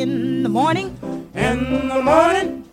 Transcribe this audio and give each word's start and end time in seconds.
in 0.00 0.42
the 0.44 0.48
morning. 0.48 0.96
In 1.34 1.88
the 1.88 2.00
morning. 2.00 2.64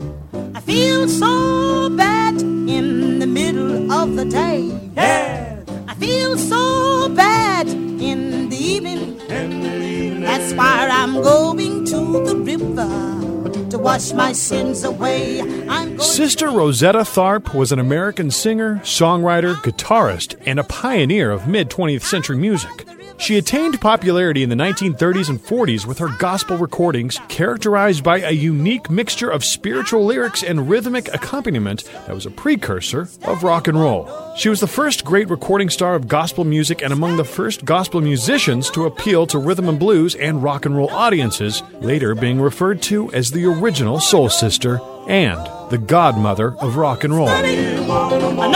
I 0.53 0.61
feel 0.61 1.07
so 1.07 1.89
bad 1.89 2.39
in 2.41 3.19
the 3.19 3.25
middle 3.25 3.91
of 3.91 4.15
the 4.15 4.25
day. 4.25 4.71
Yeah. 4.95 5.59
I 5.87 5.95
feel 5.95 6.37
so 6.37 7.09
bad 7.09 7.67
in 7.67 8.49
the 8.49 8.57
evening. 8.57 9.19
In 9.29 9.61
the 9.61 9.83
evening. 9.83 10.21
That's 10.21 10.53
why 10.53 10.87
I'm 10.91 11.13
going 11.13 11.85
to 11.85 12.25
the 12.25 12.35
river 12.35 13.69
to 13.71 13.77
wash 13.79 14.13
my 14.13 14.31
sins 14.31 14.83
away. 14.83 15.41
I'm 15.67 15.97
going 15.97 15.99
Sister 15.99 16.51
Rosetta 16.51 16.99
Tharpe 16.99 17.55
was 17.55 17.71
an 17.71 17.79
American 17.79 18.29
singer, 18.29 18.75
songwriter, 18.83 19.55
guitarist, 19.55 20.35
and 20.45 20.59
a 20.59 20.63
pioneer 20.63 21.31
of 21.31 21.47
mid 21.47 21.69
20th 21.69 22.03
century 22.03 22.37
music. 22.37 22.85
She 23.17 23.37
attained 23.37 23.79
popularity 23.79 24.43
in 24.43 24.49
the 24.49 24.55
1930s 24.55 25.29
and 25.29 25.41
40s 25.41 25.85
with 25.85 25.99
her 25.99 26.09
gospel 26.19 26.57
recordings, 26.57 27.19
characterized 27.27 28.03
by 28.03 28.19
a 28.19 28.31
unique 28.31 28.89
mixture 28.89 29.29
of 29.29 29.43
spiritual 29.43 30.05
lyrics 30.05 30.43
and 30.43 30.69
rhythmic 30.69 31.13
accompaniment 31.13 31.85
that 32.05 32.13
was 32.13 32.25
a 32.25 32.31
precursor 32.31 33.07
of 33.23 33.43
rock 33.43 33.67
and 33.67 33.79
roll. 33.79 34.09
She 34.35 34.49
was 34.49 34.59
the 34.59 34.67
first 34.67 35.05
great 35.05 35.29
recording 35.29 35.69
star 35.69 35.95
of 35.95 36.07
gospel 36.07 36.43
music 36.43 36.81
and 36.83 36.91
among 36.91 37.17
the 37.17 37.23
first 37.23 37.63
gospel 37.63 38.01
musicians 38.01 38.69
to 38.71 38.85
appeal 38.85 39.25
to 39.27 39.39
rhythm 39.39 39.69
and 39.69 39.79
blues 39.79 40.15
and 40.15 40.43
rock 40.43 40.65
and 40.65 40.75
roll 40.75 40.89
audiences, 40.89 41.63
later 41.79 42.15
being 42.15 42.41
referred 42.41 42.81
to 42.83 43.11
as 43.13 43.31
the 43.31 43.45
original 43.45 43.99
soul 43.99 44.29
sister 44.29 44.79
and 45.07 45.39
the 45.69 45.77
godmother 45.77 46.55
of 46.57 46.75
rock 46.75 47.03
and 47.03 47.13
roll. 47.13 47.27
No, 47.27 47.41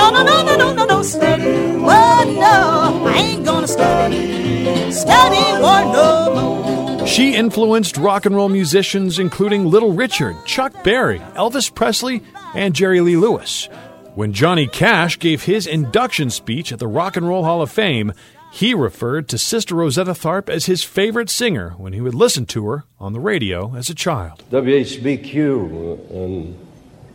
no, 0.09 0.23
no, 0.23 0.23
no, 0.23 0.57
no, 0.57 0.73
no, 0.73 0.85
no, 0.85 1.03
study. 1.03 1.43
Well, 1.77 2.25
no, 2.25 3.07
I 3.07 3.17
ain't 3.17 3.45
gonna 3.45 3.67
study. 3.67 4.91
Study 4.91 5.39
no. 5.61 7.05
She 7.05 7.35
influenced 7.35 7.97
rock 7.97 8.25
and 8.25 8.35
roll 8.35 8.49
musicians 8.49 9.19
including 9.19 9.65
Little 9.65 9.93
Richard, 9.93 10.35
Chuck 10.45 10.83
Berry, 10.83 11.19
Elvis 11.35 11.73
Presley, 11.73 12.23
and 12.53 12.75
Jerry 12.75 13.01
Lee 13.01 13.17
Lewis. 13.17 13.67
When 14.15 14.33
Johnny 14.33 14.67
Cash 14.67 15.19
gave 15.19 15.43
his 15.43 15.65
induction 15.67 16.29
speech 16.29 16.71
at 16.71 16.79
the 16.79 16.87
Rock 16.87 17.17
and 17.17 17.27
Roll 17.27 17.43
Hall 17.43 17.61
of 17.61 17.71
Fame, 17.71 18.13
he 18.51 18.73
referred 18.73 19.27
to 19.29 19.37
Sister 19.37 19.75
Rosetta 19.75 20.13
Tharpe 20.13 20.49
as 20.49 20.65
his 20.65 20.83
favorite 20.83 21.29
singer 21.29 21.71
when 21.77 21.93
he 21.93 22.01
would 22.01 22.15
listen 22.15 22.45
to 22.47 22.67
her 22.67 22.83
on 22.99 23.13
the 23.13 23.19
radio 23.19 23.75
as 23.75 23.89
a 23.89 23.95
child. 23.95 24.43
WHBQ, 24.49 26.11
uh, 26.11 26.15
and 26.15 26.67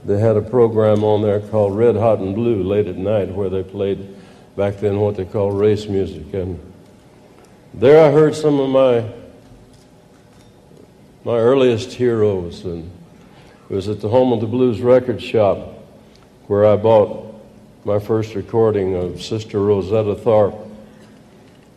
they 0.04 0.18
had 0.18 0.36
a 0.36 0.42
program 0.42 1.02
on 1.02 1.22
there 1.22 1.40
called 1.40 1.76
Red 1.76 1.96
Hot 1.96 2.20
and 2.20 2.34
Blue 2.34 2.62
late 2.62 2.86
at 2.86 2.96
night 2.96 3.30
where 3.30 3.48
they 3.48 3.62
played 3.62 4.14
back 4.56 4.78
then 4.78 5.00
what 5.00 5.16
they 5.16 5.24
called 5.24 5.58
race 5.58 5.86
music. 5.88 6.32
And 6.32 6.60
there 7.72 8.04
I 8.04 8.12
heard 8.12 8.34
some 8.34 8.60
of 8.60 8.70
my 8.70 9.04
my 11.24 11.38
earliest 11.38 11.92
heroes, 11.92 12.64
and 12.64 12.90
it 13.70 13.74
was 13.74 13.88
at 13.88 14.00
the 14.00 14.08
Home 14.10 14.32
of 14.32 14.40
the 14.40 14.46
Blues 14.46 14.82
record 14.82 15.22
shop 15.22 15.70
where 16.48 16.66
I 16.66 16.76
bought 16.76 17.34
my 17.84 17.98
first 17.98 18.34
recording 18.34 18.94
of 18.94 19.22
Sister 19.22 19.60
Rosetta 19.60 20.14
Tharpe 20.14 20.63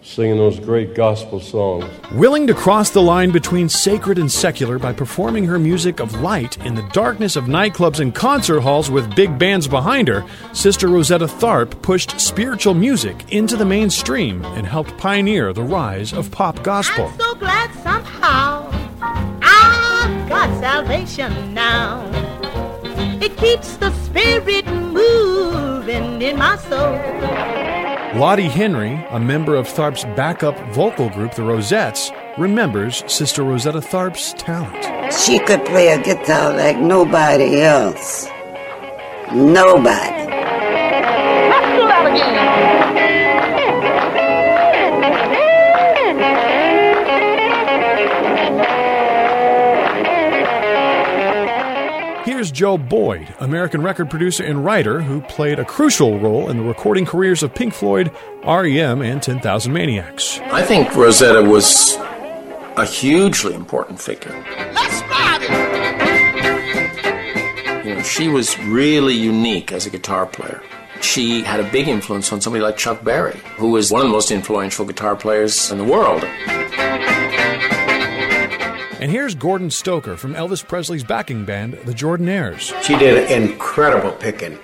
singing 0.08 0.38
those 0.38 0.60
great 0.60 0.96
gospel 0.96 1.40
songs. 1.40 1.86
Willing 2.14 2.48
to 2.48 2.54
cross 2.54 2.90
the 2.90 3.02
line 3.02 3.32
between 3.32 3.68
sacred 3.68 4.18
and 4.18 4.32
secular 4.32 4.80
by 4.80 4.94
performing 4.94 5.44
her 5.46 5.60
music 5.60 6.00
of 6.00 6.22
light 6.22 6.58
in 6.66 6.76
the 6.76 6.90
darkness 6.94 7.36
of 7.36 7.46
nightclubs 7.46 8.00
and 8.00 8.16
concert 8.16 8.62
halls 8.62 8.90
with 8.90 9.16
big 9.16 9.38
bands 9.38 9.68
behind 9.68 10.08
her, 10.08 10.26
Sister 10.54 10.88
Rosetta 10.88 11.28
Tharpe 11.28 11.82
pushed 11.82 12.20
spiritual 12.22 12.74
music 12.74 13.34
into 13.34 13.58
the 13.58 13.66
mainstream 13.66 14.44
and 14.46 14.66
helped 14.66 14.98
pioneer 14.98 15.52
the 15.52 15.64
rise 15.64 16.14
of 16.14 16.32
pop 16.32 16.64
gospel. 16.64 17.08
I'm 17.08 17.20
so 17.20 17.36
glad 17.36 17.74
somehow 17.84 18.72
I've 19.02 20.30
got 20.30 20.60
salvation 20.62 21.54
now. 21.54 22.02
It 23.22 23.36
keeps 23.36 23.76
the 23.76 23.92
spirit 24.06 24.66
moving 24.68 26.22
in 26.22 26.38
my 26.38 26.56
soul. 26.58 27.67
Lottie 28.18 28.50
Henry, 28.50 28.94
a 29.12 29.20
member 29.20 29.56
of 29.56 29.68
Tharpe's 29.68 30.04
backup 30.16 30.58
vocal 30.74 31.08
group, 31.12 31.36
the 31.36 31.44
Rosettes, 31.44 32.12
remembers 32.36 33.04
Sister 33.06 33.44
Rosetta 33.44 33.80
Tharpe's 33.80 34.34
talent. 34.34 35.14
She 35.14 35.38
could 35.38 35.64
play 35.66 35.90
a 35.90 36.02
guitar 36.02 36.52
like 36.52 36.80
nobody 36.80 37.62
else. 37.62 38.28
Nobody. 39.32 40.37
Here's 52.38 52.52
Joe 52.52 52.78
Boyd, 52.78 53.34
American 53.40 53.82
record 53.82 54.12
producer 54.12 54.44
and 54.44 54.64
writer 54.64 55.02
who 55.02 55.22
played 55.22 55.58
a 55.58 55.66
crucial 55.66 56.20
role 56.20 56.52
in 56.52 56.58
the 56.58 56.64
recording 56.64 57.04
careers 57.04 57.42
of 57.42 57.56
Pink 57.56 57.74
Floyd, 57.74 58.12
REM, 58.46 59.02
and 59.02 59.24
10,000 59.24 59.74
Maniacs. 59.74 60.40
I 60.52 60.62
think 60.62 60.96
Rosetta 60.96 61.42
was 61.42 61.96
a 62.78 62.86
hugely 62.86 63.56
important 63.56 64.00
figure. 64.00 64.32
Let's 64.72 65.02
ride. 65.10 65.42
You 67.84 67.96
know, 67.96 68.04
she 68.04 68.28
was 68.28 68.56
really 68.66 69.16
unique 69.16 69.72
as 69.72 69.88
a 69.88 69.90
guitar 69.90 70.28
player. 70.28 70.62
She 71.02 71.42
had 71.42 71.60
a 71.60 71.72
big 71.72 71.88
influence 71.88 72.32
on 72.32 72.40
somebody 72.40 72.64
like 72.64 72.78
Chuck 72.78 73.04
Berry, 73.04 73.40
who 73.58 73.72
was 73.72 73.92
one 73.92 74.02
of 74.02 74.08
the 74.08 74.14
most 74.14 74.30
influential 74.30 74.86
guitar 74.86 75.16
players 75.16 75.72
in 75.72 75.80
the 75.80 75.84
world. 75.84 76.24
And 79.08 79.14
here's 79.14 79.36
Gordon 79.36 79.72
Stoker 79.72 80.18
from 80.18 80.34
Elvis 80.34 80.68
Presley's 80.68 81.06
backing 81.06 81.46
band, 81.46 81.76
the 81.86 81.94
Jordanaires. 81.94 82.74
She 82.84 82.94
did 82.98 83.32
incredible 83.32 84.12
picking. 84.12 84.60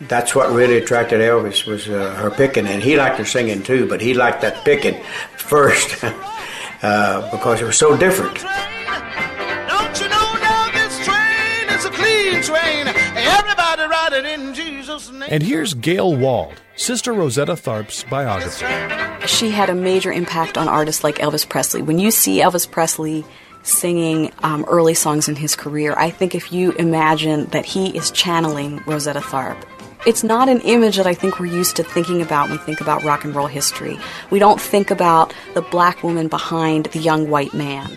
That's 0.00 0.34
what 0.34 0.50
really 0.50 0.78
attracted 0.78 1.20
Elvis 1.20 1.64
was 1.64 1.88
uh, 1.88 2.12
her 2.16 2.32
picking, 2.32 2.66
and 2.66 2.82
he 2.82 2.96
liked 2.96 3.18
her 3.18 3.24
singing 3.24 3.62
too. 3.62 3.86
But 3.86 4.00
he 4.00 4.14
liked 4.14 4.40
that 4.40 4.64
picking 4.64 5.00
first 5.36 6.02
uh, 6.82 7.30
because 7.30 7.60
it 7.60 7.64
was 7.64 7.78
so 7.78 7.96
different. 7.96 8.34
Don't 8.34 10.00
you 10.00 10.08
know 10.08 10.34
now 10.42 10.70
this 10.72 11.04
train 11.04 11.68
is 11.78 11.84
a 11.84 11.90
clean 11.90 12.42
train? 12.42 12.88
Everybody 12.88 13.82
ride 13.82 14.12
it 14.12 14.24
in 14.24 14.54
Jesus' 14.54 15.08
name. 15.12 15.28
And 15.30 15.40
here's 15.40 15.74
Gayle 15.74 16.16
Wald, 16.16 16.60
Sister 16.74 17.12
Rosetta 17.12 17.52
Tharpe's 17.52 18.02
biographer. 18.02 19.28
she 19.28 19.50
had 19.50 19.70
a 19.70 19.74
major 19.76 20.10
impact 20.10 20.58
on 20.58 20.66
artists 20.66 21.04
like 21.04 21.18
Elvis 21.18 21.48
Presley. 21.48 21.80
When 21.80 22.00
you 22.00 22.10
see 22.10 22.40
Elvis 22.40 22.68
Presley 22.68 23.24
singing 23.62 24.32
um, 24.42 24.64
early 24.68 24.94
songs 24.94 25.28
in 25.28 25.36
his 25.36 25.56
career, 25.56 25.94
I 25.96 26.10
think 26.10 26.34
if 26.34 26.52
you 26.52 26.72
imagine 26.72 27.46
that 27.46 27.64
he 27.64 27.96
is 27.96 28.10
channeling 28.10 28.82
Rosetta 28.86 29.20
Tharpe, 29.20 29.64
it's 30.04 30.24
not 30.24 30.48
an 30.48 30.60
image 30.62 30.96
that 30.96 31.06
I 31.06 31.14
think 31.14 31.38
we're 31.38 31.46
used 31.46 31.76
to 31.76 31.84
thinking 31.84 32.22
about 32.22 32.48
when 32.48 32.58
we 32.58 32.64
think 32.64 32.80
about 32.80 33.04
rock 33.04 33.24
and 33.24 33.34
roll 33.34 33.46
history. 33.46 33.98
We 34.30 34.38
don't 34.40 34.60
think 34.60 34.90
about 34.90 35.32
the 35.54 35.62
black 35.62 36.02
woman 36.02 36.28
behind 36.28 36.86
the 36.86 36.98
young 36.98 37.30
white 37.30 37.54
man. 37.54 37.88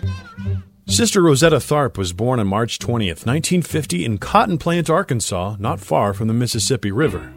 Sister 0.88 1.20
Rosetta 1.20 1.56
Tharpe 1.56 1.98
was 1.98 2.12
born 2.12 2.38
on 2.38 2.46
March 2.46 2.78
20th, 2.78 3.26
1950, 3.26 4.04
in 4.04 4.18
Cotton 4.18 4.56
Plant, 4.56 4.88
Arkansas, 4.88 5.56
not 5.58 5.80
far 5.80 6.14
from 6.14 6.28
the 6.28 6.34
Mississippi 6.34 6.92
River. 6.92 7.32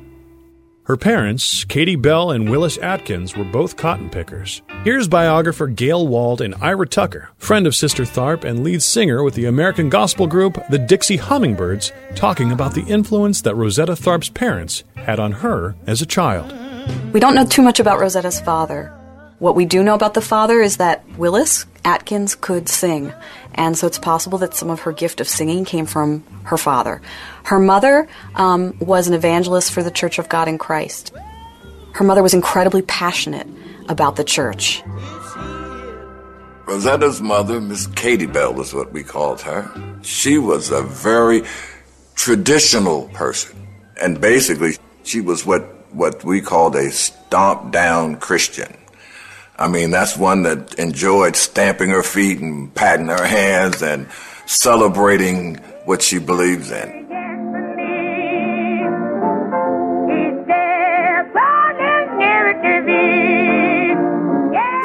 Her 0.89 0.97
parents, 0.97 1.65
Katie 1.65 1.95
Bell 1.95 2.31
and 2.31 2.49
Willis 2.49 2.79
Atkins, 2.79 3.37
were 3.37 3.43
both 3.43 3.77
cotton 3.77 4.09
pickers. 4.09 4.63
Here's 4.83 5.07
biographer 5.07 5.67
Gayle 5.67 6.07
Wald 6.07 6.41
and 6.41 6.55
Ira 6.55 6.87
Tucker, 6.87 7.29
friend 7.37 7.67
of 7.67 7.75
Sister 7.75 8.05
Tharpe 8.05 8.43
and 8.43 8.63
lead 8.63 8.81
singer 8.81 9.21
with 9.21 9.35
the 9.35 9.45
American 9.45 9.89
gospel 9.89 10.25
group 10.25 10.57
the 10.71 10.79
Dixie 10.79 11.17
Hummingbirds, 11.17 11.91
talking 12.15 12.51
about 12.51 12.73
the 12.73 12.81
influence 12.85 13.43
that 13.43 13.53
Rosetta 13.53 13.91
Tharpe's 13.91 14.29
parents 14.29 14.83
had 14.95 15.19
on 15.19 15.31
her 15.31 15.75
as 15.85 16.01
a 16.01 16.07
child. 16.07 16.51
We 17.13 17.19
don't 17.19 17.35
know 17.35 17.45
too 17.45 17.61
much 17.61 17.79
about 17.79 17.99
Rosetta's 17.99 18.41
father. 18.41 18.91
What 19.37 19.55
we 19.55 19.65
do 19.65 19.83
know 19.83 19.93
about 19.93 20.15
the 20.15 20.21
father 20.21 20.59
is 20.59 20.77
that 20.77 21.07
Willis 21.19 21.67
Atkins 21.85 22.33
could 22.33 22.67
sing, 22.67 23.13
and 23.59 23.77
so 23.77 23.85
it's 23.85 23.99
possible 23.99 24.37
that 24.37 24.53
some 24.53 24.69
of 24.69 24.79
her 24.79 24.93
gift 24.93 25.19
of 25.19 25.27
singing 25.27 25.65
came 25.65 25.85
from 25.85 26.23
her 26.43 26.57
father. 26.57 27.01
Her 27.43 27.59
mother 27.59 28.07
um, 28.35 28.73
was 28.79 29.09
an 29.09 29.13
evangelist 29.13 29.73
for 29.73 29.83
the 29.83 29.91
Church 29.91 30.17
of 30.17 30.29
God 30.29 30.47
in 30.47 30.57
Christ. 30.57 31.11
Her 31.91 32.05
mother 32.05 32.23
was 32.23 32.33
incredibly 32.33 32.81
passionate 32.83 33.47
about 33.89 34.15
the 34.15 34.23
church. 34.23 34.81
Rosetta's 36.67 37.19
mother, 37.19 37.59
Miss 37.59 37.85
Katie 37.87 38.27
Bell 38.27 38.61
is 38.61 38.73
what 38.73 38.93
we 38.93 39.03
called 39.03 39.41
her. 39.41 39.69
She 40.03 40.37
was 40.37 40.71
a 40.71 40.81
very 40.81 41.43
traditional 42.15 43.09
person. 43.09 43.67
And 44.01 44.21
basically, 44.21 44.77
she 45.03 45.19
was 45.19 45.45
what, 45.45 45.63
what 45.93 46.23
we 46.23 46.39
called 46.39 46.77
a 46.77 46.91
stomp 46.91 47.73
down 47.73 48.15
Christian. 48.21 48.78
I 49.59 49.67
mean, 49.67 49.91
that's 49.91 50.15
one 50.15 50.43
that 50.43 50.75
enjoyed 50.79 51.35
stamping 51.35 51.89
her 51.89 52.01
feet 52.01 52.39
and 52.39 52.73
patting 52.73 53.07
her 53.07 53.25
hands 53.25 53.81
and 53.81 54.07
celebrating 54.45 55.55
what 55.83 56.01
she 56.01 56.17
believes 56.17 56.71
in. 56.71 56.89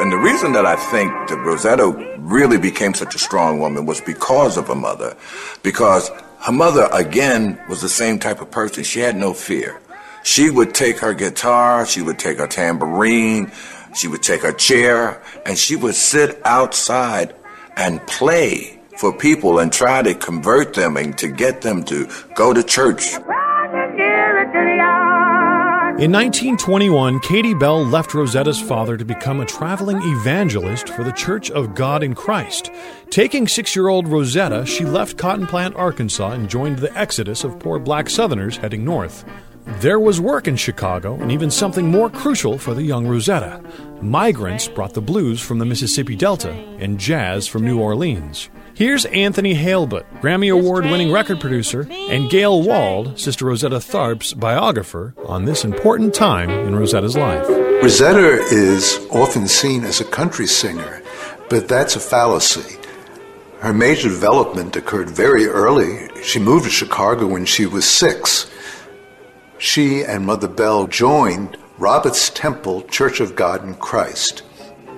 And 0.01 0.13
the 0.13 0.19
reason 0.19 0.53
that 0.55 0.67
I 0.67 0.75
think 0.91 1.13
that 1.29 1.39
Rosetta 1.39 2.17
really 2.19 2.59
became 2.59 2.95
such 2.95 3.15
a 3.15 3.19
strong 3.19 3.61
woman 3.61 3.87
was 3.87 4.01
because 4.01 4.57
of 4.57 4.67
her 4.67 4.75
mother. 4.75 5.17
Because 5.63 6.11
her 6.41 6.53
mother, 6.53 6.89
again, 6.93 7.61
was 7.69 7.81
the 7.81 7.89
same 7.89 8.19
type 8.19 8.41
of 8.41 8.51
person. 8.51 8.83
She 8.83 8.99
had 8.99 9.15
no 9.15 9.35
fear. 9.35 9.81
She 10.25 10.51
would 10.51 10.75
take 10.75 10.99
her 10.99 11.13
guitar, 11.13 11.87
she 11.87 12.01
would 12.01 12.19
take 12.19 12.39
her 12.39 12.47
tambourine, 12.47 13.53
she 13.95 14.09
would 14.09 14.23
take 14.23 14.43
her 14.43 14.53
chair, 14.53 15.23
and 15.47 15.57
she 15.57 15.77
would 15.77 15.95
sit 15.95 16.41
outside 16.45 17.35
and 17.77 18.07
play 18.07 18.81
for 18.99 19.13
people 19.13 19.59
and 19.59 19.73
try 19.73 20.03
to 20.03 20.15
convert 20.15 20.75
them 20.75 20.97
and 20.97 21.17
to 21.19 21.29
get 21.29 21.63
them 21.63 21.85
to 21.85 22.09
go 22.35 22.53
to 22.53 22.63
church. 22.63 23.15
In 25.97 26.11
1921, 26.11 27.21
Katie 27.21 27.55
Bell 27.55 27.85
left 27.85 28.15
Rosetta's 28.15 28.61
father 28.61 28.97
to 28.97 29.05
become 29.05 29.41
a 29.41 29.47
traveling 29.47 30.01
evangelist 30.03 30.89
for 30.89 31.05
the 31.05 31.13
Church 31.13 31.53
of 31.53 31.77
God 31.77 32.03
in 32.03 32.17
Christ. 32.17 32.73
Taking 33.11 33.47
six 33.47 33.77
year 33.77 33.87
old 33.87 34.09
Rosetta, 34.09 34.67
she 34.67 34.85
left 34.85 35.17
Cotton 35.17 35.47
Plant, 35.47 35.77
Arkansas, 35.77 36.33
and 36.33 36.51
joined 36.51 36.79
the 36.79 36.93
exodus 36.99 37.45
of 37.45 37.61
poor 37.61 37.79
black 37.79 38.11
Southerners 38.11 38.57
heading 38.57 38.85
north. 38.85 39.25
There 39.67 39.99
was 39.99 40.21
work 40.21 40.47
in 40.47 40.57
Chicago, 40.57 41.15
and 41.15 41.33
even 41.33 41.51
something 41.51 41.87
more 41.87 42.11
crucial 42.11 42.59
for 42.59 42.75
the 42.75 42.83
young 42.83 43.07
Rosetta. 43.07 43.63
Migrants 44.03 44.69
brought 44.69 44.93
the 44.93 45.01
blues 45.01 45.41
from 45.41 45.59
the 45.59 45.65
Mississippi 45.65 46.17
Delta 46.17 46.51
and 46.79 46.99
jazz 46.99 47.47
from 47.47 47.65
New 47.65 47.81
Orleans. 47.81 48.51
Here's 48.75 49.07
Anthony 49.07 49.55
Heilbut, 49.55 50.05
Grammy 50.21 50.53
Award 50.53 50.85
winning 50.85 51.11
record 51.11 51.41
producer, 51.41 51.89
and 51.91 52.29
Gayle 52.29 52.63
Wald, 52.63 53.19
Sister 53.19 53.47
Rosetta 53.47 53.81
Tharpe's 53.81 54.35
biographer, 54.35 55.15
on 55.25 55.47
this 55.47 55.65
important 55.65 56.13
time 56.13 56.51
in 56.51 56.77
Rosetta's 56.77 57.17
life. 57.17 57.49
Rosetta 57.49 58.43
is 58.51 58.99
often 59.13 59.49
seen 59.49 59.85
as 59.85 60.01
a 60.01 60.05
country 60.05 60.47
singer, 60.47 61.03
but 61.49 61.69
that's 61.69 61.97
a 61.97 62.01
fallacy. 62.01 62.77
Her 63.61 63.73
major 63.73 64.11
development 64.11 64.77
occurred 64.77 65.09
very 65.09 65.47
early. 65.47 66.11
She 66.23 66.39
moved 66.39 66.65
to 66.65 66.71
Chicago 66.71 67.27
when 67.27 67.47
she 67.47 67.65
was 67.65 67.89
six. 67.89 68.51
She 69.59 70.03
and 70.03 70.27
Mother 70.27 70.49
Bell 70.49 70.87
joined 70.87 71.57
Robert's 71.79 72.29
Temple 72.31 72.83
Church 72.83 73.21
of 73.21 73.37
God 73.37 73.65
in 73.65 73.75
Christ, 73.75 74.43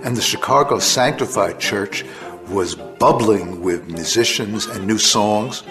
and 0.02 0.16
the 0.16 0.22
Chicago 0.22 0.78
Sanctified 0.78 1.60
Church 1.60 2.04
was 2.48 2.74
bubbling 2.74 3.62
with 3.62 3.88
musicians 3.88 4.66
and 4.66 4.86
new 4.86 4.98
songs. 4.98 5.62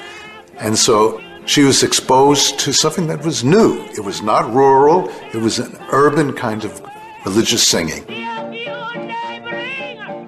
And 0.57 0.77
so 0.77 1.21
she 1.45 1.63
was 1.63 1.83
exposed 1.83 2.59
to 2.59 2.73
something 2.73 3.07
that 3.07 3.23
was 3.23 3.43
new. 3.43 3.81
It 3.97 4.03
was 4.03 4.21
not 4.21 4.51
rural, 4.53 5.09
it 5.33 5.37
was 5.37 5.59
an 5.59 5.77
urban 5.91 6.33
kind 6.33 6.63
of 6.63 6.81
religious 7.25 7.67
singing. 7.67 8.03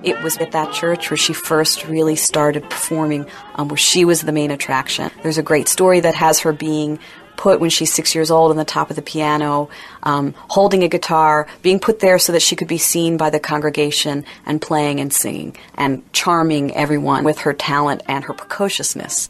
It 0.04 0.22
was 0.24 0.38
at 0.38 0.52
that 0.52 0.72
church 0.72 1.10
where 1.10 1.18
she 1.18 1.34
first 1.34 1.86
really 1.88 2.16
started 2.16 2.70
performing, 2.70 3.26
um, 3.56 3.68
where 3.68 3.78
she 3.78 4.06
was 4.06 4.22
the 4.22 4.32
main 4.32 4.52
attraction. 4.52 5.12
There's 5.22 5.38
a 5.38 5.44
great 5.44 5.68
story 5.68 6.00
that 6.00 6.16
has 6.16 6.40
her 6.40 6.54
being 6.54 7.00
put 7.38 7.60
when 7.60 7.70
she's 7.70 7.94
six 7.94 8.14
years 8.14 8.30
old 8.30 8.52
on 8.52 8.58
the 8.58 8.66
top 8.66 8.90
of 8.90 8.96
the 8.96 9.02
piano, 9.02 9.70
um, 10.04 10.34
holding 10.50 10.84
a 10.84 10.90
guitar, 10.90 11.48
being 11.62 11.80
put 11.80 12.00
there 12.00 12.20
so 12.20 12.34
that 12.34 12.42
she 12.42 12.56
could 12.56 12.68
be 12.68 12.78
seen 12.78 13.16
by 13.16 13.30
the 13.30 13.40
congregation 13.40 14.26
and 14.46 14.62
playing 14.62 15.00
and 15.00 15.14
singing 15.14 15.56
and 15.76 16.02
charming 16.14 16.76
everyone 16.76 17.24
with 17.24 17.40
her 17.40 17.54
talent 17.54 18.02
and 18.08 18.26
her 18.26 18.34
precociousness. 18.34 19.30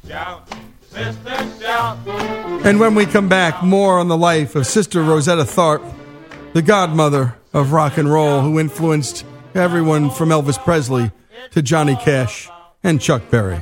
And 2.64 2.80
when 2.80 2.96
we 2.96 3.06
come 3.06 3.30
back, 3.30 3.62
more 3.62 4.00
on 4.00 4.08
the 4.08 4.18
life 4.18 4.56
of 4.56 4.66
Sister 4.66 5.04
Rosetta 5.04 5.44
Tharpe, 5.44 5.84
the 6.54 6.62
godmother 6.62 7.36
of 7.54 7.72
rock 7.72 7.98
and 7.98 8.12
roll, 8.12 8.42
who 8.42 8.60
influenced 8.60 9.26
everyone 9.54 10.10
from 10.10 10.30
Elvis 10.30 10.58
Presley 10.58 11.12
to 11.52 11.62
Johnny 11.62 11.96
Cash 11.96 12.50
and 12.84 13.00
Chuck 13.00 13.30
Berry. 13.30 13.62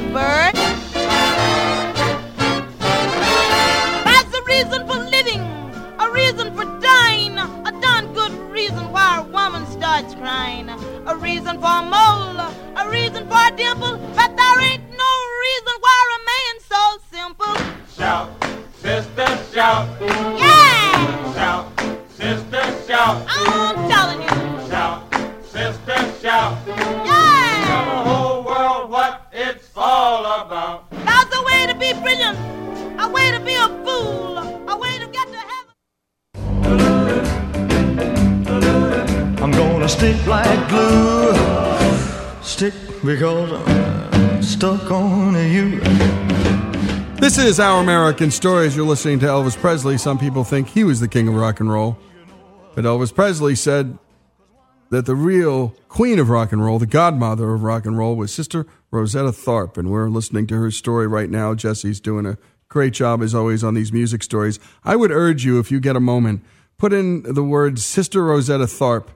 Bird. 0.00 0.54
That's 4.04 4.34
a 4.34 4.42
reason 4.44 4.86
for 4.86 4.96
living, 4.96 5.42
a 5.98 6.10
reason 6.10 6.54
for 6.54 6.64
dying, 6.80 7.38
a 7.38 7.72
darn 7.80 8.12
good 8.14 8.32
reason 8.50 8.90
why 8.90 9.18
a 9.18 9.22
woman 9.22 9.66
starts 9.66 10.14
crying, 10.14 10.68
a 10.70 11.16
reason 11.16 11.60
for 11.60 11.66
a 11.66 11.82
mole, 11.82 12.40
a 12.76 12.88
reason 12.88 13.28
for 13.28 13.36
a 13.36 13.50
dimple, 13.56 13.98
but 14.16 14.36
there 14.36 14.60
ain't 14.60 14.88
no 14.90 15.12
reason 15.46 15.74
why 15.80 15.96
a 16.16 16.20
man's 16.30 16.64
so 16.64 16.98
simple. 17.10 17.54
Shout, 17.96 18.30
sister, 18.80 19.28
shout. 19.52 20.01
Stick 40.02 40.26
like 40.26 40.68
glue. 40.68 41.32
Stick 42.42 42.74
because 43.04 43.52
I'm 43.52 44.38
uh, 44.38 44.42
stuck 44.42 44.90
on 44.90 45.34
you. 45.48 45.78
This 47.20 47.38
is 47.38 47.60
Our 47.60 47.80
American 47.80 48.32
Stories. 48.32 48.74
You're 48.74 48.84
listening 48.84 49.20
to 49.20 49.26
Elvis 49.26 49.56
Presley. 49.56 49.96
Some 49.98 50.18
people 50.18 50.42
think 50.42 50.66
he 50.66 50.82
was 50.82 50.98
the 50.98 51.06
king 51.06 51.28
of 51.28 51.36
rock 51.36 51.60
and 51.60 51.70
roll. 51.70 51.96
But 52.74 52.82
Elvis 52.82 53.14
Presley 53.14 53.54
said 53.54 53.96
that 54.90 55.06
the 55.06 55.14
real 55.14 55.68
queen 55.86 56.18
of 56.18 56.30
rock 56.30 56.50
and 56.50 56.64
roll, 56.64 56.80
the 56.80 56.86
godmother 56.86 57.54
of 57.54 57.62
rock 57.62 57.86
and 57.86 57.96
roll, 57.96 58.16
was 58.16 58.34
Sister 58.34 58.66
Rosetta 58.90 59.30
Tharpe. 59.30 59.78
And 59.78 59.88
we're 59.88 60.08
listening 60.08 60.48
to 60.48 60.56
her 60.56 60.72
story 60.72 61.06
right 61.06 61.30
now. 61.30 61.54
Jesse's 61.54 62.00
doing 62.00 62.26
a 62.26 62.38
great 62.68 62.92
job, 62.92 63.22
as 63.22 63.36
always, 63.36 63.62
on 63.62 63.74
these 63.74 63.92
music 63.92 64.24
stories. 64.24 64.58
I 64.82 64.96
would 64.96 65.12
urge 65.12 65.44
you, 65.44 65.60
if 65.60 65.70
you 65.70 65.78
get 65.78 65.94
a 65.94 66.00
moment, 66.00 66.42
put 66.76 66.92
in 66.92 67.22
the 67.22 67.44
words 67.44 67.86
Sister 67.86 68.24
Rosetta 68.24 68.64
Tharpe 68.64 69.06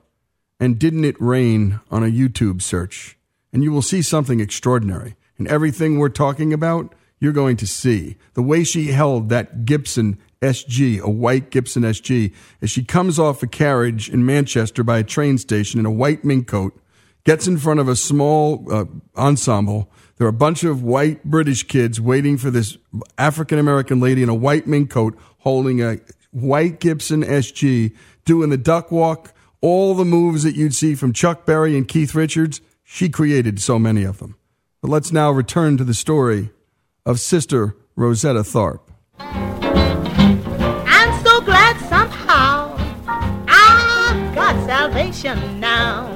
and 0.59 0.79
Didn't 0.79 1.05
It 1.05 1.21
Rain 1.21 1.81
on 1.91 2.03
a 2.03 2.11
YouTube 2.11 2.63
search. 2.63 3.19
And 3.53 3.63
you 3.63 3.73
will 3.73 3.83
see 3.83 4.03
something 4.03 4.41
extraordinary. 4.41 5.17
And 5.39 5.47
everything 5.49 5.99
we're 5.99 6.09
talking 6.09 6.53
about, 6.53 6.95
you're 7.19 7.33
going 7.33 7.57
to 7.59 7.67
see. 7.67 8.17
The 8.35 8.43
way 8.43 8.65
she 8.65 8.89
held 8.89 9.29
that 9.29 9.65
Gibson 9.65 10.19
SG, 10.43 11.01
a 11.01 11.11
white 11.11 11.51
Gibson 11.51 11.83
SG, 11.83 12.33
as 12.61 12.71
she 12.71 12.85
comes 12.85 13.19
off 13.19 13.43
a 13.43 13.47
carriage 13.47 14.09
in 14.09 14.25
Manchester 14.25 14.85
by 14.85 14.99
a 14.99 15.05
train 15.05 15.39
station 15.39 15.81
in 15.81 15.87
a 15.87 15.91
white 15.91 16.25
mink 16.25 16.47
coat, 16.47 16.79
gets 17.25 17.47
in 17.47 17.59
front 17.59 17.81
of 17.81 17.89
a 17.89 17.97
small 17.97 18.65
uh, 18.73 18.85
ensemble. 19.17 19.91
There 20.17 20.27
are 20.27 20.31
a 20.31 20.33
bunch 20.33 20.65
of 20.65 20.83
white 20.83 21.25
British 21.25 21.65
kids 21.65 22.01
waiting 22.01 22.39
for 22.39 22.51
this 22.51 22.79
African 23.19 23.59
American 23.59 24.01
lady 24.01 24.23
in 24.23 24.29
a 24.29 24.35
white 24.35 24.67
mink 24.67 24.91
coat 24.91 25.19
holding 25.39 25.83
a 25.83 25.99
white 26.31 26.81
Gibson 26.81 27.23
SG, 27.23 27.95
doing 28.25 28.51
the 28.51 28.57
duck 28.57 28.91
walk, 28.93 29.33
all 29.61 29.95
the 29.95 30.05
moves 30.05 30.43
that 30.43 30.57
you'd 30.57 30.75
see 30.75 30.95
from 30.95 31.13
Chuck 31.13 31.47
Berry 31.47 31.77
and 31.77 31.87
Keith 31.87 32.15
Richards. 32.15 32.61
She 32.85 33.09
created 33.09 33.61
so 33.61 33.79
many 33.79 34.05
of 34.05 34.19
them. 34.19 34.37
But 34.81 34.91
let's 34.91 35.13
now 35.13 35.31
return 35.31 35.77
to 35.79 35.85
the 35.85 35.95
story 35.95 36.51
of 37.05 37.21
Sister 37.21 37.77
Rosetta 37.97 38.41
Tharpe. 38.41 38.81
I'm 39.19 41.25
so 41.25 41.41
glad 41.41 41.77
somehow 41.89 42.77
I've 43.49 44.35
got 44.35 44.67
salvation 44.67 45.59
now. 45.59 46.07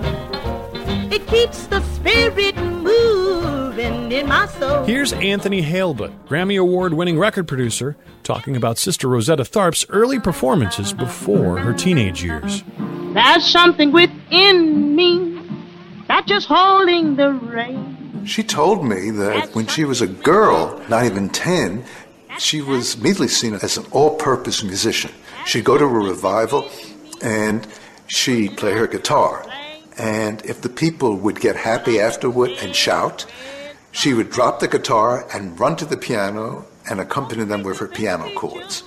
It 1.11 1.27
keeps 1.27 1.67
the 1.67 1.81
spirit 1.95 2.57
moving 2.57 4.13
in 4.13 4.29
my 4.29 4.47
soul. 4.47 4.85
Here's 4.85 5.13
Anthony 5.15 5.63
Heilbut, 5.63 6.13
Grammy 6.29 6.61
Award 6.61 6.95
winning 6.95 7.19
record 7.19 7.49
producer, 7.49 7.97
talking 8.23 8.55
about 8.55 8.79
Sister 8.79 9.09
Rosetta 9.09 9.43
Tharpe's 9.43 9.85
early 9.89 10.21
performances 10.21 10.93
before 10.93 11.59
her 11.59 11.73
teenage 11.73 12.23
years. 12.23 12.63
There's 13.13 13.45
something 13.45 13.91
within 13.91 14.95
me 14.95 15.43
that's 16.07 16.29
just 16.29 16.47
holding 16.47 17.17
the 17.17 17.33
rein. 17.33 18.25
She 18.25 18.43
told 18.43 18.85
me 18.85 19.11
that 19.11 19.55
when 19.55 19.67
she 19.67 19.85
was 19.85 20.01
a 20.01 20.07
girl, 20.07 20.81
not 20.89 21.05
even 21.05 21.29
10, 21.29 21.85
she 22.39 22.61
was 22.61 22.95
immediately 22.95 23.29
seen 23.29 23.55
as 23.55 23.77
an 23.77 23.87
all 23.91 24.17
purpose 24.17 24.63
musician. 24.63 25.11
She'd 25.45 25.65
go 25.65 25.77
to 25.77 25.85
a 25.85 25.89
revival 25.89 26.69
and 27.21 27.67
she'd 28.07 28.57
play 28.57 28.73
her 28.73 28.87
guitar. 28.87 29.45
And 29.99 30.45
if 30.45 30.61
the 30.61 30.69
people 30.69 31.17
would 31.17 31.41
get 31.41 31.57
happy 31.57 31.99
afterward 31.99 32.51
and 32.63 32.75
shout, 32.77 33.27
she 33.93 34.15
would 34.15 34.31
drop 34.31 34.61
the 34.61 34.69
guitar 34.69 35.27
and 35.35 35.59
run 35.59 35.77
to 35.77 35.85
the 35.85 35.97
piano 35.97 36.65
and 36.89 37.01
accompany 37.01 37.45
them 37.45 37.63
with 37.65 37.79
her 37.79 37.89
piano 37.89 38.33
chords. 38.35 38.85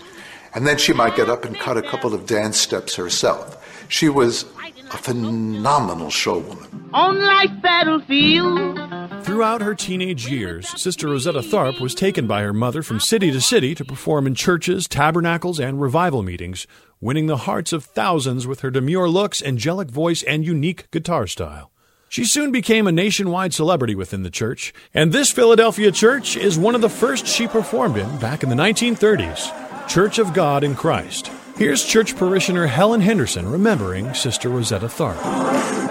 And 0.56 0.66
then 0.66 0.78
she 0.78 0.94
might 0.94 1.16
get 1.16 1.30
up 1.30 1.46
and 1.46 1.58
cut 1.58 1.78
a 1.78 1.82
couple 1.82 2.14
of 2.14 2.26
dance 2.26 2.58
steps 2.58 2.96
herself. 2.96 3.58
She 3.88 4.10
was 4.10 4.46
a 4.92 4.98
phenomenal 4.98 6.08
showwoman. 6.08 6.90
On 6.94 7.20
life 7.20 7.52
battlefield. 7.62 8.80
Throughout 9.24 9.62
her 9.62 9.74
teenage 9.74 10.28
years, 10.28 10.70
Sister 10.80 11.08
Rosetta 11.08 11.42
Tharpe 11.42 11.80
was 11.80 11.96
taken 11.96 12.28
by 12.28 12.42
her 12.44 12.54
mother 12.54 12.84
from 12.84 13.00
city 13.00 13.32
to 13.32 13.42
city 13.42 13.74
to 13.76 13.86
perform 13.86 14.28
in 14.28 14.36
churches, 14.36 14.88
tabernacles, 14.88 15.60
and 15.60 15.82
revival 15.82 16.22
meetings, 16.22 16.68
winning 17.02 17.28
the 17.28 17.38
hearts 17.38 17.74
of 17.74 17.84
thousands 17.84 18.46
with 18.46 18.60
her 18.62 18.70
demure 18.70 19.10
looks, 19.10 19.42
angelic 19.42 19.90
voice, 19.90 20.24
and 20.24 20.46
unique 20.46 20.90
guitar 20.92 21.26
style. 21.26 21.72
She 22.10 22.26
soon 22.26 22.52
became 22.52 22.86
a 22.86 22.92
nationwide 22.92 23.56
celebrity 23.56 23.96
within 23.96 24.22
the 24.22 24.30
church, 24.30 24.72
and 24.94 25.12
this 25.12 25.32
Philadelphia 25.32 25.92
church 25.92 26.38
is 26.38 26.60
one 26.60 26.76
of 26.76 26.82
the 26.82 26.90
first 26.90 27.26
she 27.26 27.48
performed 27.48 27.98
in 27.98 28.20
back 28.20 28.44
in 28.44 28.50
the 28.50 28.56
1930s 28.56 29.52
Church 29.88 30.20
of 30.20 30.34
God 30.34 30.64
in 30.64 30.76
Christ. 30.76 31.32
Here's 31.56 31.86
church 31.86 32.18
parishioner 32.18 32.66
Helen 32.66 33.02
Henderson 33.02 33.48
remembering 33.48 34.16
Sister 34.16 34.50
Rosetta 34.50 34.88
Tharpe. 34.88 35.20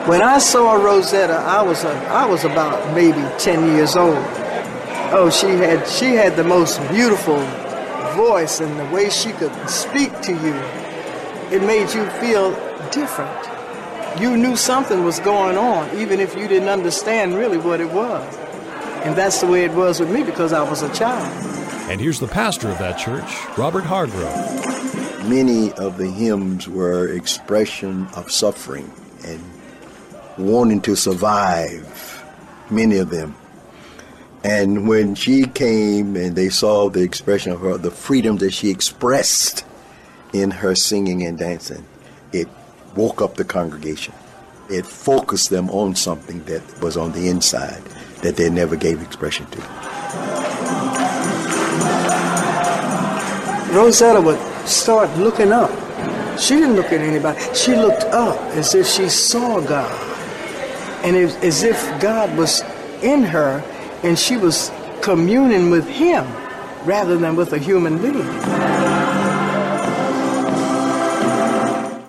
When 0.09 0.21
I 0.21 0.39
saw 0.39 0.73
Rosetta, 0.73 1.35
I 1.35 1.63
was 1.63 1.85
a, 1.85 1.93
I 2.09 2.27
was 2.27 2.45
about 2.45 2.93
maybe 2.97 3.23
10 3.39 3.77
years 3.77 3.95
old. 3.95 4.17
Oh, 5.15 5.31
she 5.31 5.47
had 5.47 5.87
she 5.87 6.17
had 6.17 6.35
the 6.35 6.43
most 6.43 6.81
beautiful 6.89 7.39
voice 8.17 8.59
and 8.59 8.77
the 8.77 8.85
way 8.87 9.09
she 9.09 9.31
could 9.33 9.55
speak 9.71 10.21
to 10.23 10.33
you. 10.33 10.55
It 11.57 11.63
made 11.63 11.95
you 11.95 12.11
feel 12.19 12.51
different. 12.91 13.31
You 14.21 14.37
knew 14.37 14.57
something 14.57 15.05
was 15.05 15.21
going 15.21 15.57
on 15.57 15.97
even 15.97 16.19
if 16.19 16.35
you 16.37 16.49
didn't 16.49 16.71
understand 16.71 17.37
really 17.37 17.59
what 17.59 17.81
it 17.81 17.91
was. 17.93 18.37
And 19.05 19.15
that's 19.15 19.41
the 19.41 19.47
way 19.47 19.65
it 19.65 19.73
was 19.73 20.01
with 20.01 20.11
me 20.11 20.25
because 20.25 20.53
I 20.53 20.69
was 20.69 20.83
a 20.83 20.93
child. 20.93 21.31
And 21.93 22.01
here's 22.01 22.21
the 22.21 22.27
pastor 22.27 22.71
of 22.71 22.79
that 22.79 22.97
church, 22.97 23.59
Robert 23.59 23.85
Hargrove. 23.85 25.29
Many 25.29 25.73
of 25.73 25.99
the 25.99 26.07
hymns 26.07 26.67
were 26.67 27.07
expression 27.07 28.07
of 28.17 28.33
suffering 28.33 28.91
and 29.27 29.43
wanting 30.39 30.81
to 30.81 30.97
survive, 30.97 32.25
many 32.71 32.97
of 32.97 33.11
them. 33.11 33.37
And 34.43 34.89
when 34.89 35.15
she 35.15 35.45
came 35.45 36.17
and 36.17 36.35
they 36.35 36.49
saw 36.49 36.89
the 36.89 37.03
expression 37.03 37.53
of 37.53 37.61
her, 37.61 37.77
the 37.77 37.91
freedom 37.91 38.39
that 38.39 38.55
she 38.55 38.71
expressed 38.71 39.67
in 40.33 40.51
her 40.51 40.75
singing 40.75 41.23
and 41.25 41.37
dancing, 41.37 41.85
it 42.33 42.49
woke 42.97 43.21
up 43.21 43.35
the 43.35 43.45
congregation. 43.45 44.15
It 44.71 44.87
focused 44.87 45.51
them 45.51 45.69
on 45.69 45.95
something 45.95 46.43
that 46.45 46.81
was 46.81 46.97
on 46.97 47.13
the 47.13 47.29
inside 47.29 47.85
that 48.23 48.37
they 48.37 48.49
never 48.49 48.77
gave 48.77 49.03
expression 49.03 49.45
to. 49.49 51.02
Rosetta 53.73 54.21
would 54.21 54.39
start 54.69 55.11
looking 55.17 55.51
up. 55.51 55.71
She 56.39 56.55
didn't 56.55 56.77
look 56.77 56.93
at 56.93 57.01
anybody. 57.01 57.41
She 57.55 57.75
looked 57.75 58.05
up 58.05 58.39
as 58.57 58.75
if 58.75 58.87
she 58.87 59.09
saw 59.09 59.61
God. 59.61 59.91
And 61.05 61.17
it, 61.17 61.35
as 61.43 61.63
if 61.63 61.79
God 62.01 62.37
was 62.37 62.63
in 63.03 63.23
her 63.23 63.65
and 64.03 64.19
she 64.19 64.37
was 64.37 64.71
communing 65.01 65.71
with 65.71 65.89
Him 65.89 66.27
rather 66.85 67.17
than 67.17 67.35
with 67.35 67.55
a 67.55 67.59
human 67.59 67.97
being. 67.97 69.12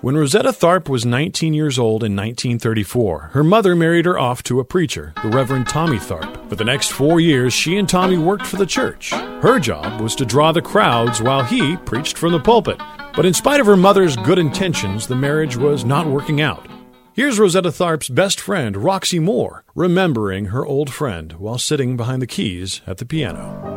When 0.03 0.17
Rosetta 0.17 0.50
Tharpe 0.50 0.89
was 0.89 1.05
19 1.05 1.53
years 1.53 1.79
old 1.79 2.03
in 2.03 2.13
1934, 2.13 3.29
her 3.31 3.41
mother 3.41 3.74
married 3.74 4.03
her 4.03 4.19
off 4.19 4.43
to 4.43 4.60
a 4.60 4.65
preacher, 4.65 5.13
the 5.24 5.29
Reverend 5.29 5.69
Tommy 5.69 5.95
Tharp. 5.95 6.50
For 6.50 6.57
the 6.57 6.65
next 6.65 6.91
four 6.91 7.22
years, 7.22 7.53
she 7.53 7.77
and 7.77 7.88
Tommy 7.88 8.17
worked 8.17 8.45
for 8.45 8.57
the 8.57 8.65
church. 8.65 9.12
Her 9.12 9.60
job 9.60 10.01
was 10.01 10.13
to 10.15 10.25
draw 10.25 10.51
the 10.51 10.62
crowds 10.62 11.22
while 11.22 11.41
he 11.41 11.77
preached 11.77 12.17
from 12.17 12.33
the 12.33 12.39
pulpit. 12.41 12.81
But 13.15 13.25
in 13.25 13.33
spite 13.33 13.62
of 13.62 13.65
her 13.65 13.77
mother's 13.77 14.17
good 14.17 14.39
intentions, 14.39 15.07
the 15.07 15.15
marriage 15.15 15.55
was 15.55 15.86
not 15.86 16.05
working 16.05 16.41
out. 16.41 16.67
Here's 17.13 17.39
Rosetta 17.39 17.69
Tharpe's 17.69 18.10
best 18.10 18.41
friend, 18.41 18.75
Roxy 18.75 19.19
Moore, 19.19 19.63
remembering 19.74 20.48
her 20.48 20.65
old 20.65 20.91
friend 20.91 21.31
while 21.39 21.57
sitting 21.57 21.95
behind 21.95 22.22
the 22.22 22.27
keys 22.27 22.81
at 22.86 22.98
the 22.98 23.05
piano. 23.05 23.72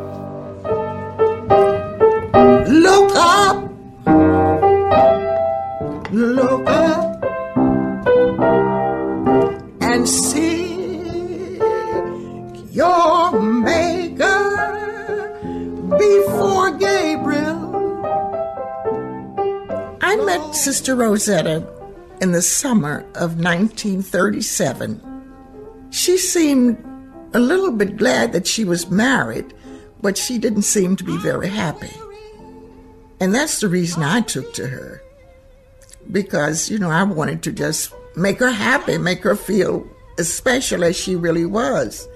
Look 2.68 3.14
up, 3.14 3.70
look 6.16 6.66
up, 6.66 7.22
and 9.82 10.08
see 10.08 11.58
your 12.72 13.38
Maker 13.40 14.38
before 15.98 16.70
Gabriel. 16.78 17.66
I 20.00 20.16
met 20.16 20.54
Sister 20.54 20.94
Rosetta 20.96 21.66
in 22.22 22.32
the 22.32 22.40
summer 22.40 23.00
of 23.14 23.38
1937. 23.38 25.02
She 25.90 26.16
seemed 26.16 26.82
a 27.34 27.38
little 27.38 27.72
bit 27.72 27.98
glad 27.98 28.32
that 28.32 28.46
she 28.46 28.64
was 28.64 28.90
married, 28.90 29.52
but 30.00 30.16
she 30.16 30.38
didn't 30.38 30.62
seem 30.62 30.96
to 30.96 31.04
be 31.04 31.18
very 31.18 31.48
happy. 31.48 31.92
And 33.20 33.34
that's 33.34 33.60
the 33.60 33.68
reason 33.68 34.02
I 34.02 34.22
took 34.22 34.54
to 34.54 34.66
her. 34.66 35.02
Because, 36.10 36.70
you 36.70 36.78
know, 36.78 36.90
I 36.90 37.02
wanted 37.02 37.42
to 37.44 37.52
just 37.52 37.92
make 38.16 38.38
her 38.38 38.50
happy, 38.50 38.98
make 38.98 39.22
her 39.22 39.36
feel 39.36 39.86
as 40.18 40.32
special 40.32 40.84
as 40.84 40.96
she 40.96 41.16
really 41.16 41.44
was. 41.44 42.08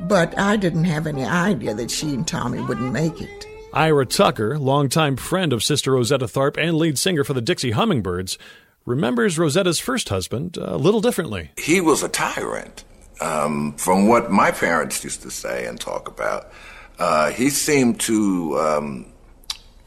But 0.00 0.38
I 0.38 0.56
didn't 0.56 0.84
have 0.84 1.06
any 1.06 1.24
idea 1.24 1.74
that 1.74 1.90
she 1.90 2.14
and 2.14 2.26
Tommy 2.26 2.60
wouldn't 2.60 2.92
make 2.92 3.20
it. 3.20 3.46
Ira 3.72 4.06
Tucker, 4.06 4.58
longtime 4.58 5.16
friend 5.16 5.52
of 5.52 5.62
Sister 5.62 5.92
Rosetta 5.92 6.26
Tharpe 6.26 6.56
and 6.56 6.76
lead 6.76 6.98
singer 6.98 7.24
for 7.24 7.34
the 7.34 7.42
Dixie 7.42 7.72
Hummingbirds, 7.72 8.38
remembers 8.86 9.38
Rosetta's 9.38 9.78
first 9.78 10.08
husband 10.08 10.56
a 10.56 10.76
little 10.78 11.00
differently. 11.00 11.50
He 11.58 11.80
was 11.80 12.02
a 12.02 12.08
tyrant. 12.08 12.84
Um, 13.20 13.74
from 13.76 14.06
what 14.06 14.30
my 14.30 14.52
parents 14.52 15.02
used 15.02 15.22
to 15.22 15.30
say 15.30 15.66
and 15.66 15.78
talk 15.78 16.08
about, 16.08 16.52
uh, 16.98 17.30
he 17.30 17.50
seemed 17.50 18.00
to 18.00 18.58
um, 18.58 19.12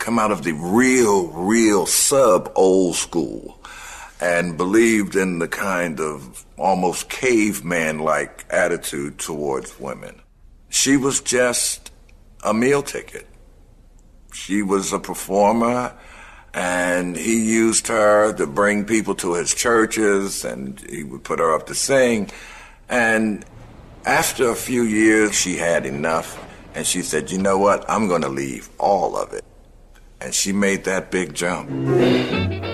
come 0.01 0.17
out 0.17 0.31
of 0.31 0.41
the 0.43 0.51
real, 0.53 1.27
real 1.27 1.85
sub 1.85 2.51
old 2.55 2.95
school 2.95 3.63
and 4.19 4.57
believed 4.57 5.15
in 5.15 5.37
the 5.37 5.47
kind 5.47 5.99
of 5.99 6.43
almost 6.57 7.07
caveman 7.07 7.99
like 7.99 8.43
attitude 8.49 9.19
towards 9.19 9.79
women. 9.79 10.19
She 10.69 10.97
was 10.97 11.21
just 11.21 11.91
a 12.43 12.51
meal 12.51 12.81
ticket. 12.81 13.27
She 14.33 14.63
was 14.63 14.91
a 14.91 14.97
performer 14.97 15.93
and 16.51 17.15
he 17.15 17.47
used 17.47 17.87
her 17.87 18.33
to 18.33 18.47
bring 18.47 18.85
people 18.85 19.13
to 19.15 19.35
his 19.35 19.53
churches 19.53 20.43
and 20.43 20.79
he 20.89 21.03
would 21.03 21.23
put 21.23 21.37
her 21.37 21.53
up 21.53 21.67
to 21.67 21.75
sing 21.75 22.29
and 22.89 23.45
after 24.05 24.49
a 24.49 24.55
few 24.55 24.83
years 24.83 25.33
she 25.33 25.55
had 25.55 25.85
enough 25.85 26.43
and 26.75 26.85
she 26.85 27.01
said 27.01 27.31
you 27.31 27.37
know 27.37 27.57
what 27.57 27.89
i'm 27.89 28.09
going 28.09 28.21
to 28.21 28.27
leave 28.27 28.69
all 28.79 29.15
of 29.15 29.31
it 29.31 29.45
and 30.21 30.33
she 30.33 30.53
made 30.53 30.83
that 30.83 31.11
big 31.11 31.33
jump 31.33 31.69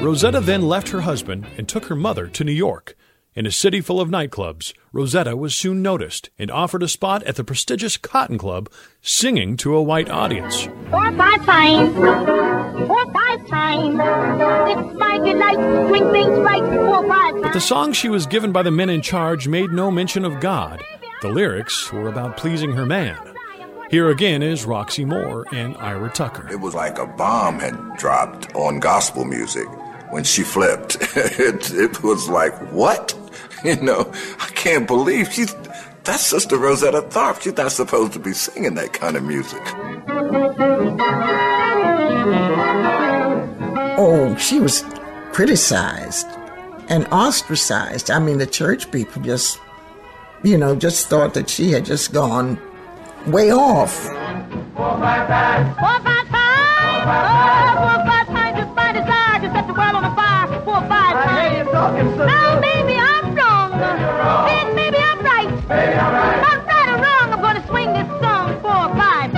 Rosetta 0.01 0.39
then 0.39 0.62
left 0.62 0.89
her 0.89 1.01
husband 1.01 1.48
and 1.58 1.68
took 1.68 1.86
her 1.86 1.96
mother 1.96 2.27
to 2.27 2.44
New 2.44 2.51
York. 2.51 2.96
In 3.34 3.46
a 3.46 3.51
city 3.51 3.82
full 3.82 4.00
of 4.00 4.10
nightclubs, 4.10 4.74
Rosetta 4.92 5.36
was 5.36 5.56
soon 5.56 5.82
noticed 5.82 6.30
and 6.38 6.50
offered 6.50 6.82
a 6.84 6.88
spot 6.88 7.24
at 7.24 7.36
the 7.36 7.44
prestigious 7.44 7.98
Cotton 7.98 8.38
Club, 8.38 8.70
singing 9.01 9.58
to 9.58 9.75
a 9.75 9.82
white 9.82 10.10
audience. 10.10 10.66
Four, 10.89 11.12
five 11.13 11.46
times. 11.46 11.96
Four, 11.96 13.13
five 13.13 13.48
times. 13.48 14.00
It's 14.72 14.98
my 14.98 15.18
delight 15.18 15.58
to 15.58 15.88
drink 15.88 16.12
things 16.12 16.39
right. 16.39 16.63
Four, 16.63 17.08
five 17.08 17.42
But 17.42 17.54
the 17.54 17.62
song 17.62 17.92
she 17.92 18.10
was 18.10 18.27
given 18.27 18.51
by 18.51 18.63
the 18.63 18.72
men 18.72 18.89
in 18.89 19.01
charge 19.01 19.48
made 19.48 19.72
no 19.72 19.92
mention 19.92 20.25
of 20.25 20.39
God. 20.39 20.84
The 21.22 21.30
lyrics 21.30 21.92
were 21.92 22.08
about 22.08 22.38
pleasing 22.38 22.72
her 22.74 22.86
man. 22.86 23.37
Here 23.89 24.10
again 24.10 24.44
is 24.44 24.65
Roxy 24.65 25.06
Moore 25.06 25.46
and 25.53 25.77
Ira 25.77 26.10
Tucker. 26.10 26.48
it 26.51 26.60
was 26.60 26.74
like 26.75 26.98
a 27.00 27.08
bomb 27.08 27.60
had 27.60 27.75
dropped 27.98 28.53
on 28.56 28.79
gospel 28.79 29.24
music 29.24 29.65
when 30.12 30.24
she 30.24 30.44
flipped 30.44 30.98
it, 31.15 31.72
it 31.74 32.03
was 32.03 32.27
like 32.29 32.53
what 32.72 33.13
you 33.63 33.75
know 33.82 34.12
i 34.39 34.46
can't 34.56 34.88
believe 34.88 35.32
she's 35.32 35.53
that's 36.03 36.25
sister 36.25 36.58
rosetta 36.58 37.01
tharpe 37.03 37.41
she's 37.41 37.58
not 37.58 37.72
supposed 37.72 38.13
to 38.13 38.20
be 38.20 38.32
singing 38.34 38.75
that 38.75 38.94
kind 38.94 39.17
of 39.17 39.24
music 39.24 39.62
Oh, 44.00 44.36
she 44.38 44.60
was 44.60 44.84
criticized 45.34 46.27
and 46.89 47.08
ostracized. 47.12 48.12
I 48.12 48.20
mean, 48.20 48.38
the 48.38 48.46
church 48.46 48.91
people 48.91 49.22
just, 49.22 49.60
you 50.44 50.58
know, 50.58 50.75
just 50.75 51.08
thought 51.08 51.34
that 51.34 51.50
she 51.50 51.72
had 51.72 51.84
just 51.86 52.13
gone 52.13 52.60
way 53.31 53.51
off. 53.51 54.05
Four, 54.75 54.98
five, 55.00 55.27
five. 55.27 55.75
Four, 55.77 56.00
five, 56.07 56.27
five. 56.27 57.03
Oh, 57.07 57.74
four, 57.81 57.98
five, 58.05 58.27
five. 58.27 58.55
Just 58.57 58.75
by 58.75 58.91
desire 58.93 59.39
to 59.41 59.48
set 59.51 59.67
the 59.67 59.74
world 59.74 59.96
on 59.96 60.15
fire. 60.15 60.48
Four, 60.63 60.81
five, 60.81 60.89
five. 60.89 61.15
I 61.15 61.50
hear 61.50 61.63
you 61.63 61.72
talking, 61.72 62.07
sister. 62.10 62.25
No, 62.25 62.62
baby, 62.62 62.96
I'm 62.98 63.36
wrong. 63.36 63.72
Maybe 63.72 64.01
you're 64.01 64.17
wrong. 64.17 64.46
Then 64.48 64.75
maybe 64.75 64.98
I'm 64.98 65.19
right. 65.24 65.50
Maybe 65.67 65.93
I'm 65.93 66.13
right. 66.13 66.38
If 66.38 66.50
I'm 66.50 66.65
right 66.65 66.89
or 66.89 67.00
wrong, 67.03 67.27
I'm 67.34 67.41
going 67.41 67.57
to 67.62 67.67
swing 67.67 67.93
this 67.93 68.07
song. 68.22 68.48
Four, 68.62 68.96
five. 68.96 69.29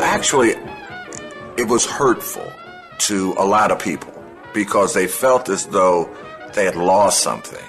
Actually, 0.00 0.54
it 1.56 1.68
was 1.68 1.84
hurtful 1.84 2.50
to 2.98 3.34
a 3.38 3.44
lot 3.44 3.70
of 3.70 3.78
people 3.78 4.12
because 4.54 4.94
they 4.94 5.06
felt 5.06 5.48
as 5.48 5.66
though 5.66 6.08
they 6.56 6.64
had 6.64 6.74
lost 6.74 7.22
something. 7.22 7.64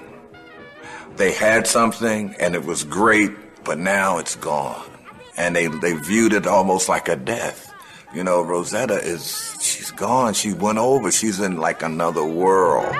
They 1.17 1.33
had 1.33 1.67
something 1.67 2.33
and 2.39 2.55
it 2.55 2.65
was 2.65 2.83
great, 2.83 3.31
but 3.63 3.77
now 3.77 4.17
it's 4.17 4.35
gone. 4.37 4.89
And 5.35 5.55
they, 5.55 5.67
they 5.67 5.93
viewed 5.93 6.33
it 6.33 6.47
almost 6.47 6.89
like 6.89 7.09
a 7.09 7.15
death. 7.15 7.71
You 8.15 8.23
know, 8.23 8.41
Rosetta 8.41 8.95
is, 8.95 9.55
she's 9.61 9.91
gone. 9.91 10.33
She 10.33 10.53
went 10.53 10.77
over. 10.77 11.11
She's 11.11 11.39
in 11.39 11.57
like 11.57 11.83
another 11.83 12.23
world. 12.23 12.95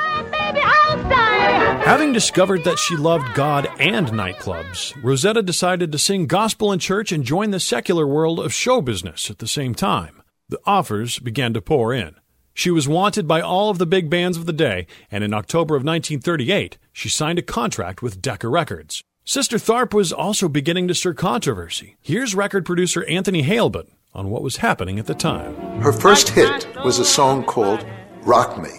Having 1.85 2.11
discovered 2.11 2.65
that 2.65 2.77
she 2.77 2.97
loved 2.97 3.33
God 3.33 3.69
and 3.79 4.09
nightclubs, 4.09 4.93
Rosetta 5.01 5.41
decided 5.41 5.93
to 5.93 5.97
sing 5.97 6.27
gospel 6.27 6.73
in 6.73 6.79
church 6.79 7.13
and 7.13 7.23
join 7.23 7.51
the 7.51 7.61
secular 7.61 8.05
world 8.05 8.41
of 8.41 8.53
show 8.53 8.81
business 8.81 9.29
at 9.29 9.39
the 9.39 9.47
same 9.47 9.73
time. 9.73 10.21
The 10.49 10.59
offers 10.65 11.17
began 11.19 11.53
to 11.53 11.61
pour 11.61 11.93
in. 11.93 12.15
She 12.57 12.71
was 12.71 12.87
wanted 12.87 13.27
by 13.27 13.39
all 13.39 13.69
of 13.69 13.77
the 13.77 13.85
big 13.85 14.09
bands 14.09 14.35
of 14.35 14.47
the 14.47 14.51
day, 14.51 14.87
and 15.11 15.23
in 15.23 15.31
October 15.31 15.75
of 15.75 15.83
1938, 15.83 16.79
she 16.91 17.07
signed 17.07 17.37
a 17.37 17.43
contract 17.43 18.01
with 18.01 18.19
Decca 18.19 18.47
Records. 18.47 19.03
Sister 19.23 19.57
Tharpe 19.57 19.93
was 19.93 20.11
also 20.11 20.49
beginning 20.49 20.87
to 20.87 20.95
stir 20.95 21.13
controversy. 21.13 21.97
Here's 22.01 22.33
record 22.33 22.65
producer 22.65 23.05
Anthony 23.05 23.43
Heilbut 23.43 23.89
on 24.15 24.31
what 24.31 24.41
was 24.41 24.57
happening 24.57 24.97
at 24.97 25.05
the 25.05 25.13
time. 25.13 25.53
Her 25.81 25.93
first 25.93 26.29
hit 26.29 26.67
was 26.83 26.97
a 26.97 27.05
song 27.05 27.43
called 27.43 27.85
Rock 28.21 28.59
Me. 28.59 28.71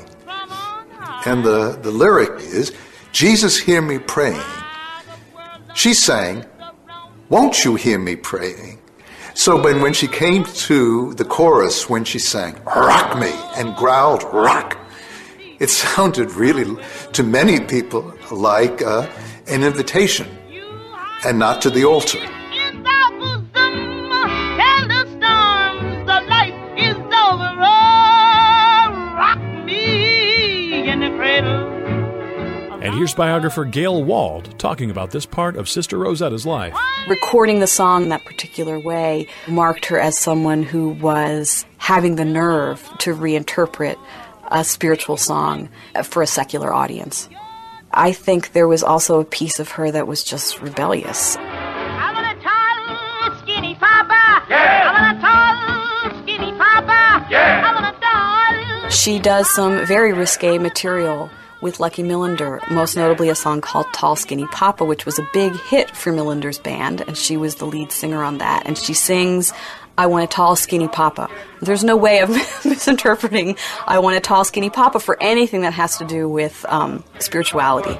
And 1.24 1.44
the, 1.44 1.78
the 1.80 1.92
lyric 1.92 2.40
is 2.40 2.74
Jesus, 3.12 3.56
hear 3.60 3.80
me 3.80 4.00
praying. 4.00 4.42
She 5.76 5.94
sang, 5.94 6.44
Won't 7.28 7.64
you 7.64 7.76
hear 7.76 8.00
me 8.00 8.16
praying? 8.16 8.77
So 9.38 9.54
when, 9.62 9.80
when 9.80 9.92
she 9.92 10.08
came 10.08 10.42
to 10.66 11.14
the 11.14 11.24
chorus, 11.24 11.88
when 11.88 12.02
she 12.02 12.18
sang, 12.18 12.56
Rock 12.64 13.16
me, 13.20 13.30
and 13.54 13.76
growled, 13.76 14.24
Rock, 14.24 14.76
it 15.60 15.70
sounded 15.84 16.32
really, 16.32 16.76
to 17.12 17.22
many 17.22 17.60
people, 17.60 18.12
like 18.32 18.82
uh, 18.82 19.08
an 19.46 19.62
invitation 19.62 20.26
and 21.24 21.38
not 21.38 21.62
to 21.62 21.70
the 21.70 21.84
altar. 21.84 22.18
Here's 32.98 33.14
biographer 33.14 33.64
Gayle 33.64 34.02
Wald 34.02 34.58
talking 34.58 34.90
about 34.90 35.12
this 35.12 35.24
part 35.24 35.54
of 35.54 35.68
Sister 35.68 35.96
Rosetta's 35.96 36.44
life. 36.44 36.74
Recording 37.08 37.60
the 37.60 37.68
song 37.68 38.02
in 38.02 38.08
that 38.08 38.24
particular 38.24 38.76
way 38.76 39.28
marked 39.46 39.86
her 39.86 40.00
as 40.00 40.18
someone 40.18 40.64
who 40.64 40.88
was 40.88 41.64
having 41.76 42.16
the 42.16 42.24
nerve 42.24 42.82
to 42.98 43.14
reinterpret 43.14 43.96
a 44.50 44.64
spiritual 44.64 45.16
song 45.16 45.68
for 46.02 46.24
a 46.24 46.26
secular 46.26 46.74
audience. 46.74 47.28
I 47.92 48.10
think 48.10 48.50
there 48.50 48.66
was 48.66 48.82
also 48.82 49.20
a 49.20 49.24
piece 49.24 49.60
of 49.60 49.70
her 49.70 49.92
that 49.92 50.08
was 50.08 50.24
just 50.24 50.60
rebellious. 50.60 51.36
She 58.90 59.20
does 59.20 59.48
some 59.54 59.86
very 59.86 60.12
risque 60.12 60.58
material 60.58 61.30
with 61.60 61.80
Lucky 61.80 62.02
Millinder, 62.02 62.68
most 62.70 62.96
notably 62.96 63.28
a 63.28 63.34
song 63.34 63.60
called 63.60 63.86
Tall 63.92 64.16
Skinny 64.16 64.46
Papa, 64.46 64.84
which 64.84 65.04
was 65.04 65.18
a 65.18 65.28
big 65.32 65.54
hit 65.60 65.90
for 65.90 66.12
Millinder's 66.12 66.58
band, 66.58 67.02
and 67.06 67.16
she 67.16 67.36
was 67.36 67.56
the 67.56 67.66
lead 67.66 67.92
singer 67.92 68.22
on 68.22 68.38
that. 68.38 68.66
And 68.66 68.78
she 68.78 68.94
sings, 68.94 69.52
I 69.98 70.06
want 70.06 70.22
a 70.22 70.28
tall, 70.28 70.54
skinny 70.54 70.86
papa. 70.86 71.28
There's 71.60 71.82
no 71.82 71.96
way 71.96 72.20
of 72.20 72.30
misinterpreting 72.64 73.56
I 73.84 73.98
want 73.98 74.16
a 74.16 74.20
tall, 74.20 74.44
skinny 74.44 74.70
papa 74.70 75.00
for 75.00 75.20
anything 75.20 75.62
that 75.62 75.72
has 75.72 75.98
to 75.98 76.04
do 76.04 76.28
with 76.28 76.64
um, 76.68 77.02
spirituality. 77.18 77.98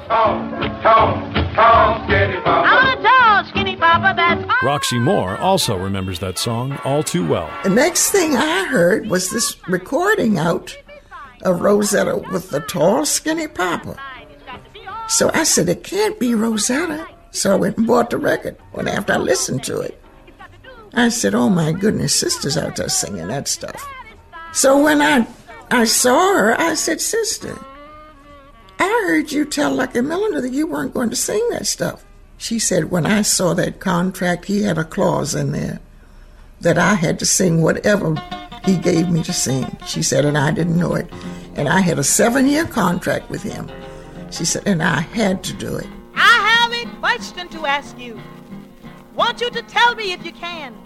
Roxy 4.62 4.98
Moore 5.00 5.37
also 5.38 5.76
remembers 5.76 6.20
that 6.20 6.38
song 6.38 6.78
all 6.85 7.02
too 7.02 7.26
well. 7.26 7.50
The 7.64 7.70
next 7.70 8.11
thing 8.11 8.37
I 8.37 8.64
heard 8.66 9.09
was 9.11 9.30
this 9.30 9.56
recording 9.66 10.38
out 10.38 10.76
of 11.42 11.61
Rosetta 11.61 12.16
with 12.33 12.51
the 12.51 12.61
tall, 12.61 13.05
skinny 13.05 13.48
papa. 13.48 13.96
So 15.09 15.31
I 15.33 15.44
said, 15.44 15.68
it 15.68 15.85
can't 15.85 16.18
be 16.18 16.35
Rosetta. 16.35 17.07
So 17.31 17.53
I 17.53 17.57
went 17.57 17.79
and 17.79 17.87
bought 17.87 18.11
the 18.11 18.18
record. 18.18 18.57
And 18.74 18.88
after 18.88 19.14
I 19.14 19.16
listened 19.16 19.64
to 19.64 19.81
it, 19.81 20.01
I 20.94 21.09
said, 21.09 21.35
oh 21.35 21.48
my 21.48 21.72
goodness, 21.72 22.18
sister's 22.18 22.57
out 22.57 22.77
there 22.77 22.88
singing 22.88 23.29
that 23.29 23.48
stuff. 23.48 23.87
So 24.53 24.83
when 24.83 25.01
I, 25.01 25.27
I 25.70 25.85
saw 25.85 26.35
her, 26.35 26.61
I 26.61 26.74
said, 26.74 27.01
sister, 27.01 27.59
I 28.79 29.07
heard 29.07 29.33
you 29.33 29.44
tell 29.44 29.74
Lucky 29.74 30.01
Millinder 30.01 30.42
that 30.42 30.53
you 30.53 30.66
weren't 30.66 30.94
going 30.94 31.11
to 31.11 31.16
sing 31.16 31.46
that 31.51 31.66
stuff. 31.66 32.05
She 32.37 32.59
said, 32.59 32.90
when 32.90 33.05
I 33.05 33.22
saw 33.22 33.55
that 33.55 33.81
contract, 33.81 34.46
he 34.46 34.62
had 34.62 34.79
a 34.79 34.85
clause 34.85 35.35
in 35.35 35.53
there 35.53 35.81
that 36.61 36.79
I 36.79 36.94
had 36.94 37.18
to 37.18 37.27
sing 37.27 37.62
whatever 37.62 38.14
he 38.68 38.76
gave 38.76 39.09
me 39.09 39.22
to 39.22 39.33
sing. 39.33 39.76
She 39.87 40.02
said, 40.02 40.24
and 40.24 40.37
I 40.37 40.50
didn't 40.50 40.78
know 40.78 40.94
it. 40.94 41.11
And 41.57 41.68
I 41.68 41.81
had 41.81 41.98
a 41.98 42.04
seven 42.04 42.46
year 42.46 42.66
contract 42.66 43.31
with 43.31 43.42
him. 43.42 43.70
She 44.31 44.44
said, 44.44 44.62
and 44.66 44.83
I 44.83 45.00
had 45.00 45.42
to 45.44 45.54
do 45.54 45.76
it. 45.76 45.87
I 46.14 46.68
have 46.70 46.72
a 46.72 46.96
question 46.98 47.48
to 47.48 47.66
ask 47.66 47.98
you. 47.98 48.20
Want 49.14 49.40
you 49.40 49.50
to 49.50 49.62
tell 49.62 49.94
me 49.94 50.12
if 50.12 50.24
you 50.24 50.33
can. 50.33 50.76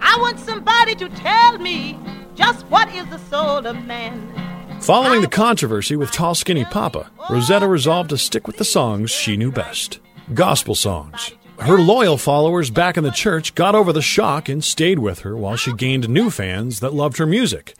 I 0.00 0.16
want 0.20 0.40
somebody 0.40 0.94
to 0.96 1.08
tell 1.10 1.58
me 1.58 1.98
just 2.34 2.66
what 2.66 2.92
is 2.94 3.06
the 3.06 3.18
soul 3.18 3.66
of 3.66 3.84
man. 3.84 4.32
Following 4.80 5.20
the 5.20 5.28
controversy 5.28 5.96
with 5.96 6.10
Tall 6.10 6.34
Skinny 6.34 6.64
Papa, 6.64 7.10
Rosetta 7.30 7.66
resolved 7.66 8.10
to 8.10 8.18
stick 8.18 8.46
with 8.46 8.56
the 8.56 8.64
songs 8.64 9.10
she 9.10 9.36
knew 9.36 9.50
best 9.50 10.00
gospel 10.34 10.74
songs. 10.74 11.32
Her 11.58 11.78
loyal 11.78 12.18
followers 12.18 12.70
back 12.70 12.96
in 12.96 13.04
the 13.04 13.10
church 13.10 13.54
got 13.54 13.74
over 13.74 13.92
the 13.92 14.02
shock 14.02 14.48
and 14.48 14.62
stayed 14.62 14.98
with 14.98 15.20
her 15.20 15.36
while 15.36 15.56
she 15.56 15.72
gained 15.72 16.08
new 16.08 16.30
fans 16.30 16.80
that 16.80 16.92
loved 16.92 17.16
her 17.16 17.26
music. 17.26 17.74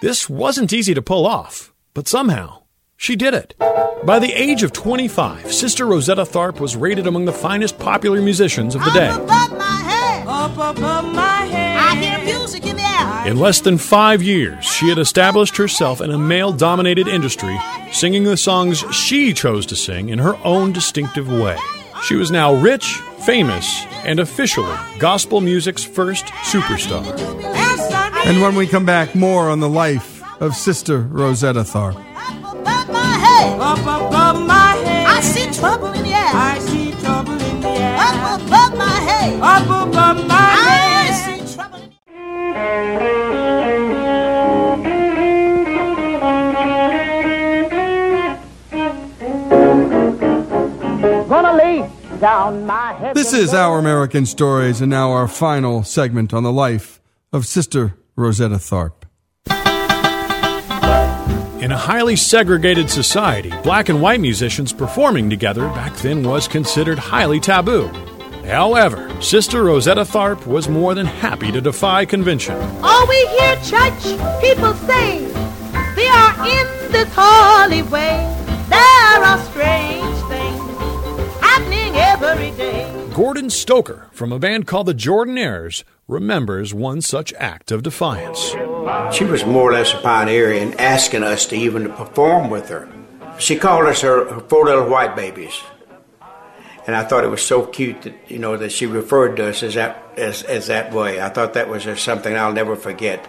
This 0.00 0.30
wasn't 0.30 0.72
easy 0.72 0.94
to 0.94 1.02
pull 1.02 1.26
off, 1.26 1.72
but 1.94 2.08
somehow 2.08 2.62
she 2.96 3.16
did 3.16 3.34
it. 3.34 3.54
By 4.04 4.18
the 4.18 4.32
age 4.32 4.62
of 4.62 4.72
25, 4.72 5.52
Sister 5.52 5.86
Rosetta 5.86 6.24
Tharpe 6.24 6.58
was 6.58 6.76
rated 6.76 7.06
among 7.06 7.26
the 7.26 7.32
finest 7.32 7.78
popular 7.78 8.22
musicians 8.22 8.74
of 8.74 8.82
the 8.84 8.90
day. 8.90 9.10
Up 9.10 10.52
above 10.52 11.12
my 11.14 11.46
head. 11.46 11.78
I 11.78 11.94
hear 11.96 12.24
music 12.24 12.64
in 12.64 12.76
the 12.76 12.82
air. 12.82 13.26
In 13.30 13.38
less 13.38 13.60
than 13.60 13.76
five 13.76 14.22
years, 14.22 14.64
she 14.64 14.88
had 14.88 14.98
established 14.98 15.56
herself 15.56 16.00
in 16.00 16.10
a 16.10 16.18
male 16.18 16.52
dominated 16.52 17.08
industry, 17.08 17.58
singing 17.92 18.24
the 18.24 18.36
songs 18.36 18.78
she 18.94 19.32
chose 19.32 19.66
to 19.66 19.76
sing 19.76 20.08
in 20.08 20.18
her 20.18 20.36
own 20.44 20.72
distinctive 20.72 21.30
way. 21.30 21.58
She 22.04 22.14
was 22.14 22.30
now 22.30 22.54
rich, 22.54 22.96
famous, 23.26 23.84
and 24.04 24.20
officially 24.20 24.76
gospel 24.98 25.40
music's 25.40 25.84
first 25.84 26.26
superstar. 26.26 27.04
And 28.26 28.40
when 28.42 28.54
we 28.54 28.66
come 28.66 28.84
back, 28.84 29.14
more 29.14 29.50
on 29.50 29.60
the 29.60 29.68
life 29.68 30.22
of 30.40 30.54
Sister 30.54 31.00
Rosetta 31.00 31.60
Tharpe. 31.60 32.04
Up 33.60 33.80
above 33.80 34.46
my 34.46 34.76
head. 34.76 35.06
I 35.06 35.20
see 35.20 35.50
trouble 35.58 35.88
in 35.88 36.04
the 36.04 36.10
air. 36.10 36.30
I 36.32 36.58
see 36.60 36.92
trouble 36.92 37.32
in 37.32 37.60
the 37.60 37.68
air. 37.68 37.96
Up 37.98 38.40
above 38.40 38.78
my 38.78 39.00
head. 39.00 39.40
Up 39.40 39.64
above 39.64 40.26
my 40.26 40.34
head. 40.34 41.10
I 41.10 41.44
see 41.44 41.54
trouble 41.54 41.78
in 41.78 41.90
Gonna 42.18 43.27
This 52.18 53.32
is 53.32 53.54
Our 53.54 53.78
American 53.78 54.26
Stories, 54.26 54.80
and 54.80 54.90
now 54.90 55.12
our 55.12 55.28
final 55.28 55.84
segment 55.84 56.34
on 56.34 56.42
the 56.42 56.50
life 56.50 57.00
of 57.32 57.46
Sister 57.46 57.94
Rosetta 58.16 58.56
Tharpe. 58.56 59.04
In 61.62 61.70
a 61.70 61.76
highly 61.76 62.16
segregated 62.16 62.90
society, 62.90 63.52
black 63.62 63.88
and 63.88 64.02
white 64.02 64.18
musicians 64.18 64.72
performing 64.72 65.30
together 65.30 65.68
back 65.68 65.94
then 65.98 66.24
was 66.24 66.48
considered 66.48 66.98
highly 66.98 67.38
taboo. 67.38 67.86
However, 68.44 69.08
Sister 69.22 69.62
Rosetta 69.62 70.04
Tharpe 70.04 70.44
was 70.44 70.68
more 70.68 70.94
than 70.94 71.06
happy 71.06 71.52
to 71.52 71.60
defy 71.60 72.04
convention. 72.04 72.56
All 72.82 73.06
we 73.06 73.26
hear 73.28 73.54
church 73.56 74.02
people 74.40 74.74
say, 74.74 75.20
they 75.94 76.08
are 76.08 76.34
in 76.48 76.90
this 76.90 77.08
holy 77.14 77.82
way. 77.82 78.34
There 78.68 79.24
are 79.24 79.38
strange 79.44 80.07
Gordon 83.14 83.50
Stoker, 83.50 84.08
from 84.12 84.32
a 84.32 84.38
band 84.38 84.66
called 84.66 84.86
the 84.86 84.94
Jordanaires, 84.94 85.84
remembers 86.08 86.74
one 86.74 87.00
such 87.00 87.32
act 87.34 87.70
of 87.70 87.84
defiance. 87.84 88.50
She 89.12 89.24
was 89.24 89.44
more 89.44 89.70
or 89.70 89.72
less 89.72 89.92
a 89.92 89.98
pioneer 89.98 90.52
in 90.52 90.74
asking 90.74 91.22
us 91.22 91.46
to 91.46 91.56
even 91.56 91.84
to 91.84 91.88
perform 91.88 92.50
with 92.50 92.68
her. 92.68 92.88
She 93.38 93.56
called 93.56 93.86
us 93.86 94.00
her, 94.00 94.32
her 94.32 94.40
four 94.40 94.64
little 94.64 94.88
white 94.88 95.14
babies. 95.14 95.60
And 96.86 96.96
I 96.96 97.04
thought 97.04 97.22
it 97.22 97.28
was 97.28 97.42
so 97.42 97.66
cute 97.66 98.02
that 98.02 98.14
you 98.28 98.38
know 98.38 98.56
that 98.56 98.72
she 98.72 98.86
referred 98.86 99.36
to 99.36 99.48
us 99.50 99.62
as 99.62 99.74
that 99.74 100.02
as, 100.16 100.42
as 100.42 100.66
that 100.66 100.92
way. 100.92 101.20
I 101.20 101.28
thought 101.28 101.54
that 101.54 101.68
was 101.68 101.86
something 102.00 102.36
I'll 102.36 102.52
never 102.52 102.74
forget. 102.74 103.28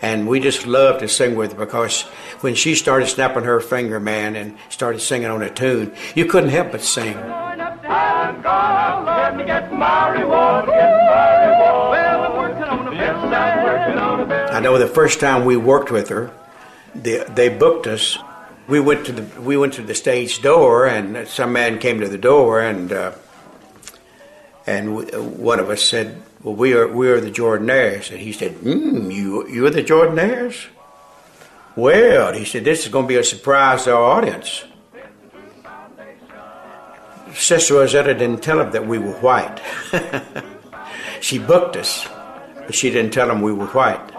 And 0.00 0.26
we 0.26 0.40
just 0.40 0.66
loved 0.66 1.00
to 1.00 1.08
sing 1.08 1.36
with 1.36 1.52
her 1.52 1.58
because 1.58 2.02
when 2.40 2.54
she 2.54 2.74
started 2.74 3.06
snapping 3.06 3.44
her 3.44 3.60
finger, 3.60 4.00
man, 4.00 4.34
and 4.34 4.56
started 4.68 5.00
singing 5.00 5.28
on 5.28 5.42
a 5.42 5.50
tune, 5.50 5.94
you 6.14 6.24
couldn't 6.24 6.50
help 6.50 6.72
but 6.72 6.80
sing. 6.80 7.16
I 14.54 14.60
know 14.60 14.78
the 14.78 14.86
first 14.86 15.20
time 15.20 15.44
we 15.44 15.56
worked 15.56 15.90
with 15.90 16.08
her, 16.08 16.30
they, 16.94 17.24
they 17.24 17.48
booked 17.48 17.86
us. 17.86 18.18
We 18.68 18.80
went 18.80 19.04
to 19.06 19.12
the 19.12 19.40
we 19.42 19.56
went 19.56 19.74
to 19.74 19.82
the 19.82 19.94
stage 19.94 20.40
door, 20.40 20.86
and 20.86 21.28
some 21.28 21.52
man 21.52 21.78
came 21.78 22.00
to 22.00 22.08
the 22.08 22.16
door, 22.18 22.60
and 22.60 22.92
uh, 22.92 23.12
and 24.66 24.96
w- 25.10 25.22
one 25.22 25.60
of 25.60 25.68
us 25.68 25.82
said, 25.82 26.22
"Well, 26.42 26.54
we 26.54 26.72
are 26.72 26.88
we 26.88 27.08
are 27.10 27.20
the 27.20 27.30
Jordanaires," 27.30 28.10
and 28.10 28.20
he 28.20 28.32
said, 28.32 28.52
"Hmm, 28.52 29.10
you 29.10 29.46
you're 29.48 29.70
the 29.70 29.82
Jordanaires." 29.82 30.66
Well, 31.76 32.32
he 32.32 32.44
said, 32.46 32.64
"This 32.64 32.86
is 32.86 32.92
going 32.92 33.04
to 33.04 33.08
be 33.08 33.16
a 33.16 33.24
surprise 33.24 33.84
to 33.84 33.94
our 33.94 34.02
audience." 34.02 34.64
Sister 37.34 37.74
Rosetta 37.74 38.14
didn't 38.14 38.42
tell 38.42 38.60
him 38.60 38.70
that 38.72 38.86
we 38.86 38.98
were 38.98 39.12
white. 39.14 39.60
she 41.20 41.38
booked 41.38 41.76
us, 41.76 42.06
but 42.66 42.74
she 42.74 42.90
didn't 42.90 43.12
tell 43.12 43.30
him 43.30 43.42
we 43.42 43.52
were 43.52 43.66
white. 43.66 44.10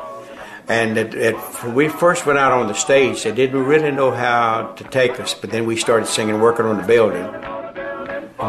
And 0.67 0.97
it, 0.97 1.13
it, 1.13 1.35
when 1.35 1.75
we 1.75 1.87
first 1.87 2.25
went 2.25 2.39
out 2.39 2.51
on 2.51 2.67
the 2.67 2.73
stage, 2.73 3.23
they 3.23 3.31
didn't 3.31 3.63
really 3.63 3.91
know 3.91 4.11
how 4.11 4.73
to 4.77 4.83
take 4.85 5.19
us, 5.19 5.33
but 5.33 5.51
then 5.51 5.65
we 5.65 5.77
started 5.77 6.07
singing, 6.07 6.39
working 6.41 6.65
on 6.65 6.77
the 6.77 6.83
building. 6.83 7.23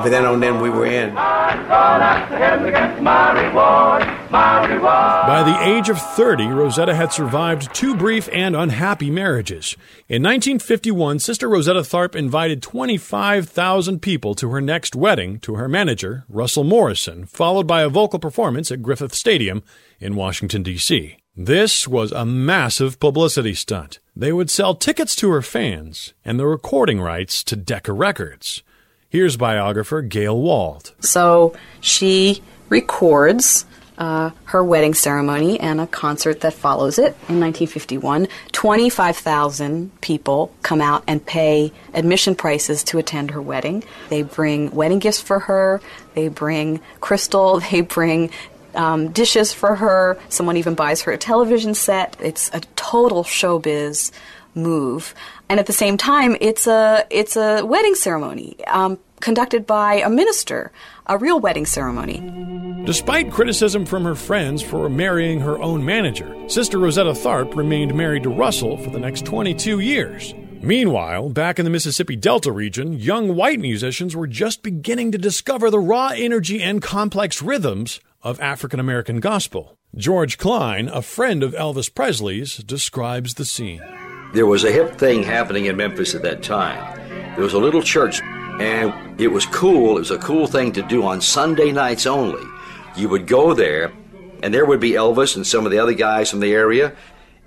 And 0.05 0.13
then 0.13 0.25
on, 0.25 0.41
then 0.41 0.61
we 0.61 0.71
were 0.71 0.87
in. 0.87 1.15
By 1.15 1.55
the 5.45 5.63
age 5.63 5.89
of 5.89 6.01
30, 6.01 6.49
Rosetta 6.49 6.95
had 6.95 7.13
survived 7.13 7.75
two 7.75 7.97
brief 7.97 8.29
and 8.33 8.57
unhappy 8.57 9.11
marriages. 9.11 9.77
In 10.09 10.23
1951, 10.23 11.19
Sister 11.19 11.49
Rosetta 11.49 11.81
Tharpe 11.81 12.17
invited 12.17 12.63
25,000 12.63 14.01
people 14.01 14.35
to 14.35 14.51
her 14.51 14.61
next 14.61 14.95
wedding 14.95 15.39
to 15.41 15.55
her 15.55 15.69
manager, 15.69 16.25
Russell 16.29 16.65
Morrison, 16.65 17.27
followed 17.27 17.67
by 17.67 17.83
a 17.83 17.89
vocal 17.89 18.19
performance 18.19 18.71
at 18.71 18.83
Griffith 18.83 19.15
Stadium 19.15 19.63
in 20.01 20.17
Washington, 20.17 20.63
D.C. 20.63 21.17
This 21.37 21.87
was 21.87 22.13
a 22.13 22.25
massive 22.25 22.99
publicity 22.99 23.55
stunt. 23.55 23.99
They 24.15 24.33
would 24.33 24.51
sell 24.51 24.75
tickets 24.75 25.15
to 25.17 25.31
her 25.31 25.43
fans 25.43 26.15
and 26.25 26.41
the 26.41 26.47
recording 26.47 27.01
rights 27.01 27.45
to 27.45 27.57
Decca 27.57 27.93
Records. 27.93 28.63
Here's 29.09 29.37
biographer 29.37 30.03
Gayle 30.03 30.41
Wald. 30.41 30.93
So 31.01 31.55
she 31.81 32.43
records 32.69 33.65
uh, 33.99 34.31
her 34.45 34.63
wedding 34.63 34.95
ceremony 34.95 35.59
and 35.59 35.81
a 35.81 35.87
concert 35.87 36.41
that 36.41 36.53
follows 36.53 36.99
it 36.99 37.17
in 37.29 37.41
1951. 37.41 38.29
25,000 38.53 40.01
people 40.01 40.53
come 40.63 40.81
out 40.81 41.03
and 41.07 41.25
pay 41.25 41.73
admission 41.95 42.35
prices 42.35 42.83
to 42.85 42.99
attend 42.99 43.31
her 43.31 43.41
wedding. 43.41 43.85
They 44.09 44.23
bring 44.23 44.71
wedding 44.73 44.99
gifts 44.99 45.21
for 45.21 45.39
her, 45.41 45.81
they 46.15 46.29
bring 46.29 46.81
crystal, 47.01 47.61
they 47.71 47.81
bring 47.81 48.31
um, 48.75 49.09
dishes 49.13 49.53
for 49.53 49.77
her. 49.77 50.19
Someone 50.29 50.59
even 50.59 50.75
buys 50.75 51.03
her 51.03 51.13
a 51.13 51.19
television 51.19 51.75
set. 51.75 52.17
It's 52.21 52.51
a 52.53 52.61
total 52.77 53.25
showbiz 53.25 54.13
move. 54.57 55.15
And 55.49 55.61
at 55.61 55.67
the 55.67 55.73
same 55.73 55.97
time, 55.97 56.37
it's 56.41 56.67
a 56.67 57.07
it's 57.11 57.37
a 57.37 57.65
wedding 57.65 57.95
ceremony 57.95 58.57
um, 58.67 58.99
conducted 59.21 59.67
by 59.67 59.97
a 59.97 60.11
minister, 60.11 60.73
a 61.07 61.19
real 61.19 61.41
wedding 61.41 61.67
ceremony. 61.67 62.21
Despite 62.85 63.33
criticism 63.33 63.85
from 63.85 64.05
her 64.05 64.15
friends 64.15 64.63
for 64.63 64.89
marrying 64.89 65.41
her 65.41 65.59
own 65.59 65.85
manager, 65.85 66.35
Sister 66.49 66.79
Rosetta 66.79 67.11
Tharpe 67.11 67.55
remained 67.57 67.95
married 67.95 68.23
to 68.25 68.31
Russell 68.31 68.77
for 68.79 68.91
the 68.91 68.99
next 68.99 69.25
22 69.25 69.81
years. 69.81 70.35
Meanwhile, 70.63 71.29
back 71.31 71.59
in 71.59 71.65
the 71.65 71.71
Mississippi 71.71 72.17
Delta 72.17 72.51
region, 72.51 72.95
young 72.95 73.35
white 73.35 73.61
musicians 73.61 74.17
were 74.17 74.27
just 74.27 74.63
beginning 74.63 75.13
to 75.13 75.19
discover 75.19 75.71
the 75.71 75.79
raw 75.79 76.09
energy 76.09 76.63
and 76.63 76.81
complex 76.81 77.43
rhythms 77.43 78.01
of 78.23 78.41
African 78.41 78.81
American 78.81 79.21
gospel. 79.21 79.77
George 79.95 80.39
Klein, 80.39 80.89
a 80.89 81.03
friend 81.03 81.43
of 81.43 81.53
Elvis 81.53 81.93
Presley's, 81.93 82.57
describes 82.59 83.35
the 83.35 83.45
scene. 83.45 83.83
There 84.33 84.47
was 84.47 84.65
a 84.65 84.73
hip 84.73 84.99
thing 84.99 85.23
happening 85.23 85.67
in 85.67 85.77
Memphis 85.77 86.15
at 86.15 86.23
that 86.23 86.43
time. 86.43 86.99
There 87.35 87.45
was 87.45 87.55
a 87.55 87.59
little 87.59 87.83
church, 87.83 88.21
and 88.23 89.21
it 89.21 89.29
was 89.29 89.47
cool. 89.47 89.97
It 89.97 90.01
was 90.01 90.11
a 90.11 90.19
cool 90.19 90.47
thing 90.47 90.73
to 90.73 90.83
do 90.83 91.05
on 91.05 91.21
Sunday 91.21 91.73
nights 91.73 92.07
only. 92.07 92.45
You 92.97 93.09
would 93.09 93.27
go 93.27 93.55
there, 93.55 93.93
and 94.43 94.53
there 94.53 94.65
would 94.65 94.81
be 94.81 94.93
Elvis 94.93 95.37
and 95.37 95.47
some 95.47 95.65
of 95.65 95.71
the 95.71 95.79
other 95.79 95.95
guys 95.95 96.31
from 96.31 96.41
the 96.41 96.53
area, 96.53 96.95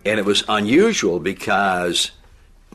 and 0.06 0.20
it 0.20 0.26
was 0.26 0.44
unusual 0.48 1.20
because 1.20 2.12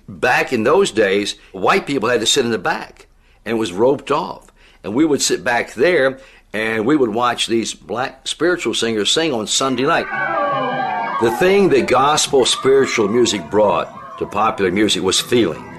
back 0.08 0.52
in 0.52 0.64
those 0.64 0.90
days, 0.90 1.36
white 1.52 1.86
people 1.86 2.08
had 2.08 2.20
to 2.20 2.26
sit 2.26 2.44
in 2.44 2.50
the 2.50 2.58
back, 2.58 3.06
and 3.44 3.56
it 3.56 3.60
was 3.60 3.72
roped 3.72 4.10
off. 4.10 4.52
And 4.82 4.94
we 4.94 5.04
would 5.04 5.22
sit 5.22 5.42
back 5.42 5.72
there, 5.74 6.18
and 6.52 6.86
we 6.86 6.96
would 6.96 7.10
watch 7.10 7.46
these 7.46 7.74
black 7.74 8.28
spiritual 8.28 8.74
singers 8.74 9.10
sing 9.10 9.32
on 9.32 9.46
Sunday 9.46 9.84
night. 9.84 10.73
The 11.22 11.30
thing 11.38 11.68
that 11.68 11.86
gospel 11.86 12.44
spiritual 12.44 13.08
music 13.08 13.48
brought 13.48 14.18
to 14.18 14.26
popular 14.26 14.72
music 14.72 15.02
was 15.02 15.20
feeling. 15.20 15.78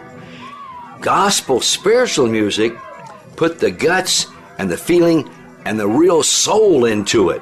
Gospel 1.02 1.60
spiritual 1.60 2.28
music 2.28 2.74
put 3.36 3.60
the 3.60 3.70
guts 3.70 4.28
and 4.58 4.72
the 4.72 4.78
feeling 4.78 5.30
and 5.66 5.78
the 5.78 5.88
real 5.88 6.24
soul 6.24 6.86
into 6.86 7.32
it. 7.32 7.42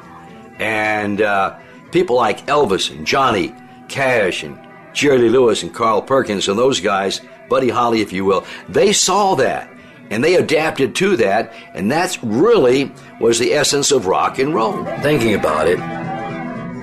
And 0.58 1.22
uh, 1.22 1.60
people 1.92 2.16
like 2.16 2.48
Elvis 2.48 2.90
and 2.90 3.06
Johnny 3.06 3.54
Cash 3.90 4.44
and 4.44 4.58
Jerry 4.94 5.20
Lee 5.20 5.30
Lewis 5.30 5.62
and 5.62 5.74
Carl 5.74 6.02
Perkins 6.02 6.48
and 6.48 6.58
those 6.58 6.80
guys, 6.80 7.22
Buddy 7.48 7.70
Holly, 7.70 8.02
if 8.02 8.12
you 8.12 8.26
will, 8.26 8.44
they 8.68 8.92
saw 8.92 9.36
that 9.36 9.70
and 10.10 10.24
they 10.24 10.36
adapted 10.36 10.96
to 10.96 11.16
that, 11.18 11.54
and 11.74 11.92
that's 11.92 12.24
really 12.24 12.92
was 13.20 13.40
the 13.40 13.54
essence 13.54 13.92
of 13.92 14.06
rock 14.06 14.38
and 14.40 14.54
roll. 14.54 14.84
Thinking 15.02 15.34
about 15.36 15.68
it, 15.68 15.80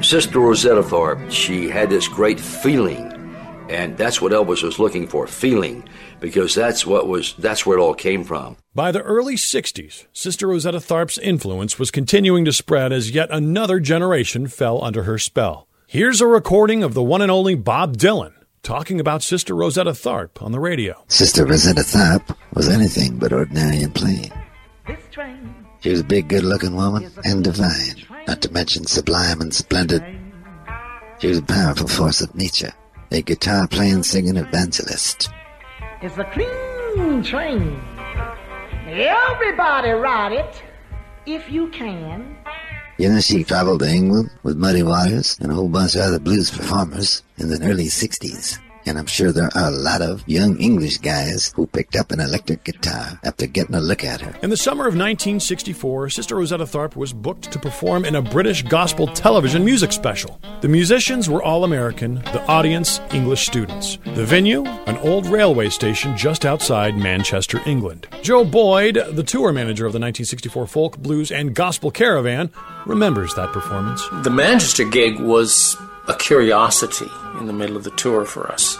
Sister 0.02 0.40
Rosetta 0.40 0.82
Tharpe, 0.82 1.30
she 1.30 1.68
had 1.68 1.90
this 1.90 2.08
great 2.08 2.40
feeling, 2.40 3.12
and 3.68 3.96
that's 3.98 4.20
what 4.20 4.32
Elvis 4.32 4.62
was 4.62 4.78
looking 4.78 5.06
for, 5.06 5.26
feeling, 5.26 5.86
because 6.20 6.54
that's 6.54 6.86
what 6.86 7.06
was 7.06 7.34
that's 7.34 7.66
where 7.66 7.78
it 7.78 7.80
all 7.82 7.94
came 7.94 8.24
from. 8.24 8.56
By 8.74 8.92
the 8.92 9.02
early 9.02 9.36
60s, 9.36 10.06
Sister 10.12 10.48
Rosetta 10.48 10.78
Tharpe's 10.78 11.18
influence 11.18 11.78
was 11.78 11.90
continuing 11.90 12.44
to 12.46 12.52
spread 12.52 12.92
as 12.92 13.10
yet 13.10 13.28
another 13.30 13.78
generation 13.78 14.46
fell 14.48 14.82
under 14.82 15.02
her 15.02 15.18
spell. 15.18 15.68
Here's 15.86 16.20
a 16.20 16.26
recording 16.26 16.82
of 16.82 16.94
the 16.94 17.02
one 17.02 17.20
and 17.20 17.30
only 17.30 17.54
Bob 17.54 17.96
Dylan 17.96 18.32
talking 18.62 19.00
about 19.00 19.22
Sister 19.22 19.54
Rosetta 19.54 19.90
Tharpe 19.92 20.42
on 20.42 20.52
the 20.52 20.60
radio. 20.60 21.04
Sister 21.08 21.44
Rosetta 21.44 21.82
Tharpe 21.82 22.36
was 22.54 22.68
anything 22.68 23.18
but 23.18 23.32
ordinary 23.32 23.82
and 23.82 23.94
plain. 23.94 24.32
She 25.80 25.90
was 25.90 26.00
a 26.00 26.04
big, 26.04 26.28
good 26.28 26.44
looking 26.44 26.74
woman 26.74 27.10
and 27.24 27.42
divine, 27.44 27.96
not 28.30 28.40
to 28.42 28.52
mention 28.52 28.86
sublime 28.86 29.40
and 29.40 29.52
splendid. 29.52 30.04
She 31.18 31.26
was 31.26 31.38
a 31.38 31.42
powerful 31.42 31.88
force 31.88 32.20
of 32.20 32.32
nature, 32.36 32.72
a 33.10 33.22
guitar 33.22 33.66
playing, 33.66 34.04
singing 34.04 34.36
evangelist. 34.36 35.28
It's 36.00 36.16
a 36.16 36.22
clean 36.22 37.24
train. 37.24 37.82
Everybody 38.86 39.90
ride 39.90 40.32
it 40.32 40.62
if 41.26 41.50
you 41.50 41.70
can. 41.70 42.36
You 42.98 43.08
know, 43.08 43.20
she 43.20 43.42
traveled 43.42 43.80
to 43.80 43.88
England 43.88 44.30
with 44.44 44.56
Muddy 44.56 44.84
Waters 44.84 45.36
and 45.40 45.50
a 45.50 45.54
whole 45.56 45.68
bunch 45.68 45.96
of 45.96 46.02
other 46.02 46.20
blues 46.20 46.52
performers 46.52 47.24
in 47.36 47.48
the 47.48 47.60
early 47.68 47.86
60s. 47.86 48.60
And 48.86 48.98
I'm 48.98 49.06
sure 49.06 49.32
there 49.32 49.50
are 49.54 49.68
a 49.68 49.70
lot 49.70 50.02
of 50.02 50.22
young 50.26 50.58
English 50.58 50.98
guys 50.98 51.52
who 51.54 51.66
picked 51.66 51.96
up 51.96 52.10
an 52.10 52.20
electric 52.20 52.64
guitar 52.64 53.20
after 53.24 53.46
getting 53.46 53.74
a 53.74 53.80
look 53.80 54.04
at 54.04 54.20
her. 54.20 54.34
In 54.42 54.50
the 54.50 54.56
summer 54.56 54.84
of 54.84 54.94
1964, 54.94 56.10
Sister 56.10 56.36
Rosetta 56.36 56.64
Tharpe 56.64 56.96
was 56.96 57.12
booked 57.12 57.50
to 57.52 57.58
perform 57.58 58.04
in 58.04 58.16
a 58.16 58.22
British 58.22 58.62
gospel 58.62 59.06
television 59.06 59.64
music 59.64 59.92
special. 59.92 60.40
The 60.60 60.68
musicians 60.68 61.28
were 61.28 61.42
all 61.42 61.64
American, 61.64 62.16
the 62.16 62.44
audience, 62.46 63.00
English 63.12 63.46
students. 63.46 63.98
The 64.04 64.24
venue, 64.24 64.64
an 64.64 64.96
old 64.98 65.26
railway 65.26 65.68
station 65.68 66.16
just 66.16 66.44
outside 66.44 66.96
Manchester, 66.96 67.60
England. 67.66 68.06
Joe 68.22 68.44
Boyd, 68.44 68.94
the 69.12 69.22
tour 69.22 69.52
manager 69.52 69.86
of 69.86 69.92
the 69.92 70.00
1964 70.00 70.66
Folk, 70.66 70.98
Blues, 70.98 71.30
and 71.30 71.54
Gospel 71.54 71.90
Caravan, 71.90 72.50
remembers 72.86 73.34
that 73.34 73.52
performance. 73.52 74.06
The 74.22 74.30
Manchester 74.30 74.84
gig 74.84 75.18
was 75.20 75.76
a 76.08 76.14
curiosity 76.14 77.10
in 77.38 77.46
the 77.46 77.52
middle 77.52 77.76
of 77.76 77.84
the 77.84 77.90
tour 77.90 78.24
for 78.24 78.50
us. 78.50 78.78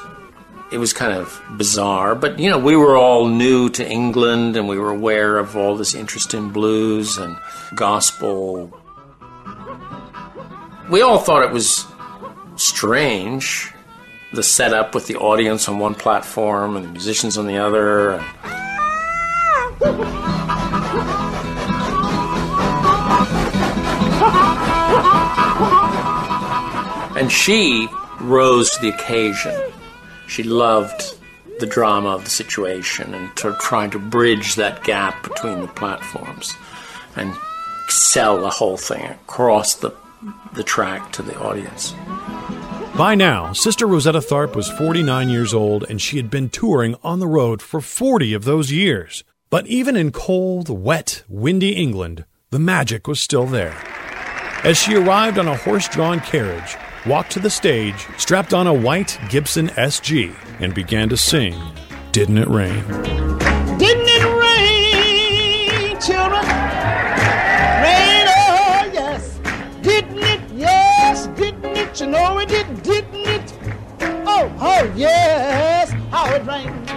It 0.73 0.79
was 0.79 0.93
kind 0.93 1.13
of 1.13 1.43
bizarre, 1.57 2.15
but 2.15 2.39
you 2.39 2.49
know, 2.49 2.59
we 2.59 2.77
were 2.77 2.97
all 2.97 3.27
new 3.27 3.69
to 3.71 3.89
England 3.89 4.57
and 4.57 4.69
we 4.69 4.79
were 4.79 4.91
aware 4.91 5.37
of 5.37 5.57
all 5.57 5.77
this 5.77 5.95
interest 5.95 6.33
in 6.33 6.51
blues 6.51 7.19
and 7.19 7.37
gospel. 7.75 8.73
We 10.89 11.03
all 11.03 11.19
thought 11.19 11.45
it 11.45 11.53
was 11.53 11.87
strange 12.57 13.73
the 14.33 14.43
setup 14.43 14.95
with 14.95 15.09
the 15.09 15.17
audience 15.17 15.69
on 15.69 15.79
one 15.79 15.95
platform 15.95 16.77
and 16.77 16.85
the 16.85 16.91
musicians 16.91 17.37
on 17.37 17.47
the 17.47 17.59
other. 17.59 18.25
And 27.21 27.31
she 27.31 27.87
rose 28.19 28.71
to 28.71 28.81
the 28.81 28.89
occasion. 28.89 29.55
She 30.27 30.43
loved 30.43 31.19
the 31.59 31.67
drama 31.67 32.15
of 32.15 32.25
the 32.25 32.31
situation 32.31 33.13
and 33.13 33.37
to 33.37 33.55
trying 33.61 33.91
to 33.91 33.99
bridge 33.99 34.55
that 34.55 34.83
gap 34.85 35.23
between 35.23 35.61
the 35.61 35.67
platforms 35.67 36.55
and 37.17 37.35
sell 37.89 38.41
the 38.41 38.49
whole 38.49 38.79
thing 38.79 39.05
across 39.05 39.75
the, 39.75 39.95
the 40.55 40.65
track 40.65 41.13
to 41.13 41.21
the 41.21 41.39
audience. 41.39 41.95
By 42.97 43.15
now, 43.17 43.53
Sister 43.53 43.87
Rosetta 43.87 44.21
Tharpe 44.21 44.57
was 44.57 44.71
49 44.71 45.29
years 45.29 45.53
old 45.53 45.85
and 45.91 46.01
she 46.01 46.17
had 46.17 46.31
been 46.31 46.49
touring 46.49 46.97
on 47.03 47.19
the 47.19 47.29
road 47.29 47.61
for 47.61 47.83
40 47.83 48.33
of 48.33 48.45
those 48.45 48.73
years. 48.73 49.25
But 49.51 49.67
even 49.67 49.95
in 49.95 50.11
cold, 50.11 50.71
wet, 50.71 51.23
windy 51.29 51.73
England, 51.73 52.25
the 52.49 52.59
magic 52.59 53.07
was 53.07 53.21
still 53.21 53.45
there. 53.45 53.77
As 54.65 54.79
she 54.79 54.95
arrived 54.95 55.39
on 55.39 55.49
a 55.49 55.57
horse 55.59 55.87
drawn 55.87 56.21
carriage, 56.21 56.79
walked 57.07 57.33
to 57.33 57.41
the 57.41 57.51
stage, 57.51 58.07
strapped 58.19 58.53
on 58.53 58.67
a 58.67 58.75
white 58.75 59.19
Gibson 59.29 59.69
SG, 59.71 60.35
and 60.61 60.75
began 60.75 61.09
to 61.09 61.17
sing 61.17 61.55
Didn't 62.13 62.39
It 62.39 62.49
Rain? 62.49 62.85
Didn't 63.79 64.09
it 64.09 64.25
rain, 64.37 65.99
children? 66.01 66.43
Rain, 67.81 68.27
oh 68.29 68.91
yes. 68.93 69.41
Didn't 69.81 70.19
it? 70.19 70.41
Yes, 70.55 71.29
didn't 71.29 71.65
it? 71.65 71.99
You 72.01 72.09
know 72.09 72.39
it 72.39 72.49
did, 72.49 72.83
didn't 72.83 73.15
it? 73.15 73.55
Oh, 74.03 74.53
oh 74.61 74.93
yes, 74.95 75.93
how 76.11 76.31
it 76.35 76.45
rained. 76.45 76.91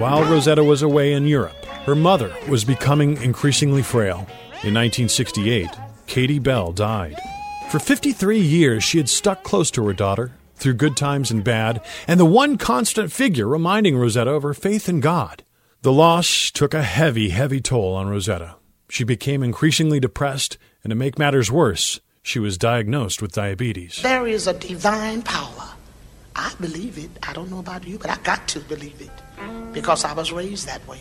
While 0.00 0.24
Rosetta 0.24 0.64
was 0.64 0.82
away 0.82 1.12
in 1.12 1.26
Europe, 1.26 1.64
her 1.84 1.94
mother 1.94 2.34
was 2.48 2.64
becoming 2.64 3.22
increasingly 3.22 3.82
frail. 3.82 4.26
In 4.64 4.74
1968, 4.74 5.68
Katie 6.08 6.40
Bell 6.40 6.72
died. 6.72 7.16
For 7.70 7.80
53 7.80 8.38
years, 8.38 8.84
she 8.84 8.98
had 8.98 9.08
stuck 9.08 9.42
close 9.42 9.72
to 9.72 9.84
her 9.86 9.92
daughter, 9.92 10.32
through 10.54 10.74
good 10.74 10.96
times 10.96 11.32
and 11.32 11.42
bad, 11.42 11.84
and 12.06 12.18
the 12.18 12.24
one 12.24 12.58
constant 12.58 13.10
figure 13.10 13.46
reminding 13.46 13.96
Rosetta 13.96 14.30
of 14.30 14.44
her 14.44 14.54
faith 14.54 14.88
in 14.88 15.00
God. 15.00 15.42
The 15.82 15.92
loss 15.92 16.50
took 16.52 16.74
a 16.74 16.82
heavy, 16.82 17.30
heavy 17.30 17.60
toll 17.60 17.94
on 17.94 18.08
Rosetta. 18.08 18.54
She 18.88 19.02
became 19.02 19.42
increasingly 19.42 19.98
depressed, 19.98 20.58
and 20.84 20.90
to 20.90 20.94
make 20.94 21.18
matters 21.18 21.50
worse, 21.50 22.00
she 22.22 22.38
was 22.38 22.56
diagnosed 22.56 23.20
with 23.20 23.32
diabetes. 23.32 24.00
There 24.00 24.26
is 24.26 24.46
a 24.46 24.54
divine 24.54 25.22
power. 25.22 25.74
I 26.36 26.52
believe 26.60 26.98
it. 26.98 27.10
I 27.22 27.32
don't 27.32 27.50
know 27.50 27.58
about 27.58 27.86
you, 27.86 27.98
but 27.98 28.10
I 28.10 28.16
got 28.18 28.46
to 28.48 28.60
believe 28.60 29.00
it 29.00 29.72
because 29.72 30.04
I 30.04 30.12
was 30.12 30.32
raised 30.32 30.66
that 30.66 30.86
way. 30.86 31.00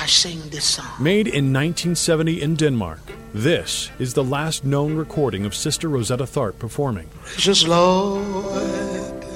I 0.00 0.06
sing 0.06 0.40
this 0.48 0.64
song. 0.64 0.86
Made 0.98 1.26
in 1.26 1.52
1970 1.52 2.40
in 2.40 2.54
Denmark, 2.56 3.00
this 3.34 3.90
is 3.98 4.14
the 4.14 4.24
last 4.24 4.64
known 4.64 4.96
recording 4.96 5.44
of 5.44 5.54
Sister 5.54 5.90
Rosetta 5.90 6.24
Tharpe 6.24 6.58
performing. 6.58 7.10
Precious 7.22 7.68
Lord, 7.68 9.26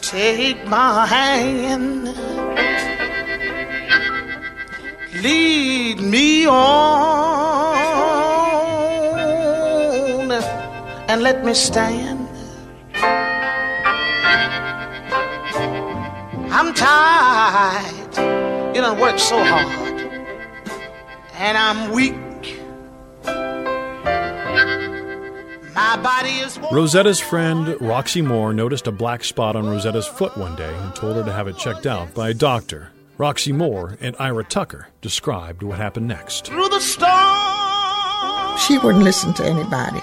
take 0.00 0.66
my 0.66 1.06
hand, 1.06 2.06
lead 5.22 6.00
me 6.00 6.46
on, 6.46 7.12
and 11.08 11.22
let 11.22 11.44
me 11.44 11.54
stand. 11.54 12.28
I'm 16.64 16.72
tired. 16.74 18.76
You 18.76 18.82
done 18.82 19.00
worked 19.00 19.18
so 19.18 19.36
hard, 19.42 20.00
and 21.34 21.58
I'm 21.58 21.90
weak. 21.90 22.14
My 25.74 26.00
body 26.00 26.30
is 26.30 26.60
Rosetta's 26.70 27.18
friend 27.18 27.76
Roxy 27.80 28.22
Moore 28.22 28.52
noticed 28.52 28.86
a 28.86 28.92
black 28.92 29.24
spot 29.24 29.56
on 29.56 29.66
Rosetta's 29.66 30.06
foot 30.06 30.36
one 30.36 30.54
day 30.54 30.72
and 30.72 30.94
told 30.94 31.16
her 31.16 31.24
to 31.24 31.32
have 31.32 31.48
it 31.48 31.58
checked 31.58 31.84
out 31.84 32.14
by 32.14 32.28
a 32.28 32.34
doctor. 32.34 32.90
Roxy 33.18 33.50
Moore 33.50 33.98
and 34.00 34.14
Ira 34.20 34.44
Tucker 34.44 34.86
described 35.00 35.64
what 35.64 35.78
happened 35.78 36.06
next. 36.06 36.46
through 36.46 36.68
the 36.68 36.78
storm. 36.78 38.56
She 38.60 38.78
wouldn't 38.78 39.02
listen 39.02 39.34
to 39.34 39.44
anybody. 39.44 40.00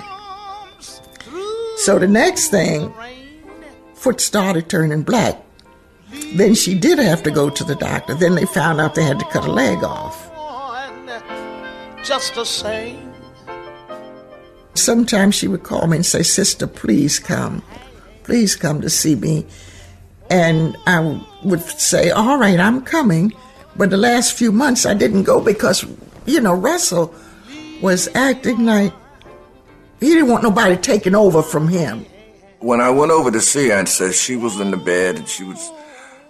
So 1.77 1.97
the 1.97 2.09
next 2.09 2.49
thing, 2.49 2.93
foot 3.93 4.19
started 4.19 4.67
turning 4.67 5.03
black. 5.03 5.45
Then 6.33 6.53
she 6.55 6.75
did 6.75 6.99
have 6.99 7.23
to 7.23 7.31
go 7.31 7.49
to 7.49 7.63
the 7.63 7.75
doctor. 7.75 8.13
Then 8.13 8.35
they 8.35 8.45
found 8.45 8.79
out 8.79 8.95
they 8.95 9.03
had 9.03 9.19
to 9.19 9.25
cut 9.25 9.45
a 9.45 9.51
leg 9.51 9.83
off. 9.83 10.29
Just 12.03 12.35
the 12.35 12.45
same. 12.45 13.13
Sometimes 14.73 15.35
she 15.35 15.47
would 15.47 15.63
call 15.63 15.87
me 15.87 15.97
and 15.97 16.05
say, 16.05 16.23
Sister, 16.23 16.65
please 16.65 17.19
come. 17.19 17.61
Please 18.23 18.55
come 18.55 18.81
to 18.81 18.89
see 18.89 19.15
me. 19.15 19.45
And 20.29 20.77
I 20.87 21.21
would 21.43 21.61
say, 21.61 22.11
All 22.11 22.37
right, 22.37 22.59
I'm 22.59 22.81
coming. 22.83 23.33
But 23.75 23.89
the 23.89 23.97
last 23.97 24.33
few 24.33 24.51
months 24.51 24.85
I 24.85 24.93
didn't 24.93 25.23
go 25.23 25.41
because, 25.41 25.85
you 26.25 26.41
know, 26.41 26.53
Russell 26.53 27.13
was 27.81 28.07
acting 28.15 28.65
like 28.65 28.93
he 29.99 30.07
didn't 30.07 30.29
want 30.29 30.43
nobody 30.43 30.77
taking 30.77 31.15
over 31.15 31.41
from 31.41 31.67
him. 31.67 32.05
When 32.59 32.81
I 32.81 32.89
went 32.89 33.11
over 33.11 33.31
to 33.31 33.41
see 33.41 33.69
her 33.69 33.75
and 33.75 33.87
said 33.87 34.13
she 34.13 34.35
was 34.35 34.59
in 34.59 34.71
the 34.71 34.77
bed 34.77 35.15
and 35.17 35.27
she 35.27 35.43
was, 35.43 35.71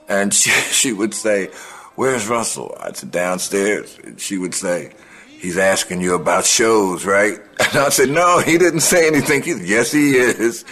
and 0.09 0.33
she, 0.33 0.49
she 0.71 0.91
would 0.91 1.13
say, 1.13 1.47
where's 1.95 2.27
Russell? 2.27 2.75
I 2.79 2.91
said, 2.91 3.11
downstairs. 3.11 3.97
And 4.03 4.19
she 4.19 4.37
would 4.37 4.53
say, 4.53 4.91
he's 5.27 5.57
asking 5.57 6.01
you 6.01 6.15
about 6.15 6.45
shows, 6.45 7.05
right? 7.05 7.39
And 7.59 7.77
I 7.77 7.89
said, 7.89 8.09
no, 8.09 8.39
he 8.39 8.57
didn't 8.57 8.79
say 8.79 9.05
anything. 9.05 9.43
He 9.43 9.51
said, 9.51 9.67
yes, 9.67 9.91
he 9.91 10.15
is. 10.15 10.65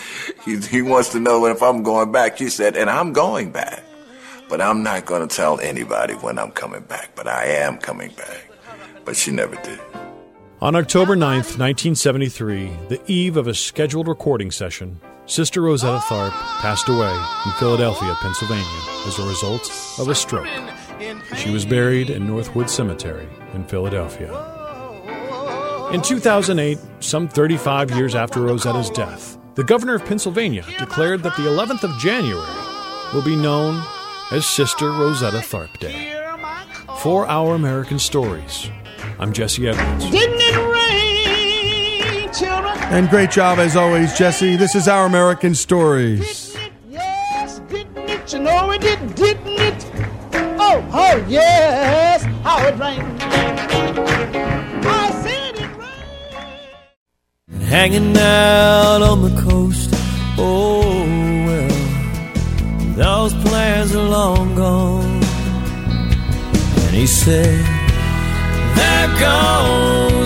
He, 0.45 0.57
he 0.57 0.81
wants 0.81 1.09
to 1.09 1.19
know 1.19 1.45
if 1.45 1.61
I'm 1.61 1.83
going 1.83 2.11
back. 2.11 2.37
She 2.37 2.49
said, 2.49 2.75
and 2.75 2.89
I'm 2.89 3.13
going 3.13 3.51
back. 3.51 3.83
But 4.49 4.61
I'm 4.61 4.81
not 4.81 5.05
going 5.05 5.27
to 5.27 5.35
tell 5.35 5.59
anybody 5.59 6.13
when 6.15 6.39
I'm 6.39 6.49
coming 6.51 6.81
back, 6.81 7.11
but 7.13 7.27
I 7.27 7.45
am 7.45 7.77
coming 7.77 8.11
back. 8.13 8.49
But 9.05 9.15
she 9.15 9.31
never 9.31 9.55
did. 9.57 9.79
On 10.59 10.75
October 10.75 11.15
9th, 11.15 11.59
1973, 11.59 12.71
the 12.87 12.99
eve 13.05 13.37
of 13.37 13.47
a 13.47 13.53
scheduled 13.53 14.07
recording 14.07 14.49
session, 14.49 14.99
Sister 15.27 15.61
Rosetta 15.61 15.99
Tharpe 15.99 16.31
passed 16.61 16.87
away 16.87 17.13
in 17.45 17.51
Philadelphia, 17.59 18.15
Pennsylvania, 18.21 18.63
as 19.05 19.19
a 19.19 19.27
result 19.27 19.69
of 19.99 20.07
a 20.07 20.15
stroke. 20.15 20.47
She 21.35 21.49
was 21.49 21.65
buried 21.65 22.09
in 22.09 22.25
Northwood 22.25 22.69
Cemetery 22.69 23.27
in 23.53 23.65
Philadelphia. 23.65 24.31
In 25.91 26.01
2008, 26.01 26.79
some 27.01 27.27
35 27.27 27.91
years 27.91 28.15
after 28.15 28.41
Rosetta's 28.41 28.89
death, 28.89 29.37
the 29.55 29.65
governor 29.65 29.95
of 29.95 30.05
Pennsylvania 30.05 30.65
declared 30.79 31.23
that 31.23 31.35
the 31.35 31.43
11th 31.43 31.83
of 31.83 31.99
January 31.99 32.47
will 33.13 33.23
be 33.23 33.35
known 33.35 33.83
as 34.31 34.45
Sister 34.45 34.91
Rosetta 34.91 35.39
Tharpe 35.39 35.77
Day. 35.79 36.13
For 37.01 37.27
Our 37.27 37.53
American 37.55 37.99
Stories, 37.99 38.69
I'm 39.19 39.33
Jesse 39.33 39.67
Edwards. 39.67 40.76
And 42.89 43.09
great 43.09 43.31
job 43.31 43.59
as 43.59 43.75
always, 43.75 44.17
Jesse. 44.17 44.55
This 44.55 44.73
is 44.73 44.87
Our 44.87 45.05
American 45.05 45.53
Stories. 45.53 46.55
Yes, 46.89 47.59
didn't 47.67 47.97
it? 48.09 48.31
You 48.31 48.39
know 48.39 48.71
it 48.71 48.79
did, 48.79 49.13
didn't 49.13 49.59
it? 49.59 49.85
Oh, 50.57 50.81
oh 50.93 51.25
yes, 51.27 52.23
how 52.43 52.65
it 52.65 52.79
rained. 52.79 53.21
I 54.85 55.11
said 55.21 55.59
it 55.59 55.69
Hanging 57.65 58.17
out 58.17 59.01
on 59.01 59.21
the 59.21 59.41
coast. 59.41 59.89
Oh, 60.37 60.79
well, 61.45 61.67
those 62.95 63.33
plans 63.43 63.93
are 63.93 64.07
long 64.07 64.55
gone. 64.55 65.21
And 66.85 66.95
he 66.95 67.05
said, 67.05 67.65
they're 68.75 69.19
goes 69.19 70.16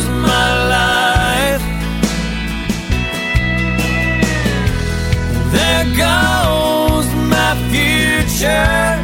goes 5.98 7.08
my 7.30 7.56
future, 7.72 8.98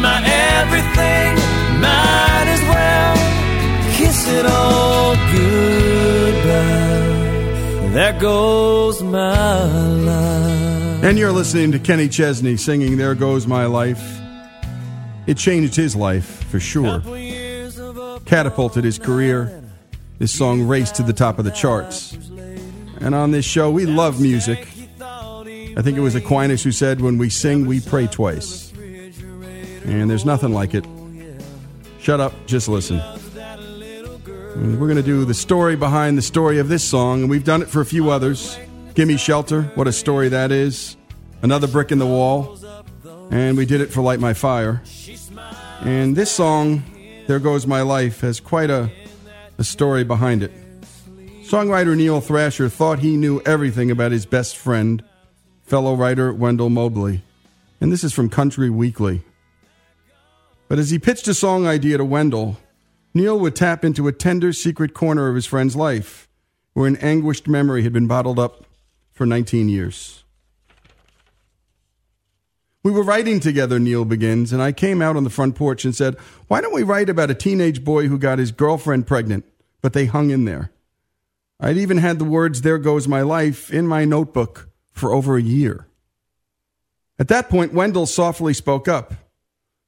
my 0.00 0.22
everything. 0.60 1.36
Might 1.80 2.46
as 2.48 2.62
well 2.68 3.16
kiss 3.96 4.28
it 4.28 4.46
all 4.46 5.14
goodbye. 5.32 6.84
There 7.92 8.18
goes 8.18 9.02
my 9.02 9.64
life. 9.64 11.04
And 11.04 11.18
you're 11.18 11.32
listening 11.32 11.70
to 11.72 11.78
Kenny 11.78 12.08
Chesney 12.08 12.56
singing 12.56 12.96
There 12.96 13.14
Goes 13.14 13.46
My 13.46 13.66
Life. 13.66 14.02
It 15.26 15.36
changed 15.36 15.76
his 15.76 15.94
life, 15.94 16.44
for 16.44 16.58
sure. 16.58 17.02
Catapulted 18.24 18.84
his 18.84 18.98
career. 18.98 19.62
This 20.18 20.32
song 20.32 20.62
raced 20.66 20.94
to 20.96 21.02
the 21.02 21.12
top 21.12 21.38
of 21.38 21.44
the 21.44 21.50
charts. 21.50 22.16
And 23.00 23.14
on 23.14 23.32
this 23.32 23.44
show, 23.44 23.70
we 23.70 23.84
love 23.86 24.20
music. 24.20 24.66
I 25.76 25.82
think 25.82 25.98
it 25.98 26.00
was 26.00 26.14
Aquinas 26.14 26.62
who 26.62 26.72
said, 26.72 27.00
When 27.00 27.18
we 27.18 27.30
sing, 27.30 27.66
we 27.66 27.80
pray 27.80 28.06
twice. 28.06 28.72
And 29.84 30.08
there's 30.08 30.24
nothing 30.24 30.52
like 30.52 30.74
it. 30.74 30.86
Shut 31.98 32.20
up, 32.20 32.32
just 32.46 32.68
listen. 32.68 33.00
And 34.54 34.80
we're 34.80 34.86
going 34.86 34.96
to 34.96 35.02
do 35.02 35.24
the 35.24 35.34
story 35.34 35.74
behind 35.74 36.16
the 36.16 36.22
story 36.22 36.58
of 36.58 36.68
this 36.68 36.84
song, 36.84 37.22
and 37.22 37.30
we've 37.30 37.44
done 37.44 37.60
it 37.60 37.68
for 37.68 37.80
a 37.80 37.86
few 37.86 38.10
others. 38.10 38.56
Gimme 38.94 39.16
Shelter, 39.16 39.62
what 39.74 39.88
a 39.88 39.92
story 39.92 40.28
that 40.28 40.52
is. 40.52 40.96
Another 41.42 41.66
Brick 41.66 41.90
in 41.90 41.98
the 41.98 42.06
Wall. 42.06 42.56
And 43.30 43.56
we 43.56 43.66
did 43.66 43.80
it 43.80 43.92
for 43.92 44.00
Light 44.00 44.20
My 44.20 44.32
Fire. 44.32 44.82
And 45.80 46.14
this 46.14 46.30
song, 46.30 46.84
There 47.26 47.40
Goes 47.40 47.66
My 47.66 47.82
Life, 47.82 48.20
has 48.20 48.38
quite 48.38 48.70
a, 48.70 48.90
a 49.58 49.64
story 49.64 50.04
behind 50.04 50.44
it. 50.44 50.52
Songwriter 51.42 51.96
Neil 51.96 52.20
Thrasher 52.20 52.68
thought 52.68 53.00
he 53.00 53.16
knew 53.16 53.42
everything 53.44 53.90
about 53.90 54.12
his 54.12 54.24
best 54.24 54.56
friend, 54.56 55.02
fellow 55.64 55.94
writer 55.94 56.32
Wendell 56.32 56.70
Mobley. 56.70 57.22
And 57.80 57.90
this 57.90 58.04
is 58.04 58.12
from 58.12 58.28
Country 58.28 58.70
Weekly. 58.70 59.22
But 60.68 60.78
as 60.78 60.90
he 60.90 60.98
pitched 60.98 61.28
a 61.28 61.34
song 61.34 61.66
idea 61.66 61.98
to 61.98 62.04
Wendell, 62.04 62.58
Neil 63.12 63.38
would 63.38 63.56
tap 63.56 63.84
into 63.84 64.08
a 64.08 64.12
tender, 64.12 64.52
secret 64.52 64.94
corner 64.94 65.28
of 65.28 65.34
his 65.34 65.46
friend's 65.46 65.76
life 65.76 66.28
where 66.72 66.86
an 66.86 66.96
anguished 66.96 67.48
memory 67.48 67.82
had 67.82 67.92
been 67.92 68.06
bottled 68.06 68.38
up 68.38 68.64
for 69.12 69.26
19 69.26 69.68
years. 69.68 70.24
We 72.82 72.90
were 72.90 73.02
writing 73.02 73.40
together, 73.40 73.78
Neil 73.78 74.04
begins, 74.04 74.52
and 74.52 74.60
I 74.60 74.72
came 74.72 75.00
out 75.00 75.16
on 75.16 75.24
the 75.24 75.30
front 75.30 75.54
porch 75.54 75.84
and 75.84 75.94
said, 75.94 76.16
Why 76.48 76.60
don't 76.60 76.74
we 76.74 76.82
write 76.82 77.08
about 77.08 77.30
a 77.30 77.34
teenage 77.34 77.84
boy 77.84 78.08
who 78.08 78.18
got 78.18 78.38
his 78.38 78.52
girlfriend 78.52 79.06
pregnant, 79.06 79.46
but 79.80 79.94
they 79.94 80.06
hung 80.06 80.30
in 80.30 80.44
there? 80.44 80.70
I'd 81.60 81.78
even 81.78 81.98
had 81.98 82.18
the 82.18 82.24
words, 82.24 82.60
There 82.60 82.78
Goes 82.78 83.08
My 83.08 83.22
Life, 83.22 83.72
in 83.72 83.86
my 83.86 84.04
notebook 84.04 84.68
for 84.94 85.12
over 85.12 85.36
a 85.36 85.42
year. 85.42 85.86
At 87.18 87.28
that 87.28 87.48
point, 87.48 87.74
Wendell 87.74 88.06
softly 88.06 88.54
spoke 88.54 88.88
up. 88.88 89.14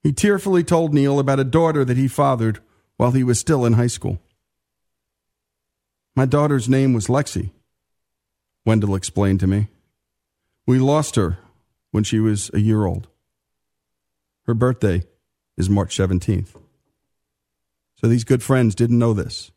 He 0.03 0.13
tearfully 0.13 0.63
told 0.63 0.93
Neil 0.93 1.19
about 1.19 1.41
a 1.41 1.45
daughter 1.45 1.85
that 1.85 1.97
he 1.97 2.07
fathered 2.07 2.61
while 2.97 3.13
he 3.13 3.25
was 3.25 3.41
still 3.41 3.65
in 3.65 3.73
high 3.73 3.87
school. 3.87 4.21
My 6.15 6.27
daughter's 6.27 6.69
name 6.69 6.93
was 6.93 7.09
Lexi, 7.09 7.51
Wendell 8.65 8.95
explained 8.95 9.41
to 9.41 9.47
me. 9.47 9.69
We 10.67 10.79
lost 10.79 11.17
her 11.17 11.39
when 11.91 12.05
she 12.05 12.19
was 12.19 12.51
a 12.53 12.61
year 12.61 12.85
old. 12.85 13.09
Her 14.47 14.55
birthday 14.55 15.05
is 15.57 15.71
March 15.71 15.97
17th. 15.97 16.61
So 18.01 18.09
these 18.09 18.25
good 18.25 18.43
friends 18.43 18.75
didn't 18.75 18.99
know 18.99 19.13
this 19.13 19.51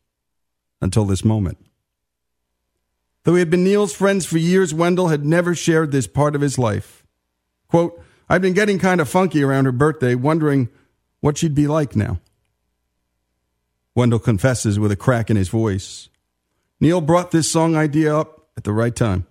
until 0.81 1.05
this 1.05 1.25
moment. 1.25 1.57
Though 3.23 3.33
he 3.33 3.39
had 3.39 3.49
been 3.49 3.63
Neil's 3.63 3.93
friends 3.93 4.25
for 4.25 4.37
years, 4.37 4.73
Wendell 4.73 5.09
had 5.09 5.25
never 5.25 5.53
shared 5.53 5.91
this 5.91 6.07
part 6.07 6.35
of 6.35 6.41
his 6.41 6.57
life. 6.57 7.03
Quote, 7.67 8.01
I've 8.29 8.41
been 8.41 8.53
getting 8.53 8.79
kind 8.79 9.01
of 9.01 9.09
funky 9.09 9.43
around 9.43 9.65
her 9.65 9.71
birthday, 9.71 10.15
wondering 10.15 10.69
what 11.19 11.37
she'd 11.37 11.55
be 11.55 11.67
like 11.67 11.95
now. 11.95 12.19
Wendell 13.95 14.19
confesses 14.19 14.79
with 14.79 14.91
a 14.91 14.95
crack 14.95 15.29
in 15.29 15.35
his 15.35 15.49
voice. 15.49 16.09
Neil 16.79 17.01
brought 17.01 17.31
this 17.31 17.51
song 17.51 17.75
idea 17.75 18.15
up 18.15 18.47
at 18.55 18.63
the 18.63 18.71
right 18.71 18.95
time. 18.95 19.25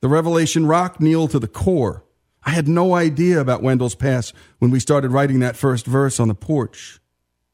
The 0.00 0.08
revelation 0.08 0.66
rocked 0.66 1.00
Neil 1.00 1.28
to 1.28 1.38
the 1.38 1.48
core. 1.48 2.04
I 2.44 2.50
had 2.50 2.68
no 2.68 2.94
idea 2.94 3.40
about 3.40 3.62
Wendell's 3.62 3.94
past 3.94 4.34
when 4.58 4.70
we 4.70 4.80
started 4.80 5.12
writing 5.12 5.38
that 5.38 5.56
first 5.56 5.86
verse 5.86 6.18
on 6.18 6.28
the 6.28 6.34
porch, 6.34 7.00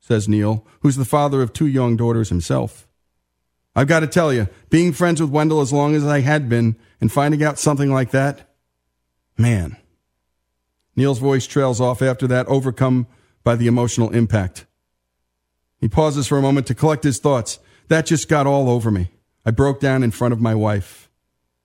says 0.00 0.28
Neil, 0.28 0.66
who's 0.80 0.96
the 0.96 1.04
father 1.04 1.42
of 1.42 1.52
two 1.52 1.66
young 1.66 1.96
daughters 1.96 2.30
himself. 2.30 2.87
I've 3.78 3.86
got 3.86 4.00
to 4.00 4.08
tell 4.08 4.32
you, 4.32 4.48
being 4.70 4.92
friends 4.92 5.20
with 5.20 5.30
Wendell 5.30 5.60
as 5.60 5.72
long 5.72 5.94
as 5.94 6.04
I 6.04 6.18
had 6.18 6.48
been 6.48 6.74
and 7.00 7.12
finding 7.12 7.44
out 7.44 7.60
something 7.60 7.92
like 7.92 8.10
that, 8.10 8.52
man. 9.36 9.76
Neil's 10.96 11.20
voice 11.20 11.46
trails 11.46 11.80
off 11.80 12.02
after 12.02 12.26
that, 12.26 12.48
overcome 12.48 13.06
by 13.44 13.54
the 13.54 13.68
emotional 13.68 14.10
impact. 14.10 14.66
He 15.80 15.86
pauses 15.86 16.26
for 16.26 16.36
a 16.36 16.42
moment 16.42 16.66
to 16.66 16.74
collect 16.74 17.04
his 17.04 17.20
thoughts. 17.20 17.60
That 17.86 18.04
just 18.04 18.28
got 18.28 18.48
all 18.48 18.68
over 18.68 18.90
me. 18.90 19.12
I 19.46 19.52
broke 19.52 19.78
down 19.78 20.02
in 20.02 20.10
front 20.10 20.32
of 20.32 20.40
my 20.40 20.56
wife. 20.56 21.08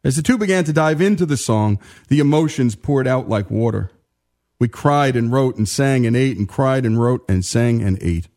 As 0.04 0.16
the 0.16 0.22
two 0.22 0.38
began 0.38 0.66
to 0.66 0.72
dive 0.72 1.02
into 1.02 1.26
the 1.26 1.36
song, 1.36 1.80
the 2.10 2.20
emotions 2.20 2.76
poured 2.76 3.08
out 3.08 3.28
like 3.28 3.50
water. 3.50 3.90
We 4.60 4.68
cried 4.68 5.16
and 5.16 5.32
wrote 5.32 5.58
and 5.58 5.68
sang 5.68 6.06
and 6.06 6.16
ate 6.16 6.38
and 6.38 6.48
cried 6.48 6.86
and 6.86 7.02
wrote 7.02 7.26
and 7.28 7.44
sang 7.44 7.82
and 7.82 7.98
ate, 8.04 8.28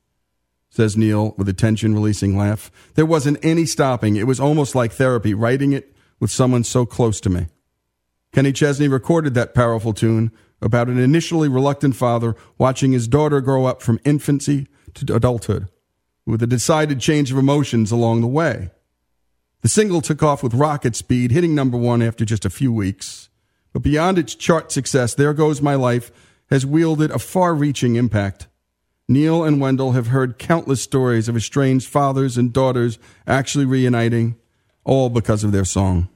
says 0.76 0.96
Neil 0.96 1.34
with 1.36 1.48
a 1.48 1.52
tension 1.52 1.94
releasing 1.94 2.36
laugh. 2.36 2.70
There 2.94 3.06
wasn't 3.06 3.44
any 3.44 3.66
stopping. 3.66 4.16
It 4.16 4.26
was 4.26 4.38
almost 4.38 4.74
like 4.74 4.92
therapy, 4.92 5.34
writing 5.34 5.72
it 5.72 5.94
with 6.20 6.30
someone 6.30 6.64
so 6.64 6.86
close 6.86 7.20
to 7.22 7.30
me. 7.30 7.48
Kenny 8.32 8.52
Chesney 8.52 8.86
recorded 8.86 9.34
that 9.34 9.54
powerful 9.54 9.92
tune 9.94 10.30
about 10.60 10.88
an 10.88 10.98
initially 10.98 11.48
reluctant 11.48 11.96
father 11.96 12.36
watching 12.58 12.92
his 12.92 13.08
daughter 13.08 13.40
grow 13.40 13.64
up 13.64 13.82
from 13.82 14.00
infancy 14.04 14.68
to 14.94 15.14
adulthood, 15.14 15.68
with 16.26 16.42
a 16.42 16.46
decided 16.46 17.00
change 17.00 17.32
of 17.32 17.38
emotions 17.38 17.90
along 17.90 18.20
the 18.20 18.26
way. 18.26 18.70
The 19.62 19.68
single 19.68 20.00
took 20.00 20.22
off 20.22 20.42
with 20.42 20.54
rocket 20.54 20.94
speed, 20.94 21.30
hitting 21.30 21.54
number 21.54 21.76
one 21.76 22.02
after 22.02 22.24
just 22.24 22.44
a 22.44 22.50
few 22.50 22.72
weeks. 22.72 23.28
But 23.72 23.82
beyond 23.82 24.18
its 24.18 24.34
chart 24.34 24.70
success, 24.70 25.14
There 25.14 25.34
Goes 25.34 25.60
My 25.60 25.74
Life 25.74 26.10
has 26.50 26.64
wielded 26.64 27.10
a 27.10 27.18
far 27.18 27.54
reaching 27.54 27.96
impact. 27.96 28.46
Neil 29.08 29.44
and 29.44 29.60
Wendell 29.60 29.92
have 29.92 30.08
heard 30.08 30.38
countless 30.38 30.82
stories 30.82 31.28
of 31.28 31.36
estranged 31.36 31.88
fathers 31.88 32.36
and 32.36 32.52
daughters 32.52 32.98
actually 33.26 33.64
reuniting, 33.64 34.36
all 34.84 35.08
because 35.10 35.44
of 35.44 35.52
their 35.52 35.64
song. 35.64 36.08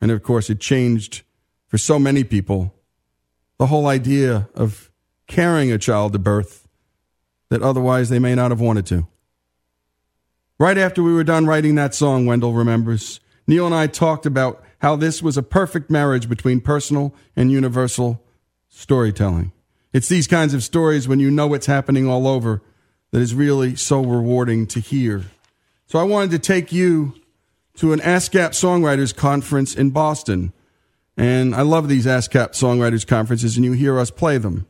And 0.00 0.10
of 0.10 0.22
course, 0.22 0.48
it 0.48 0.58
changed 0.58 1.22
for 1.66 1.78
so 1.78 1.98
many 1.98 2.24
people 2.24 2.74
the 3.58 3.66
whole 3.66 3.86
idea 3.86 4.48
of 4.54 4.90
carrying 5.26 5.70
a 5.70 5.78
child 5.78 6.12
to 6.12 6.18
birth 6.18 6.68
that 7.48 7.62
otherwise 7.62 8.08
they 8.08 8.18
may 8.18 8.34
not 8.34 8.50
have 8.50 8.60
wanted 8.60 8.86
to. 8.86 9.06
Right 10.58 10.78
after 10.78 11.02
we 11.02 11.12
were 11.12 11.24
done 11.24 11.46
writing 11.46 11.74
that 11.74 11.94
song, 11.94 12.24
Wendell 12.24 12.52
remembers, 12.52 13.20
Neil 13.46 13.66
and 13.66 13.74
I 13.74 13.86
talked 13.86 14.26
about 14.26 14.64
how 14.78 14.96
this 14.96 15.22
was 15.22 15.36
a 15.36 15.42
perfect 15.42 15.90
marriage 15.90 16.28
between 16.28 16.60
personal 16.60 17.14
and 17.36 17.52
universal 17.52 18.22
storytelling. 18.68 19.52
It's 19.92 20.08
these 20.08 20.26
kinds 20.26 20.54
of 20.54 20.62
stories 20.62 21.06
when 21.06 21.20
you 21.20 21.30
know 21.30 21.46
what's 21.46 21.66
happening 21.66 22.08
all 22.08 22.26
over 22.26 22.62
that 23.10 23.20
is 23.20 23.34
really 23.34 23.76
so 23.76 24.02
rewarding 24.02 24.66
to 24.68 24.80
hear. 24.80 25.24
So 25.86 25.98
I 25.98 26.04
wanted 26.04 26.30
to 26.30 26.38
take 26.38 26.72
you 26.72 27.14
to 27.76 27.92
an 27.92 28.00
ASCAP 28.00 28.50
Songwriters 28.50 29.14
Conference 29.14 29.74
in 29.74 29.90
Boston. 29.90 30.52
And 31.16 31.54
I 31.54 31.62
love 31.62 31.88
these 31.88 32.06
ASCAP 32.06 32.52
Songwriters 32.52 33.06
Conferences, 33.06 33.56
and 33.56 33.64
you 33.64 33.72
hear 33.72 33.98
us 33.98 34.10
play 34.10 34.38
them. 34.38 34.66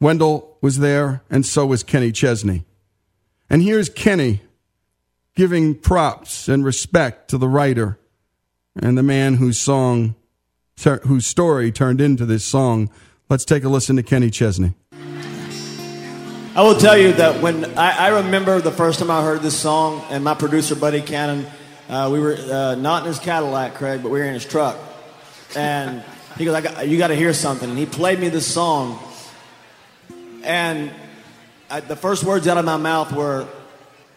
Wendell 0.00 0.56
was 0.60 0.78
there, 0.78 1.22
and 1.30 1.44
so 1.44 1.66
was 1.66 1.82
Kenny 1.82 2.10
Chesney. 2.10 2.64
And 3.50 3.62
here's 3.62 3.88
Kenny 3.88 4.40
giving 5.34 5.74
props 5.74 6.48
and 6.48 6.64
respect 6.64 7.28
to 7.28 7.38
the 7.38 7.48
writer 7.48 7.98
and 8.74 8.96
the 8.96 9.02
man 9.02 9.34
whose 9.34 9.58
song, 9.58 10.14
whose 11.04 11.26
story 11.26 11.70
turned 11.70 12.00
into 12.00 12.26
this 12.26 12.44
song. 12.44 12.90
Let's 13.28 13.44
take 13.44 13.64
a 13.64 13.68
listen 13.68 13.96
to 13.96 14.02
Kenny 14.02 14.30
Chesney. 14.30 14.74
I 16.54 16.60
will 16.62 16.76
tell 16.76 16.98
you 16.98 17.14
that 17.14 17.42
when 17.42 17.78
I, 17.78 18.08
I 18.08 18.08
remember 18.08 18.60
the 18.60 18.70
first 18.70 18.98
time 18.98 19.10
I 19.10 19.22
heard 19.22 19.40
this 19.40 19.58
song, 19.58 20.04
and 20.10 20.22
my 20.22 20.34
producer 20.34 20.74
Buddy 20.74 21.00
Cannon, 21.00 21.46
uh, 21.88 22.10
we 22.12 22.20
were 22.20 22.34
uh, 22.34 22.74
not 22.74 23.04
in 23.04 23.08
his 23.08 23.18
Cadillac, 23.18 23.74
Craig, 23.74 24.02
but 24.02 24.10
we 24.10 24.18
were 24.18 24.26
in 24.26 24.34
his 24.34 24.44
truck, 24.44 24.76
and 25.56 26.04
he 26.36 26.44
goes, 26.44 26.62
got, 26.62 26.86
"You 26.86 26.98
got 26.98 27.08
to 27.08 27.16
hear 27.16 27.32
something." 27.32 27.70
And 27.70 27.78
he 27.78 27.86
played 27.86 28.20
me 28.20 28.28
this 28.28 28.46
song, 28.46 28.98
and 30.44 30.92
I, 31.70 31.80
the 31.80 31.96
first 31.96 32.24
words 32.24 32.46
out 32.48 32.58
of 32.58 32.66
my 32.66 32.76
mouth 32.76 33.12
were, 33.12 33.48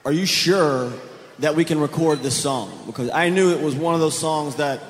"Are 0.03 0.11
you 0.11 0.25
sure 0.25 0.91
that 1.39 1.55
we 1.55 1.63
can 1.63 1.79
record 1.79 2.19
this 2.19 2.35
song?" 2.35 2.83
Because 2.85 3.09
I 3.11 3.29
knew 3.29 3.51
it 3.51 3.61
was 3.61 3.75
one 3.75 3.93
of 3.93 4.01
those 4.01 4.17
songs 4.19 4.55
that 4.55 4.81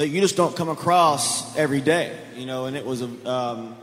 that 0.00 0.08
you 0.08 0.18
just 0.22 0.34
don't 0.34 0.56
come 0.56 0.70
across 0.70 1.54
every 1.58 1.82
day, 1.82 2.16
you 2.34 2.46
know. 2.46 2.64
And 2.64 2.74
it 2.74 2.86
was 2.86 3.02
a. 3.02 3.28
Um, 3.30 3.76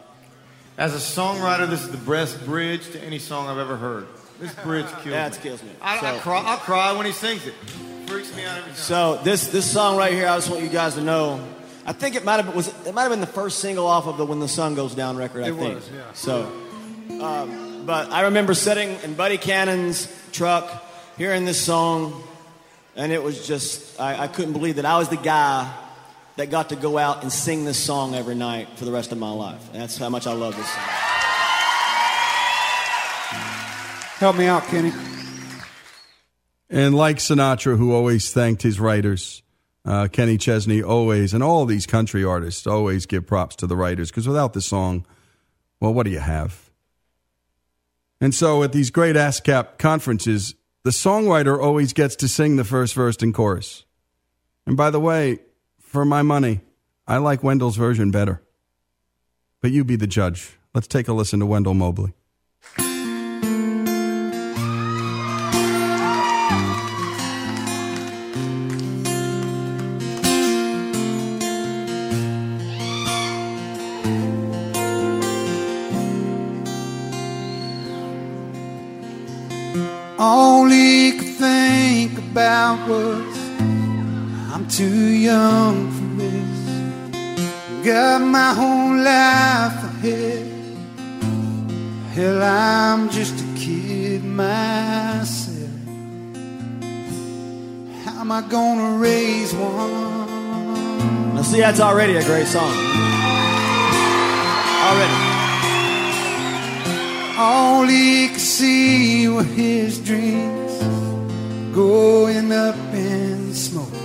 As 0.75 0.95
a 0.95 0.97
songwriter, 0.97 1.69
this 1.69 1.83
is 1.83 1.91
the 1.91 1.97
best 2.11 2.43
bridge 2.43 2.89
to 2.91 2.99
any 3.03 3.19
song 3.19 3.47
I've 3.47 3.59
ever 3.59 3.77
heard. 3.77 4.07
This 4.39 4.51
bridge 4.55 4.87
kills 5.03 5.05
That 5.13 5.33
me. 5.33 5.37
kills 5.43 5.61
me. 5.61 5.69
I, 5.79 6.15
I, 6.15 6.17
cry, 6.17 6.43
I 6.43 6.55
cry 6.57 6.91
when 6.97 7.05
he 7.05 7.11
sings 7.11 7.45
it. 7.45 7.53
Freaks 8.07 8.35
me 8.35 8.43
out 8.45 8.57
every 8.57 8.71
time. 8.71 8.75
So 8.75 9.19
this 9.23 9.47
this 9.49 9.71
song 9.71 9.95
right 9.95 10.11
here, 10.11 10.27
I 10.27 10.35
just 10.37 10.49
want 10.49 10.63
you 10.63 10.69
guys 10.69 10.95
to 10.95 11.01
know. 11.01 11.39
I 11.85 11.93
think 11.93 12.15
it 12.15 12.25
might 12.25 12.37
have 12.37 12.45
been, 12.47 12.55
was 12.55 12.67
it 12.87 12.93
might 12.95 13.03
have 13.03 13.11
been 13.11 13.21
the 13.21 13.27
first 13.27 13.59
single 13.59 13.85
off 13.85 14.07
of 14.07 14.17
the 14.17 14.25
"When 14.25 14.39
the 14.39 14.47
Sun 14.47 14.73
Goes 14.73 14.95
Down" 14.95 15.17
record. 15.17 15.43
I 15.43 15.49
It 15.49 15.53
think. 15.55 15.75
was, 15.75 15.89
yeah. 15.93 16.13
So, 16.13 16.51
um, 17.21 17.85
but 17.85 18.11
I 18.11 18.21
remember 18.23 18.55
sitting 18.55 18.97
in 19.03 19.13
Buddy 19.13 19.37
Cannon's 19.37 20.07
truck, 20.31 20.65
hearing 21.17 21.45
this 21.45 21.61
song, 21.61 22.23
and 22.95 23.11
it 23.11 23.21
was 23.21 23.45
just 23.47 23.99
I, 24.01 24.23
I 24.23 24.27
couldn't 24.27 24.53
believe 24.53 24.77
that 24.77 24.85
I 24.85 24.97
was 24.97 25.09
the 25.09 25.17
guy 25.17 25.71
that 26.37 26.51
got 26.51 26.69
to 26.69 26.75
go 26.75 26.97
out 26.97 27.23
and 27.23 27.33
sing 27.33 27.65
this 27.65 27.77
song 27.77 28.13
every 28.15 28.35
night 28.35 28.69
for 28.75 28.85
the 28.85 28.91
rest 28.91 29.11
of 29.11 29.17
my 29.17 29.31
life. 29.31 29.61
And 29.73 29.81
that's 29.81 29.97
how 29.97 30.09
much 30.09 30.27
I 30.27 30.33
love 30.33 30.55
this 30.55 30.67
song. 30.67 30.83
Help 34.19 34.37
me 34.37 34.45
out, 34.45 34.63
Kenny. 34.63 34.91
And 36.69 36.95
like 36.95 37.17
Sinatra, 37.17 37.77
who 37.77 37.93
always 37.93 38.31
thanked 38.31 38.61
his 38.61 38.79
writers, 38.79 39.41
uh, 39.83 40.07
Kenny 40.11 40.37
Chesney 40.37 40.83
always, 40.83 41.33
and 41.33 41.41
all 41.41 41.65
these 41.65 41.87
country 41.87 42.23
artists 42.23 42.67
always 42.67 43.05
give 43.05 43.25
props 43.25 43.55
to 43.57 43.67
the 43.67 43.75
writers 43.75 44.09
because 44.11 44.27
without 44.27 44.53
the 44.53 44.61
song, 44.61 45.05
well, 45.79 45.93
what 45.93 46.03
do 46.03 46.11
you 46.11 46.19
have? 46.19 46.69
And 48.19 48.33
so 48.33 48.63
at 48.63 48.73
these 48.73 48.91
great 48.91 49.15
ASCAP 49.15 49.77
conferences, 49.77 50.55
the 50.83 50.89
songwriter 50.89 51.61
always 51.61 51.93
gets 51.93 52.15
to 52.17 52.27
sing 52.27 52.57
the 52.57 52.63
first 52.63 52.93
verse 52.93 53.17
and 53.21 53.33
chorus. 53.33 53.85
And 54.65 54.75
by 54.75 54.89
the 54.89 54.99
way, 54.99 55.39
for 55.97 56.05
my 56.05 56.21
money, 56.21 56.61
I 57.07 57.17
like 57.17 57.41
Wendell's 57.41 57.75
version 57.75 58.11
better. 58.11 58.39
But 59.63 59.71
you 59.71 59.83
be 59.83 59.95
the 59.95 60.05
judge. 60.05 60.55
Let's 60.75 60.85
take 60.85 61.07
a 61.07 61.13
listen 61.13 61.39
to 61.39 61.47
Wendell 61.47 61.73
Mobley. 61.73 62.13
All 80.19 80.67
he 80.67 81.17
could 81.17 81.27
think 81.27 82.19
about 82.19 82.87
was 82.87 83.26
I'm 84.67 84.73
too 84.73 85.13
young 85.15 85.91
for 85.93 86.21
this. 86.21 87.85
Got 87.85 88.19
my 88.19 88.53
whole 88.53 88.97
life 88.97 89.81
ahead. 89.81 90.45
Hell, 92.11 92.43
I'm 92.43 93.09
just 93.09 93.39
a 93.39 93.47
kid 93.57 94.25
myself. 94.25 95.69
How 98.03 98.19
am 98.19 98.29
I 98.29 98.41
gonna 98.41 98.97
raise 98.97 99.53
one? 99.53 101.35
Now, 101.35 101.43
see, 101.43 101.61
that's 101.61 101.79
already 101.79 102.17
a 102.17 102.23
great 102.25 102.47
song. 102.47 102.75
Already. 104.83 105.17
All 107.37 107.85
he 107.85 108.27
could 108.27 108.41
see 108.41 109.29
were 109.29 109.45
his 109.45 109.97
dreams 110.03 110.73
going 111.73 112.51
up 112.51 112.75
in 112.93 113.53
smoke. 113.53 113.96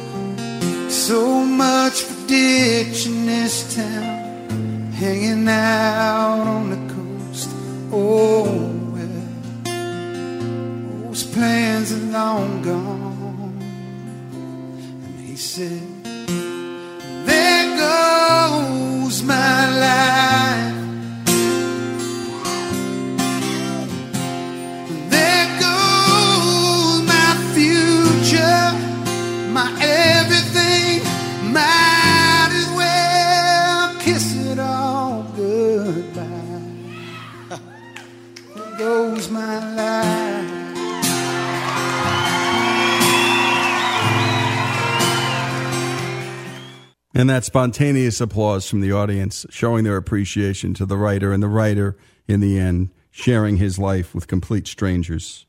So 1.08 1.44
much 1.44 2.02
for 2.02 2.28
ditching 2.28 3.26
this 3.26 3.74
town, 3.74 4.92
hanging 4.92 5.48
out 5.48 6.46
on 6.46 6.70
the 6.70 6.94
coast. 6.94 7.50
Oh, 7.90 8.44
well, 8.94 9.26
those 11.02 11.24
plans 11.24 11.92
are 11.92 12.06
long 12.12 12.62
gone. 12.62 13.58
And 15.04 15.20
he 15.26 15.34
said, 15.34 15.82
There 17.26 17.76
goes 17.76 18.21
And 47.22 47.30
that 47.30 47.44
spontaneous 47.44 48.20
applause 48.20 48.68
from 48.68 48.80
the 48.80 48.90
audience 48.90 49.46
showing 49.48 49.84
their 49.84 49.96
appreciation 49.96 50.74
to 50.74 50.84
the 50.84 50.96
writer, 50.96 51.32
and 51.32 51.40
the 51.40 51.46
writer, 51.46 51.96
in 52.26 52.40
the 52.40 52.58
end, 52.58 52.90
sharing 53.12 53.58
his 53.58 53.78
life 53.78 54.12
with 54.12 54.26
complete 54.26 54.66
strangers. 54.66 55.46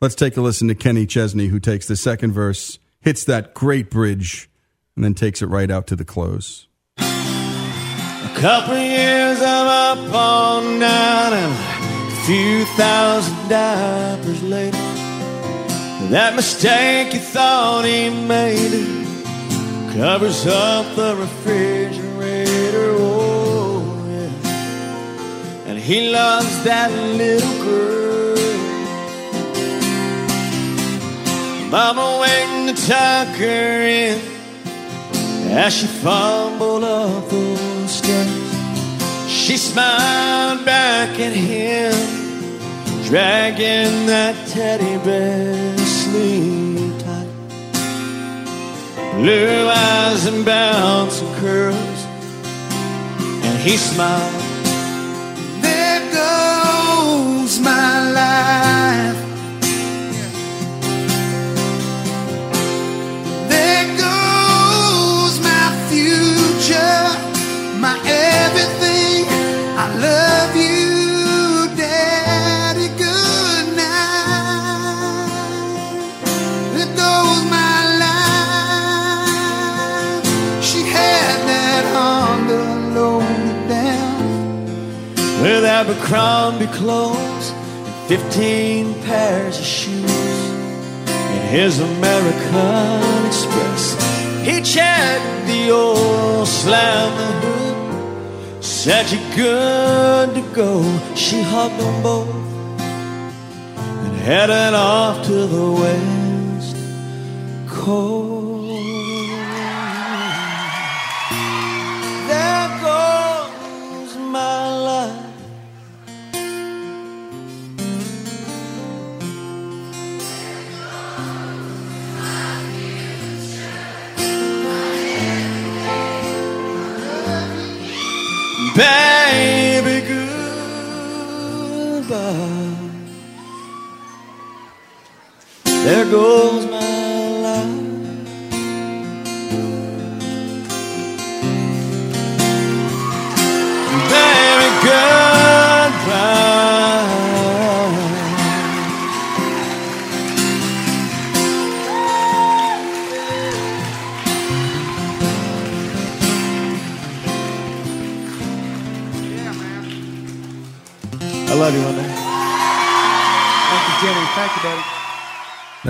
Let's 0.00 0.14
take 0.14 0.38
a 0.38 0.40
listen 0.40 0.68
to 0.68 0.74
Kenny 0.74 1.04
Chesney, 1.04 1.48
who 1.48 1.60
takes 1.60 1.86
the 1.86 1.96
second 1.96 2.32
verse, 2.32 2.78
hits 3.02 3.24
that 3.24 3.52
great 3.52 3.90
bridge, 3.90 4.48
and 4.94 5.04
then 5.04 5.12
takes 5.12 5.42
it 5.42 5.48
right 5.48 5.70
out 5.70 5.86
to 5.88 5.96
the 5.96 6.04
close. 6.06 6.66
A 6.96 8.32
couple 8.36 8.78
years 8.78 9.38
I'm 9.42 9.98
up 9.98 10.14
all 10.14 10.62
night 10.62 11.34
and 11.34 12.10
a 12.10 12.16
few 12.24 12.64
thousand 12.74 13.50
diapers 13.50 14.42
later. 14.42 14.78
That 16.08 16.32
mistake 16.34 17.12
you 17.12 17.20
thought 17.20 17.84
he 17.84 18.08
made 18.08 19.05
covers 19.96 20.46
up 20.46 20.94
the 20.94 21.16
refrigerator. 21.16 22.94
Oh, 22.98 23.80
yeah. 24.10 25.68
And 25.68 25.78
he 25.78 26.10
loves 26.10 26.64
that 26.64 26.90
little 26.92 27.64
girl. 27.64 28.36
Mama 31.70 32.20
waiting 32.20 32.74
to 32.74 32.86
tuck 32.86 33.28
her 33.36 33.88
in 33.88 34.20
as 35.50 35.74
she 35.74 35.86
fumbled 35.86 36.84
up 36.84 37.28
those 37.30 37.90
steps. 37.90 39.30
She 39.30 39.56
smiled 39.56 40.64
back 40.66 41.18
at 41.18 41.32
him, 41.32 41.94
dragging 43.08 44.06
that 44.06 44.34
teddy 44.48 44.98
bear 45.04 45.76
tight. 46.16 46.75
Blue 49.16 49.68
eyes 49.68 50.26
and 50.26 50.44
bouncing 50.44 51.32
curls, 51.36 52.00
and 53.46 53.58
he 53.58 53.78
smiled. 53.78 54.42
There 55.62 56.00
goes 56.12 57.58
my 57.60 58.12
life. 58.12 59.25
With 85.46 85.64
Abercrombie 85.64 86.66
clothes 86.78 87.52
and 87.52 88.08
15 88.08 88.94
pairs 89.04 89.56
of 89.60 89.64
shoes. 89.64 90.40
In 91.36 91.42
his 91.56 91.78
American 91.78 93.26
Express, 93.26 93.84
he 94.44 94.60
checked 94.60 95.46
the 95.46 95.70
oil, 95.70 96.44
slammed 96.44 97.16
the 97.20 97.30
hood, 97.42 98.64
said 98.64 99.04
you're 99.12 99.36
good 99.36 100.34
to 100.34 100.42
go. 100.52 100.82
She 101.14 101.40
hugged 101.42 101.78
them 101.78 102.02
both 102.02 102.34
and 104.04 104.16
headed 104.28 104.74
off 104.74 105.24
to 105.26 105.46
the 105.46 105.70
west 105.80 106.76
coast. 107.68 108.35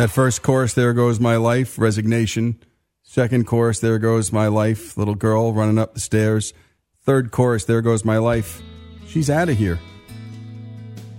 That 0.07 0.12
first 0.12 0.44
chorus, 0.44 0.72
There 0.72 0.92
Goes 0.92 1.18
My 1.18 1.34
Life, 1.34 1.80
resignation. 1.80 2.62
Second 3.02 3.44
chorus, 3.44 3.80
There 3.80 3.98
Goes 3.98 4.30
My 4.30 4.46
Life, 4.46 4.96
little 4.96 5.16
girl 5.16 5.52
running 5.52 5.80
up 5.80 5.94
the 5.94 6.00
stairs. 6.00 6.54
Third 7.02 7.32
chorus, 7.32 7.64
There 7.64 7.82
Goes 7.82 8.04
My 8.04 8.18
Life, 8.18 8.62
she's 9.09 9.28
out 9.28 9.48
of 9.48 9.59
here. 9.59 9.80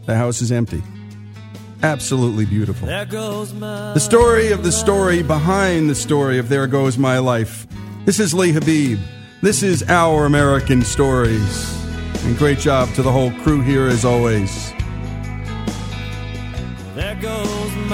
The 0.05 0.15
house 0.15 0.41
is 0.41 0.53
empty. 0.53 0.81
Absolutely 1.83 2.45
beautiful. 2.45 2.87
There 2.87 3.03
goes 3.03 3.51
my 3.51 3.93
The 3.93 3.99
story 3.99 4.53
of 4.53 4.63
the 4.63 4.71
story 4.71 5.21
behind 5.21 5.89
the 5.89 5.95
story 5.95 6.37
of 6.37 6.47
There 6.47 6.65
Goes 6.65 6.97
My 6.97 7.19
Life. 7.19 7.67
This 8.05 8.21
is 8.21 8.33
Lee 8.33 8.53
Habib. 8.53 8.99
This 9.41 9.63
is 9.63 9.83
Our 9.89 10.25
American 10.25 10.81
Stories. 10.81 11.75
And 12.23 12.37
great 12.37 12.59
job 12.59 12.87
to 12.93 13.01
the 13.01 13.11
whole 13.11 13.31
crew 13.41 13.59
here 13.59 13.87
as 13.87 14.05
always. 14.05 14.71
There 16.95 17.15
goes 17.15 17.46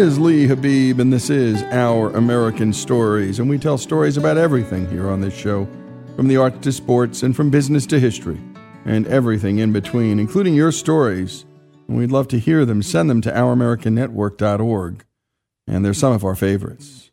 is 0.00 0.18
Lee 0.18 0.46
Habib, 0.46 0.98
and 0.98 1.12
this 1.12 1.28
is 1.28 1.62
Our 1.64 2.08
American 2.16 2.72
Stories. 2.72 3.38
And 3.38 3.50
we 3.50 3.58
tell 3.58 3.76
stories 3.76 4.16
about 4.16 4.38
everything 4.38 4.88
here 4.88 5.10
on 5.10 5.20
this 5.20 5.34
show 5.34 5.68
from 6.16 6.26
the 6.26 6.38
arts 6.38 6.60
to 6.60 6.72
sports, 6.72 7.22
and 7.22 7.36
from 7.36 7.50
business 7.50 7.84
to 7.88 8.00
history, 8.00 8.40
and 8.86 9.06
everything 9.06 9.58
in 9.58 9.74
between, 9.74 10.18
including 10.18 10.54
your 10.54 10.72
stories. 10.72 11.44
And 11.86 11.98
we'd 11.98 12.10
love 12.10 12.28
to 12.28 12.38
hear 12.38 12.64
them. 12.64 12.82
Send 12.82 13.10
them 13.10 13.20
to 13.20 13.30
ouramericannetwork.org. 13.30 15.04
And 15.66 15.84
they're 15.84 15.92
some 15.92 16.14
of 16.14 16.24
our 16.24 16.34
favorites. 16.34 17.10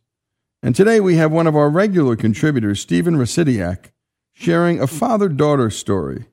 And 0.63 0.73
today 0.73 1.01
we 1.01 1.17
have 1.17 1.31
one 1.31 1.45
of 1.45 1.57
our 1.57 1.69
regular 1.69 2.15
contributors, 2.15 2.79
Stephen 2.79 3.17
Rasidiak, 3.17 3.91
sharing 4.31 4.79
a 4.79 4.87
father 4.87 5.27
daughter 5.27 5.69
story. 5.69 6.27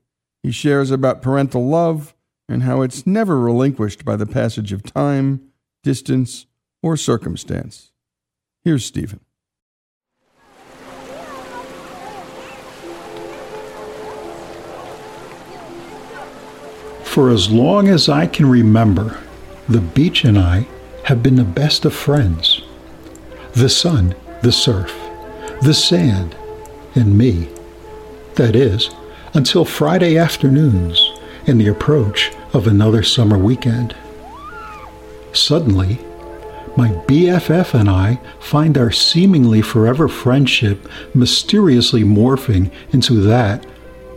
He 0.45 0.53
shares 0.53 0.93
about 0.93 1.21
parental 1.21 1.67
love 1.67 2.15
and 2.49 2.63
how 2.63 2.83
it's 2.83 3.09
never 3.09 3.41
relinquished 3.41 4.05
by 4.05 4.15
the 4.15 4.27
passage 4.27 4.73
of 4.73 4.85
time, 4.85 5.51
distance, 5.85 6.47
or 6.82 6.97
circumstance. 6.97 7.93
Here's 8.64 8.85
Stephen. 8.85 9.20
For 17.05 17.30
as 17.30 17.49
long 17.49 17.87
as 17.87 18.09
I 18.09 18.26
can 18.26 18.47
remember, 18.47 19.20
the 19.68 19.80
beach 19.80 20.24
and 20.24 20.37
I 20.37 20.66
have 21.05 21.22
been 21.22 21.37
the 21.37 21.45
best 21.45 21.85
of 21.85 21.95
friends. 21.95 22.62
The 23.53 23.68
sun, 23.68 24.16
the 24.43 24.51
surf, 24.51 24.93
the 25.62 25.74
sand, 25.74 26.35
and 26.97 27.16
me. 27.16 27.49
That 28.35 28.57
is, 28.57 28.91
until 29.32 29.64
Friday 29.64 30.18
afternoons 30.18 31.12
and 31.47 31.61
the 31.61 31.68
approach 31.68 32.32
of 32.53 32.66
another 32.66 33.03
summer 33.03 33.39
weekend. 33.39 33.95
Suddenly, 35.35 35.99
my 36.76 36.91
BFF 37.07 37.78
and 37.78 37.91
I 37.91 38.20
find 38.39 38.78
our 38.78 38.93
seemingly 38.93 39.62
forever 39.62 40.09
friendship 40.09 40.89
mysteriously 41.12 42.05
morphing 42.05 42.70
into 42.93 43.20
that 43.22 43.66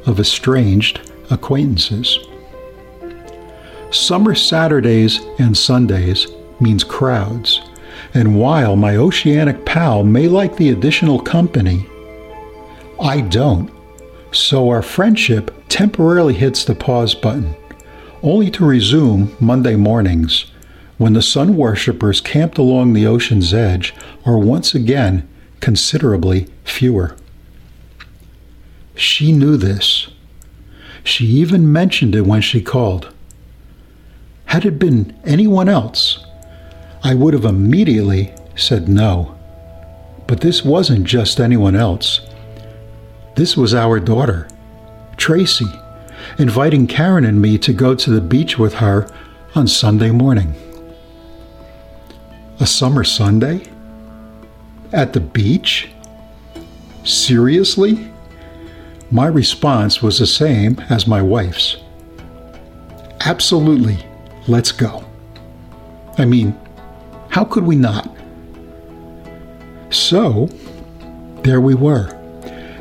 of 0.05 0.20
estranged 0.20 1.11
acquaintances. 1.32 2.20
Summer 3.91 4.36
Saturdays 4.36 5.20
and 5.39 5.57
Sundays 5.57 6.28
means 6.59 6.84
crowds, 6.84 7.61
and 8.13 8.39
while 8.39 8.76
my 8.76 8.95
oceanic 8.95 9.65
pal 9.65 10.03
may 10.03 10.28
like 10.28 10.55
the 10.55 10.70
additional 10.70 11.20
company, 11.20 11.86
I 13.01 13.22
don't. 13.22 13.72
So 14.32 14.70
our 14.70 14.84
friendship 14.84 15.51
temporarily 15.68 16.36
hits 16.36 16.63
the 16.63 16.76
pause 16.76 17.15
button, 17.15 17.55
only 18.22 18.51
to 18.51 18.65
resume 18.65 19.36
Monday 19.39 19.76
mornings 19.76 20.45
when 20.98 21.14
the 21.14 21.22
sun 21.22 21.56
worshippers 21.56 22.22
camped 22.22 22.58
along 22.58 22.93
the 22.93 23.06
ocean's 23.06 23.54
edge 23.54 23.93
are 24.26 24.38
once 24.38 24.74
again 24.74 25.28
considerably 25.60 26.48
fewer. 26.64 27.16
She 28.95 29.32
knew 29.32 29.58
this. 29.58 30.08
She 31.04 31.26
even 31.26 31.72
mentioned 31.72 32.16
it 32.16 32.26
when 32.26 32.41
she 32.41 32.62
called. 32.62 33.14
Had 34.45 34.66
it 34.66 34.80
been 34.80 35.16
anyone 35.24 35.70
else, 35.70 36.26
I 37.04 37.14
would 37.14 37.34
have 37.34 37.45
immediately 37.45 38.34
said 38.56 38.89
no. 38.89 39.38
But 40.26 40.41
this 40.41 40.66
wasn't 40.66 41.06
just 41.06 41.39
anyone 41.39 41.76
else. 41.76 42.22
This 43.36 43.56
was 43.56 43.76
our 43.76 44.00
daughter, 44.00 44.48
Tracy, 45.16 45.72
inviting 46.39 46.88
Karen 46.88 47.24
and 47.24 47.39
me 47.41 47.58
to 47.60 47.72
go 47.72 47.93
to 47.93 48.10
the 48.10 48.20
beach 48.20 48.58
with 48.58 48.76
her 48.76 49.08
on 49.54 49.68
Sunday 49.68 50.12
morning. 50.12 50.56
A 52.60 52.66
summer 52.66 53.03
Sunday? 53.03 53.62
At 54.91 55.14
the 55.14 55.20
beach? 55.20 55.89
Seriously? 57.03 58.12
My 59.12 59.28
response 59.28 60.01
was 60.01 60.18
the 60.18 60.26
same 60.26 60.80
as 60.89 61.05
my 61.05 61.22
wife's. 61.22 61.78
Absolutely, 63.22 64.03
let's 64.47 64.72
go. 64.72 65.05
I 66.18 66.26
mean, 66.26 66.58
how 67.30 67.45
could 67.45 67.64
we 67.64 67.76
not? 67.76 68.10
So, 69.91 70.49
there 71.43 71.62
we 71.62 71.76
were, 71.76 72.10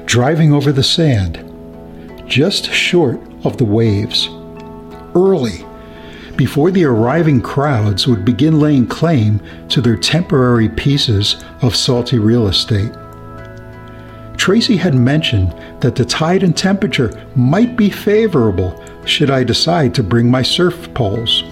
driving 0.07 0.55
over 0.55 0.73
the 0.73 0.83
sand, 0.83 1.43
just 2.27 2.73
short 2.73 3.21
of 3.45 3.59
the 3.59 3.65
waves, 3.65 4.29
early, 5.15 5.67
before 6.37 6.71
the 6.71 6.85
arriving 6.85 7.41
crowds 7.41 8.07
would 8.07 8.25
begin 8.25 8.61
laying 8.61 8.87
claim 8.87 9.41
to 9.69 9.81
their 9.81 9.97
temporary 9.97 10.69
pieces 10.69 11.43
of 11.63 11.75
salty 11.75 12.19
real 12.19 12.49
estate. 12.49 12.93
Tracy 14.37 14.77
had 14.77 14.95
mentioned 14.95 15.55
that 15.81 15.97
the 15.97 16.05
tide 16.05 16.43
and 16.43 16.57
temperature 16.57 17.11
might 17.35 17.77
be 17.77 17.91
favorable 17.91 18.83
should 19.05 19.31
I 19.31 19.45
decide 19.45 19.95
to 19.95 20.03
bring 20.03 20.31
my 20.31 20.43
surf 20.43 20.93
poles. 20.95 21.43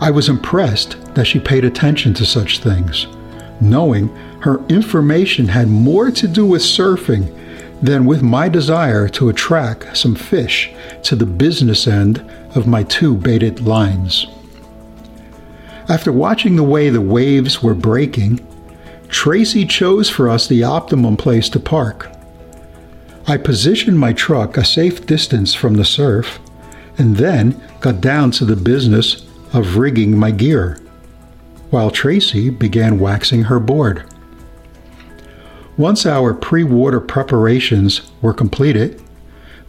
I 0.00 0.10
was 0.10 0.28
impressed 0.28 1.14
that 1.14 1.26
she 1.26 1.38
paid 1.38 1.64
attention 1.64 2.14
to 2.14 2.24
such 2.24 2.60
things, 2.60 3.06
knowing 3.60 4.08
her 4.40 4.64
information 4.68 5.46
had 5.46 5.68
more 5.68 6.10
to 6.10 6.26
do 6.26 6.46
with 6.46 6.62
surfing 6.62 7.36
than 7.82 8.04
with 8.04 8.22
my 8.22 8.48
desire 8.48 9.08
to 9.08 9.28
attract 9.28 9.96
some 9.96 10.14
fish 10.14 10.72
to 11.02 11.16
the 11.16 11.26
business 11.26 11.86
end 11.86 12.18
of 12.54 12.66
my 12.66 12.82
two 12.82 13.16
baited 13.16 13.60
lines. 13.60 14.26
After 15.88 16.12
watching 16.12 16.56
the 16.56 16.62
way 16.62 16.90
the 16.90 17.00
waves 17.00 17.62
were 17.62 17.74
breaking, 17.74 18.46
Tracy 19.08 19.66
chose 19.66 20.08
for 20.08 20.28
us 20.28 20.46
the 20.46 20.62
optimum 20.62 21.16
place 21.16 21.48
to 21.48 21.58
park. 21.58 22.10
I 23.26 23.36
positioned 23.36 23.98
my 23.98 24.12
truck 24.12 24.56
a 24.56 24.64
safe 24.64 25.04
distance 25.06 25.54
from 25.54 25.74
the 25.74 25.84
surf 25.84 26.38
and 26.98 27.16
then 27.16 27.60
got 27.80 28.00
down 28.00 28.30
to 28.32 28.44
the 28.44 28.56
business 28.56 29.26
of 29.52 29.76
rigging 29.76 30.16
my 30.16 30.30
gear, 30.30 30.78
while 31.70 31.90
Tracy 31.90 32.50
began 32.50 32.98
waxing 32.98 33.44
her 33.44 33.58
board. 33.58 34.04
Once 35.80 36.04
our 36.04 36.34
pre 36.34 36.62
water 36.62 37.00
preparations 37.00 38.02
were 38.20 38.34
completed, 38.34 39.00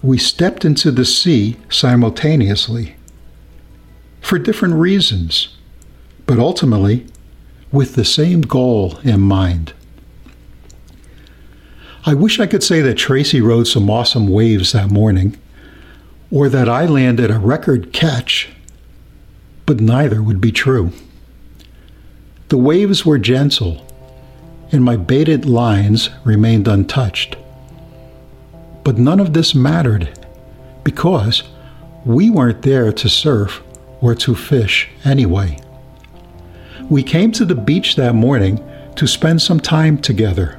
we 0.04 0.18
stepped 0.18 0.66
into 0.66 0.92
the 0.92 1.06
sea 1.06 1.56
simultaneously. 1.70 2.98
For 4.20 4.38
different 4.38 4.74
reasons, 4.74 5.56
but 6.26 6.38
ultimately 6.38 7.08
with 7.72 7.96
the 7.96 8.04
same 8.04 8.42
goal 8.42 8.98
in 9.06 9.22
mind. 9.22 9.72
I 12.06 12.14
wish 12.14 12.42
I 12.42 12.46
could 12.46 12.62
say 12.62 12.82
that 12.82 12.96
Tracy 12.96 13.40
rode 13.40 13.68
some 13.68 13.90
awesome 13.90 14.28
waves 14.28 14.74
that 14.74 14.92
morning, 14.92 15.38
or 16.30 16.50
that 16.50 16.68
I 16.68 16.88
landed 16.88 17.32
a 17.32 17.40
record 17.40 17.94
catch, 17.94 18.50
but 19.66 19.80
neither 19.80 20.22
would 20.22 20.42
be 20.42 20.52
true. 20.52 20.92
The 22.50 22.58
waves 22.58 23.06
were 23.06 23.18
gentle, 23.18 23.88
and 24.72 24.84
my 24.84 24.96
baited 24.96 25.46
lines 25.46 26.10
remained 26.24 26.68
untouched. 26.68 27.36
But 28.84 28.98
none 28.98 29.20
of 29.20 29.34
this 29.34 29.54
mattered 29.54 30.18
because 30.84 31.44
we 32.06 32.30
weren't 32.30 32.62
there 32.64 32.92
to 32.92 33.10
surf 33.10 33.62
or 34.02 34.16
to 34.16 34.34
fish 34.34 34.90
anyway. 35.06 35.60
We 36.90 37.04
came 37.04 37.32
to 37.34 37.46
the 37.46 37.56
beach 37.56 37.96
that 37.96 38.16
morning 38.16 38.64
to 38.96 39.08
spend 39.08 39.42
some 39.42 39.60
time 39.60 39.98
together. 39.98 40.58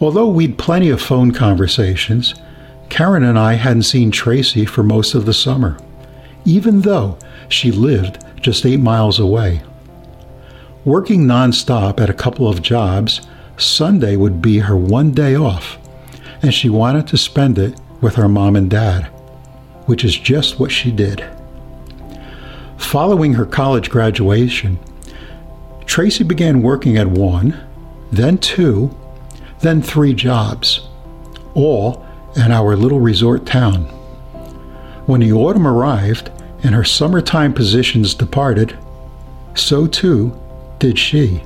Although 0.00 0.28
we'd 0.28 0.58
plenty 0.58 0.90
of 0.90 1.00
phone 1.00 1.32
conversations, 1.32 2.34
Karen 2.88 3.22
and 3.22 3.38
I 3.38 3.54
hadn't 3.54 3.84
seen 3.84 4.10
Tracy 4.10 4.66
for 4.66 4.82
most 4.82 5.14
of 5.14 5.24
the 5.24 5.32
summer, 5.32 5.78
even 6.44 6.82
though 6.82 7.18
she 7.48 7.70
lived 7.70 8.22
just 8.40 8.66
eight 8.66 8.80
miles 8.80 9.18
away. 9.18 9.62
Working 10.84 11.26
nonstop 11.26 12.00
at 12.00 12.10
a 12.10 12.14
couple 12.14 12.48
of 12.48 12.60
jobs, 12.60 13.20
Sunday 13.56 14.16
would 14.16 14.42
be 14.42 14.58
her 14.58 14.76
one 14.76 15.12
day 15.12 15.36
off, 15.36 15.78
and 16.42 16.52
she 16.52 16.68
wanted 16.68 17.06
to 17.06 17.16
spend 17.16 17.56
it 17.56 17.80
with 18.00 18.16
her 18.16 18.28
mom 18.28 18.56
and 18.56 18.68
dad, 18.68 19.04
which 19.86 20.04
is 20.04 20.16
just 20.16 20.58
what 20.58 20.72
she 20.72 20.90
did. 20.90 21.24
Following 22.78 23.34
her 23.34 23.46
college 23.46 23.90
graduation, 23.90 24.76
Tracy 25.86 26.24
began 26.24 26.62
working 26.62 26.96
at 26.96 27.06
one, 27.06 27.56
then 28.10 28.36
two, 28.38 28.90
then 29.60 29.82
three 29.82 30.12
jobs, 30.12 30.88
all 31.54 32.04
in 32.34 32.50
our 32.50 32.74
little 32.74 32.98
resort 32.98 33.46
town. 33.46 33.84
When 35.06 35.20
the 35.20 35.32
autumn 35.32 35.68
arrived 35.68 36.32
and 36.64 36.74
her 36.74 36.82
summertime 36.82 37.52
positions 37.52 38.14
departed, 38.14 38.76
so 39.54 39.86
too 39.86 40.36
did 40.82 40.98
she, 40.98 41.40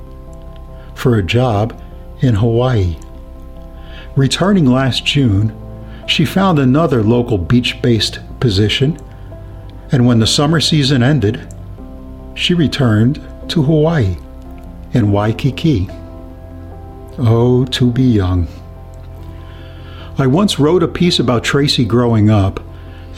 for 0.95 1.19
a 1.19 1.23
job 1.23 1.79
in 2.23 2.35
Hawaii. 2.35 2.97
Returning 4.17 4.65
last 4.65 5.05
June, 5.05 5.55
she 6.07 6.25
found 6.25 6.59
another 6.59 7.03
local 7.03 7.37
beach 7.37 7.83
based 7.83 8.19
position, 8.41 8.97
and 9.93 10.07
when 10.07 10.21
the 10.21 10.27
summer 10.27 10.59
season 10.59 11.03
ended, 11.03 11.47
she 12.35 12.55
returned 12.55 13.17
to 13.49 13.63
Hawaii 13.63 14.17
in 14.95 15.13
Waikiki. 15.13 15.87
Oh, 17.19 17.67
to 17.73 17.91
be 17.93 18.05
young. 18.05 18.49
I 20.17 20.29
once 20.29 20.59
wrote 20.59 20.83
a 20.83 20.89
piece 20.89 21.19
about 21.19 21.45
Tracy 21.45 21.85
growing 21.85 22.31
up 22.31 22.59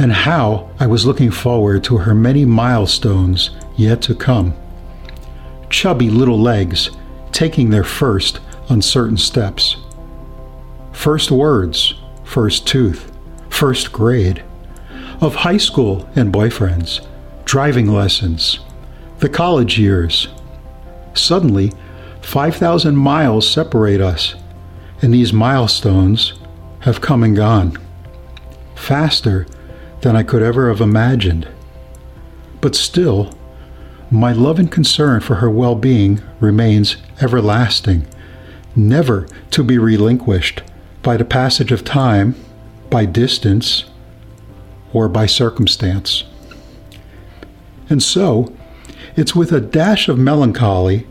and 0.01 0.13
how 0.13 0.69
I 0.81 0.89
was 0.89 1.07
looking 1.07 1.31
forward 1.31 1.85
to 1.85 1.99
her 1.99 2.13
many 2.13 2.45
milestones 2.45 3.51
yet 3.77 4.03
to 4.03 4.17
come. 4.17 4.57
Chubby 5.71 6.11
little 6.11 6.41
legs 6.41 6.91
taking 7.33 7.71
their 7.71 7.85
first 7.85 8.41
uncertain 8.69 9.17
steps. 9.17 9.77
First 10.93 11.31
words, 11.31 11.95
first 12.25 12.67
tooth, 12.67 13.13
first 13.49 13.93
grade. 13.93 14.43
Of 15.21 15.35
high 15.35 15.57
school 15.57 16.09
and 16.15 16.33
boyfriends, 16.33 17.05
driving 17.45 17.89
lessons, 17.89 18.61
the 19.19 19.29
college 19.29 19.79
years. 19.79 20.29
Suddenly, 21.15 21.73
5,000 22.21 22.97
miles 22.97 23.51
separate 23.51 24.01
us, 24.01 24.35
and 25.03 25.13
these 25.13 25.33
milestones 25.33 26.35
have 26.81 27.01
come 27.01 27.23
and 27.23 27.35
gone. 27.35 27.77
Faster 28.75 29.47
than 30.03 30.15
I 30.15 30.23
could 30.23 30.43
ever 30.43 30.69
have 30.69 30.81
imagined. 30.81 31.49
But 32.61 32.75
still, 32.75 33.35
my 34.11 34.33
love 34.33 34.59
and 34.59 34.71
concern 34.71 35.21
for 35.21 35.37
her 35.37 35.51
well 35.51 35.75
being 35.75 36.23
remains 36.41 36.97
everlasting, 37.21 38.07
never 38.75 39.27
to 39.51 39.63
be 39.63 39.77
relinquished 39.77 40.63
by 41.03 41.17
the 41.17 41.25
passage 41.25 41.73
of 41.73 41.85
time, 41.85 42.35
by 42.91 43.05
distance, 43.05 43.85
or 44.93 45.09
by 45.09 45.27
circumstance. 45.27 46.25
And 47.91 48.03
so, 48.03 48.55
it's 49.17 49.35
with 49.35 49.53
a 49.53 49.61
dash 49.61 50.09
of 50.09 50.19
melancholy 50.19 51.07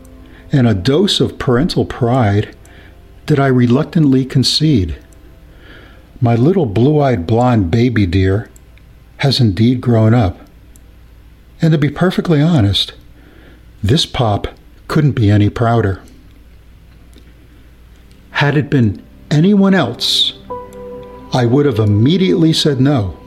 and 0.50 0.66
a 0.66 0.74
dose 0.74 1.20
of 1.20 1.38
parental 1.38 1.84
pride 1.84 2.54
that 3.26 3.38
I 3.38 3.46
reluctantly 3.46 4.24
concede. 4.24 4.96
My 6.20 6.34
little 6.34 6.66
blue 6.66 7.00
eyed 7.00 7.26
blonde 7.26 7.70
baby 7.70 8.06
dear 8.06 8.50
has 9.18 9.40
indeed 9.40 9.80
grown 9.80 10.14
up. 10.14 10.47
And 11.60 11.72
to 11.72 11.78
be 11.78 11.90
perfectly 11.90 12.40
honest, 12.40 12.92
this 13.82 14.06
pop 14.06 14.48
couldn't 14.86 15.12
be 15.12 15.30
any 15.30 15.50
prouder. 15.50 16.02
Had 18.30 18.56
it 18.56 18.70
been 18.70 19.02
anyone 19.30 19.74
else, 19.74 20.34
I 21.32 21.44
would 21.44 21.66
have 21.66 21.78
immediately 21.78 22.52
said 22.52 22.80
no. 22.80 23.18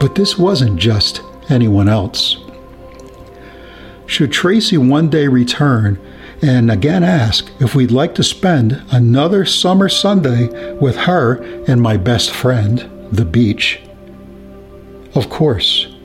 But 0.00 0.14
this 0.14 0.38
wasn't 0.38 0.78
just 0.78 1.22
anyone 1.48 1.88
else. 1.88 2.36
Should 4.06 4.32
Tracy 4.32 4.78
one 4.78 5.10
day 5.10 5.26
return 5.26 5.98
and 6.42 6.70
again 6.70 7.02
ask 7.02 7.50
if 7.60 7.74
we'd 7.74 7.90
like 7.90 8.14
to 8.14 8.22
spend 8.22 8.82
another 8.90 9.44
summer 9.44 9.88
Sunday 9.88 10.74
with 10.74 10.96
her 10.96 11.42
and 11.66 11.80
my 11.80 11.96
best 11.96 12.30
friend, 12.30 12.90
the 13.10 13.24
beach, 13.24 13.80
of 15.14 15.30
course, 15.30 15.95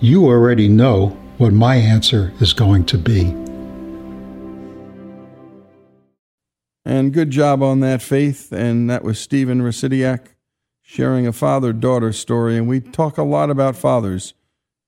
you 0.00 0.26
already 0.26 0.68
know 0.68 1.08
what 1.38 1.52
my 1.52 1.76
answer 1.76 2.32
is 2.40 2.52
going 2.52 2.84
to 2.86 2.98
be. 2.98 3.34
And 6.84 7.12
good 7.12 7.30
job 7.30 7.62
on 7.62 7.80
that, 7.80 8.02
Faith. 8.02 8.52
And 8.52 8.90
that 8.90 9.04
was 9.04 9.18
Stephen 9.18 9.62
Rasidiak 9.62 10.26
sharing 10.82 11.26
a 11.26 11.32
father 11.32 11.72
daughter 11.72 12.12
story. 12.12 12.56
And 12.56 12.68
we 12.68 12.80
talk 12.80 13.16
a 13.16 13.22
lot 13.22 13.50
about 13.50 13.76
fathers. 13.76 14.34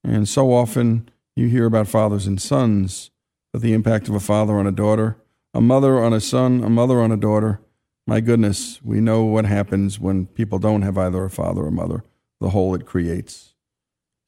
And 0.04 0.28
so 0.28 0.52
often 0.52 1.08
you 1.34 1.48
hear 1.48 1.64
about 1.64 1.88
fathers 1.88 2.26
and 2.26 2.40
sons, 2.40 3.10
but 3.52 3.62
the 3.62 3.72
impact 3.72 4.08
of 4.08 4.14
a 4.14 4.20
father 4.20 4.54
on 4.54 4.66
a 4.66 4.72
daughter, 4.72 5.16
a 5.54 5.60
mother 5.60 5.98
on 5.98 6.12
a 6.12 6.20
son, 6.20 6.62
a 6.62 6.70
mother 6.70 7.00
on 7.00 7.10
a 7.10 7.16
daughter. 7.16 7.60
My 8.06 8.20
goodness, 8.20 8.80
we 8.84 9.00
know 9.00 9.24
what 9.24 9.46
happens 9.46 9.98
when 9.98 10.26
people 10.26 10.58
don't 10.58 10.82
have 10.82 10.98
either 10.98 11.24
a 11.24 11.30
father 11.30 11.62
or 11.62 11.70
mother 11.70 12.04
the 12.40 12.50
hole 12.50 12.74
it 12.74 12.86
creates. 12.86 13.55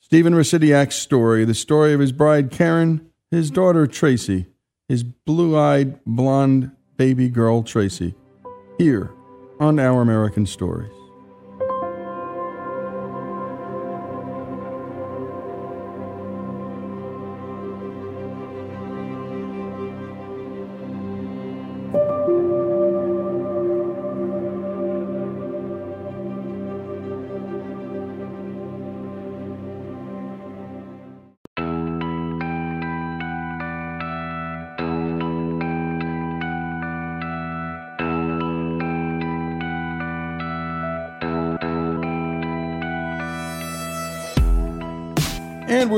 Stephen 0.08 0.32
Rasidiak's 0.32 0.94
story, 0.94 1.44
the 1.44 1.52
story 1.52 1.92
of 1.92 2.00
his 2.00 2.12
bride 2.12 2.50
Karen, 2.50 3.10
his 3.30 3.50
daughter 3.50 3.86
Tracy, 3.86 4.46
his 4.88 5.02
blue 5.02 5.54
eyed, 5.54 6.02
blonde 6.06 6.70
baby 6.96 7.28
girl 7.28 7.62
Tracy, 7.62 8.14
here 8.78 9.10
on 9.60 9.78
Our 9.78 10.00
American 10.00 10.46
Stories. 10.46 10.97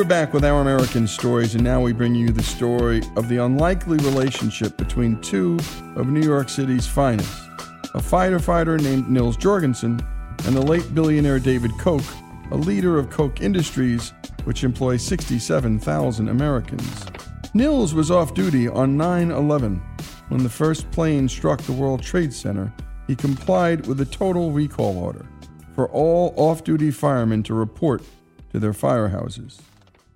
We're 0.01 0.07
back 0.07 0.33
with 0.33 0.47
Our 0.47 0.63
American 0.63 1.07
Stories, 1.07 1.55
and 1.55 1.63
now 1.63 1.83
we 1.83 1.93
bring 1.93 2.15
you 2.15 2.31
the 2.31 2.43
story 2.43 3.03
of 3.17 3.29
the 3.29 3.37
unlikely 3.37 3.99
relationship 3.99 4.79
between 4.79 5.21
two 5.21 5.59
of 5.95 6.07
New 6.07 6.23
York 6.23 6.49
City's 6.49 6.87
finest 6.87 7.51
a 7.93 8.01
fighter 8.01 8.39
fighter 8.39 8.79
named 8.79 9.11
Nils 9.11 9.37
Jorgensen 9.37 10.01
and 10.47 10.57
the 10.57 10.63
late 10.63 10.95
billionaire 10.95 11.39
David 11.39 11.73
Koch, 11.79 12.03
a 12.51 12.57
leader 12.57 12.99
of 12.99 13.11
Koch 13.11 13.43
Industries, 13.43 14.15
which 14.45 14.65
employs 14.65 15.03
67,000 15.03 16.29
Americans. 16.31 17.05
Nils 17.53 17.93
was 17.93 18.11
off 18.11 18.33
duty 18.33 18.69
on 18.69 18.97
9 18.97 19.31
11. 19.31 19.83
When 20.31 20.43
the 20.43 20.49
first 20.49 20.91
plane 20.93 21.29
struck 21.29 21.61
the 21.61 21.73
World 21.73 22.03
Trade 22.03 22.33
Center, 22.33 22.73
he 23.07 23.15
complied 23.15 23.87
with 23.87 24.01
a 24.01 24.07
total 24.07 24.51
recall 24.51 24.97
order 24.97 25.27
for 25.75 25.91
all 25.91 26.33
off 26.39 26.65
duty 26.65 26.91
firemen 26.91 27.43
to 27.43 27.53
report 27.53 28.03
to 28.51 28.59
their 28.59 28.73
firehouses. 28.73 29.61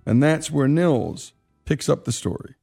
And 0.05 0.21
that's 0.21 0.51
where 0.51 0.67
Nils 0.67 1.33
picks 1.65 1.89
up 1.89 2.05
the 2.05 2.11
story. 2.11 2.55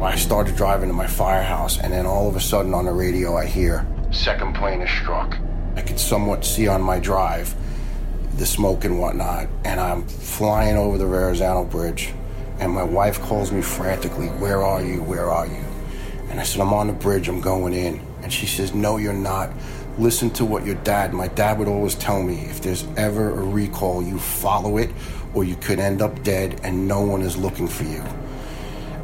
I 0.00 0.16
started 0.16 0.56
driving 0.56 0.88
to 0.88 0.94
my 0.94 1.06
firehouse, 1.06 1.78
and 1.78 1.92
then 1.92 2.06
all 2.06 2.26
of 2.26 2.34
a 2.34 2.40
sudden 2.40 2.72
on 2.72 2.86
the 2.86 2.92
radio, 2.92 3.36
I 3.36 3.44
hear 3.44 3.86
second 4.10 4.54
plane 4.54 4.80
is 4.80 4.90
struck. 4.90 5.36
I 5.76 5.82
could 5.82 6.00
somewhat 6.00 6.44
see 6.44 6.66
on 6.68 6.80
my 6.80 6.98
drive 6.98 7.54
the 8.36 8.46
smoke 8.46 8.84
and 8.84 8.98
whatnot, 8.98 9.48
and 9.64 9.78
I'm 9.78 10.06
flying 10.06 10.76
over 10.76 10.96
the 10.96 11.06
Verrazano 11.06 11.64
Bridge. 11.64 12.14
And 12.58 12.72
my 12.72 12.82
wife 12.82 13.20
calls 13.20 13.52
me 13.52 13.60
frantically, 13.60 14.28
Where 14.28 14.62
are 14.62 14.82
you? 14.82 15.02
Where 15.02 15.30
are 15.30 15.46
you? 15.46 15.64
And 16.30 16.40
I 16.40 16.44
said, 16.44 16.60
I'm 16.62 16.72
on 16.72 16.86
the 16.86 16.92
bridge, 16.92 17.28
I'm 17.28 17.40
going 17.40 17.74
in. 17.74 18.00
And 18.22 18.32
she 18.32 18.46
says, 18.46 18.74
No, 18.74 18.96
you're 18.96 19.12
not. 19.12 19.50
Listen 20.00 20.30
to 20.30 20.46
what 20.46 20.64
your 20.64 20.76
dad, 20.76 21.12
my 21.12 21.28
dad 21.28 21.58
would 21.58 21.68
always 21.68 21.94
tell 21.94 22.22
me 22.22 22.46
if 22.46 22.62
there's 22.62 22.86
ever 22.96 23.38
a 23.38 23.44
recall, 23.44 24.02
you 24.02 24.18
follow 24.18 24.78
it 24.78 24.88
or 25.34 25.44
you 25.44 25.56
could 25.56 25.78
end 25.78 26.00
up 26.00 26.22
dead 26.22 26.58
and 26.64 26.88
no 26.88 27.02
one 27.02 27.20
is 27.20 27.36
looking 27.36 27.68
for 27.68 27.84
you. 27.84 28.02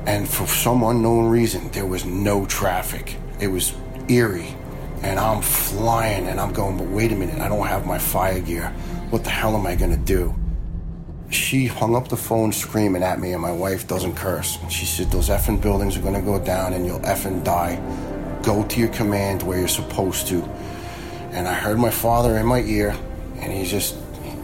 And 0.07 0.27
for 0.27 0.47
some 0.47 0.83
unknown 0.83 1.29
reason, 1.29 1.71
there 1.73 1.85
was 1.85 2.07
no 2.07 2.47
traffic. 2.47 3.15
It 3.39 3.49
was 3.49 3.75
eerie. 4.09 4.57
And 5.03 5.21
I'm 5.21 5.43
flying 5.43 6.29
and 6.29 6.41
I'm 6.41 6.55
going, 6.55 6.79
but 6.79 6.87
wait 6.87 7.13
a 7.13 7.15
minute, 7.15 7.43
I 7.43 7.49
don't 7.51 7.67
have 7.67 7.85
my 7.85 7.99
fire 7.99 8.41
gear. 8.41 8.69
What 9.11 9.23
the 9.23 9.29
hell 9.29 9.55
am 9.55 9.67
I 9.67 9.75
gonna 9.75 9.99
do? 9.99 10.35
She 11.29 11.67
hung 11.67 11.95
up 11.95 12.09
the 12.09 12.17
phone 12.17 12.53
screaming 12.53 13.03
at 13.03 13.21
me, 13.21 13.33
and 13.33 13.43
my 13.43 13.53
wife 13.53 13.87
doesn't 13.87 14.15
curse. 14.15 14.59
She 14.71 14.87
said, 14.87 15.11
Those 15.11 15.29
effing 15.29 15.61
buildings 15.61 15.99
are 15.99 16.01
gonna 16.01 16.23
go 16.23 16.43
down 16.43 16.73
and 16.73 16.87
you'll 16.87 17.01
effing 17.01 17.45
die. 17.45 17.77
Go 18.43 18.63
to 18.63 18.81
your 18.81 18.89
command 18.89 19.43
where 19.43 19.59
you're 19.59 19.69
supposed 19.69 20.27
to. 20.29 20.49
And 21.37 21.47
I 21.47 21.53
heard 21.53 21.79
my 21.79 21.91
father 21.91 22.39
in 22.39 22.47
my 22.47 22.63
ear, 22.63 22.97
and 23.41 23.53
he's 23.53 23.71
just, 23.71 23.95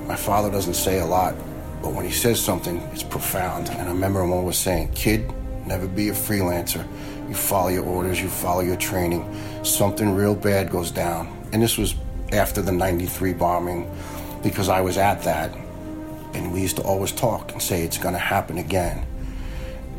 my 0.07 0.15
father 0.15 0.51
doesn't 0.51 0.75
say 0.75 1.01
a 1.01 1.07
lot, 1.07 1.35
but 1.81 1.95
when 1.95 2.05
he 2.05 2.11
says 2.11 2.39
something, 2.39 2.77
it's 2.93 3.03
profound. 3.03 3.71
And 3.71 3.89
I 3.89 3.93
remember 3.93 4.23
him 4.23 4.31
always 4.31 4.59
saying, 4.59 4.93
Kid, 4.93 5.33
never 5.67 5.89
be 5.89 6.11
a 6.11 6.13
freelancer. 6.13 6.87
You 7.31 7.35
follow 7.35 7.71
your 7.71 7.87
orders, 7.87 8.21
you 8.21 8.29
follow 8.29 8.61
your 8.61 8.77
training. 8.77 9.25
Something 9.65 10.15
real 10.15 10.35
bad 10.35 10.69
goes 10.69 10.91
down. 10.91 11.35
And 11.55 11.63
this 11.63 11.79
was 11.79 11.95
after 12.31 12.61
the 12.61 12.73
93 12.73 13.33
bombing 13.33 13.91
because 14.43 14.69
I 14.69 14.83
was 14.83 14.99
at 14.99 15.23
that. 15.23 15.51
And 16.35 16.53
we 16.53 16.61
used 16.61 16.77
to 16.77 16.83
always 16.83 17.11
talk 17.11 17.53
and 17.53 17.63
say, 17.63 17.85
It's 17.85 17.97
going 17.97 18.15
to 18.15 18.21
happen 18.21 18.59
again. 18.59 19.07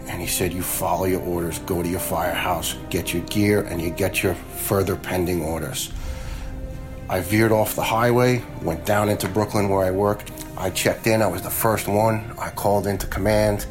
And 0.10 0.22
he 0.22 0.28
said, 0.28 0.54
You 0.54 0.62
follow 0.62 1.06
your 1.06 1.22
orders, 1.22 1.58
go 1.58 1.82
to 1.82 1.90
your 1.90 2.00
firehouse, 2.00 2.76
get 2.92 3.16
your 3.16 3.24
gear, 3.24 3.62
and 3.62 3.82
you 3.82 3.90
get 3.90 4.22
your 4.22 4.36
further 4.36 4.96
pending 4.96 5.42
orders. 5.42 5.92
I 7.10 7.20
veered 7.20 7.52
off 7.52 7.76
the 7.76 7.84
highway, 7.84 8.44
went 8.62 8.86
down 8.86 9.10
into 9.10 9.28
Brooklyn 9.28 9.70
where 9.70 9.86
I 9.86 9.92
worked. 9.92 10.32
I 10.58 10.70
checked 10.70 11.06
in, 11.08 11.22
I 11.22 11.28
was 11.28 11.42
the 11.42 11.50
first 11.50 11.88
one. 11.88 12.34
I 12.40 12.50
called 12.50 12.88
into 12.88 13.08
command, 13.08 13.66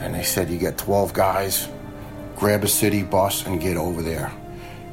and 0.00 0.14
they 0.14 0.22
said, 0.22 0.48
You 0.48 0.58
get 0.58 0.78
12 0.78 1.12
guys, 1.12 1.68
grab 2.36 2.64
a 2.64 2.68
city 2.68 3.02
bus, 3.02 3.46
and 3.46 3.60
get 3.60 3.76
over 3.76 4.02
there. 4.02 4.32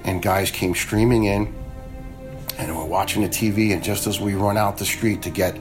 And 0.04 0.22
guys 0.22 0.52
came 0.52 0.76
streaming 0.76 1.24
in, 1.24 1.54
and 2.58 2.76
we're 2.76 2.86
watching 2.86 3.22
the 3.22 3.30
TV, 3.30 3.74
and 3.74 3.84
just 3.84 4.08
as 4.08 4.20
we 4.20 4.36
run 4.36 4.58
out 4.58 4.78
the 4.78 4.86
street 4.86 5.22
to 5.24 5.30
get 5.30 5.58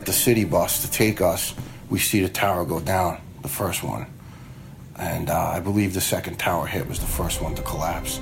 the 0.00 0.12
city 0.12 0.44
bus 0.44 0.82
to 0.82 0.90
take 0.90 1.20
us, 1.20 1.54
we 1.90 1.98
see 1.98 2.22
the 2.22 2.28
tower 2.28 2.64
go 2.64 2.80
down, 2.80 3.20
the 3.42 3.48
first 3.48 3.82
one. 3.82 4.06
And 4.96 5.30
uh, 5.30 5.50
I 5.50 5.60
believe 5.60 5.94
the 5.94 6.00
second 6.00 6.38
tower 6.38 6.66
hit 6.66 6.88
was 6.88 6.98
the 6.98 7.06
first 7.06 7.40
one 7.40 7.54
to 7.54 7.62
collapse. 7.62 8.20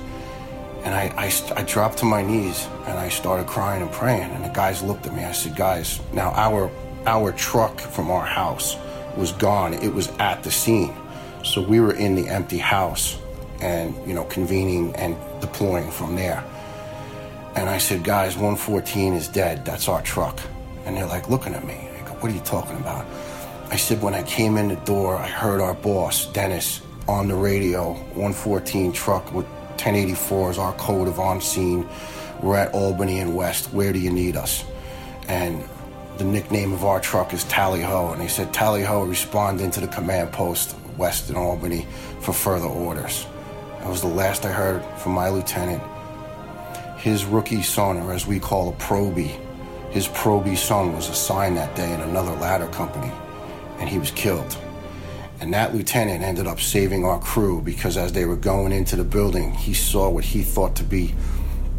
And 0.83 0.95
I, 0.95 1.13
I, 1.15 1.31
I, 1.55 1.63
dropped 1.63 1.99
to 1.99 2.05
my 2.05 2.23
knees 2.23 2.67
and 2.87 2.97
I 2.97 3.09
started 3.09 3.45
crying 3.45 3.83
and 3.83 3.91
praying. 3.91 4.31
And 4.31 4.43
the 4.43 4.49
guys 4.49 4.81
looked 4.81 5.05
at 5.05 5.13
me. 5.13 5.23
I 5.23 5.31
said, 5.31 5.55
guys, 5.55 5.99
now 6.11 6.31
our, 6.31 6.71
our 7.05 7.31
truck 7.31 7.79
from 7.79 8.09
our 8.09 8.25
house 8.25 8.77
was 9.15 9.31
gone. 9.33 9.73
It 9.73 9.93
was 9.93 10.09
at 10.17 10.43
the 10.43 10.51
scene. 10.51 10.95
So 11.43 11.61
we 11.61 11.79
were 11.79 11.93
in 11.93 12.15
the 12.15 12.27
empty 12.27 12.57
house 12.57 13.19
and, 13.61 13.95
you 14.07 14.13
know, 14.15 14.23
convening 14.25 14.95
and 14.95 15.15
deploying 15.39 15.91
from 15.91 16.15
there. 16.15 16.43
And 17.55 17.69
I 17.69 17.77
said, 17.77 18.03
guys, 18.03 18.35
114 18.35 19.13
is 19.13 19.27
dead. 19.27 19.65
That's 19.65 19.87
our 19.87 20.01
truck. 20.01 20.39
And 20.85 20.97
they're 20.97 21.05
like 21.05 21.29
looking 21.29 21.53
at 21.53 21.65
me. 21.65 21.73
I 21.73 22.01
go, 22.05 22.13
what 22.13 22.31
are 22.31 22.35
you 22.35 22.41
talking 22.41 22.77
about? 22.77 23.05
I 23.69 23.75
said, 23.75 24.01
when 24.01 24.13
I 24.13 24.23
came 24.23 24.57
in 24.57 24.67
the 24.67 24.75
door, 24.77 25.15
I 25.15 25.27
heard 25.27 25.61
our 25.61 25.73
boss, 25.75 26.25
Dennis, 26.27 26.81
on 27.07 27.27
the 27.27 27.35
radio, 27.35 27.93
114 27.93 28.91
truck 28.91 29.31
with 29.33 29.45
1084 29.81 30.51
is 30.51 30.57
our 30.59 30.73
code 30.73 31.07
of 31.07 31.19
on 31.19 31.41
scene. 31.41 31.89
We're 32.43 32.55
at 32.55 32.71
Albany 32.71 33.19
and 33.19 33.35
West. 33.35 33.73
Where 33.73 33.91
do 33.91 33.97
you 33.97 34.11
need 34.11 34.35
us? 34.35 34.63
And 35.27 35.67
the 36.19 36.23
nickname 36.23 36.71
of 36.71 36.85
our 36.85 36.99
truck 36.99 37.33
is 37.33 37.43
Tally 37.45 37.81
Ho. 37.81 38.11
And 38.11 38.21
they 38.21 38.27
said, 38.27 38.53
Tally 38.53 38.83
Ho, 38.83 39.03
respond 39.03 39.59
into 39.59 39.79
the 39.79 39.87
command 39.87 40.31
post 40.31 40.75
west 40.97 41.31
in 41.31 41.35
Albany 41.35 41.87
for 42.19 42.31
further 42.31 42.67
orders. 42.67 43.25
That 43.79 43.89
was 43.89 44.01
the 44.01 44.07
last 44.07 44.45
I 44.45 44.51
heard 44.51 44.85
from 44.99 45.13
my 45.13 45.29
lieutenant. 45.29 45.81
His 46.97 47.25
rookie 47.25 47.63
son, 47.63 47.97
or 47.97 48.13
as 48.13 48.27
we 48.27 48.39
call 48.39 48.69
a 48.69 48.73
probie, 48.73 49.35
his 49.89 50.07
probie 50.09 50.57
son 50.57 50.93
was 50.93 51.09
assigned 51.09 51.57
that 51.57 51.75
day 51.75 51.91
in 51.91 52.01
another 52.01 52.33
ladder 52.35 52.67
company, 52.67 53.11
and 53.79 53.89
he 53.89 53.97
was 53.97 54.11
killed. 54.11 54.55
And 55.41 55.51
that 55.55 55.73
lieutenant 55.73 56.21
ended 56.21 56.45
up 56.45 56.61
saving 56.61 57.03
our 57.03 57.19
crew 57.19 57.63
because 57.63 57.97
as 57.97 58.13
they 58.13 58.25
were 58.25 58.35
going 58.35 58.71
into 58.71 58.95
the 58.95 59.03
building, 59.03 59.53
he 59.53 59.73
saw 59.73 60.07
what 60.07 60.23
he 60.23 60.43
thought 60.43 60.75
to 60.75 60.83
be 60.83 61.15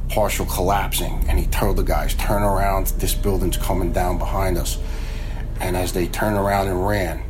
partial 0.08 0.44
collapsing. 0.46 1.24
And 1.28 1.38
he 1.38 1.46
told 1.46 1.76
the 1.76 1.84
guys, 1.84 2.14
turn 2.14 2.42
around, 2.42 2.88
this 2.98 3.14
building's 3.14 3.56
coming 3.56 3.92
down 3.92 4.18
behind 4.18 4.58
us. 4.58 4.78
And 5.60 5.76
as 5.76 5.92
they 5.92 6.08
turned 6.08 6.36
around 6.36 6.66
and 6.66 6.84
ran, 6.84 7.22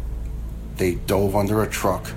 they 0.78 0.95
dove 0.95 1.37
under 1.37 1.64
a 1.64 1.68
truck. 1.68 2.11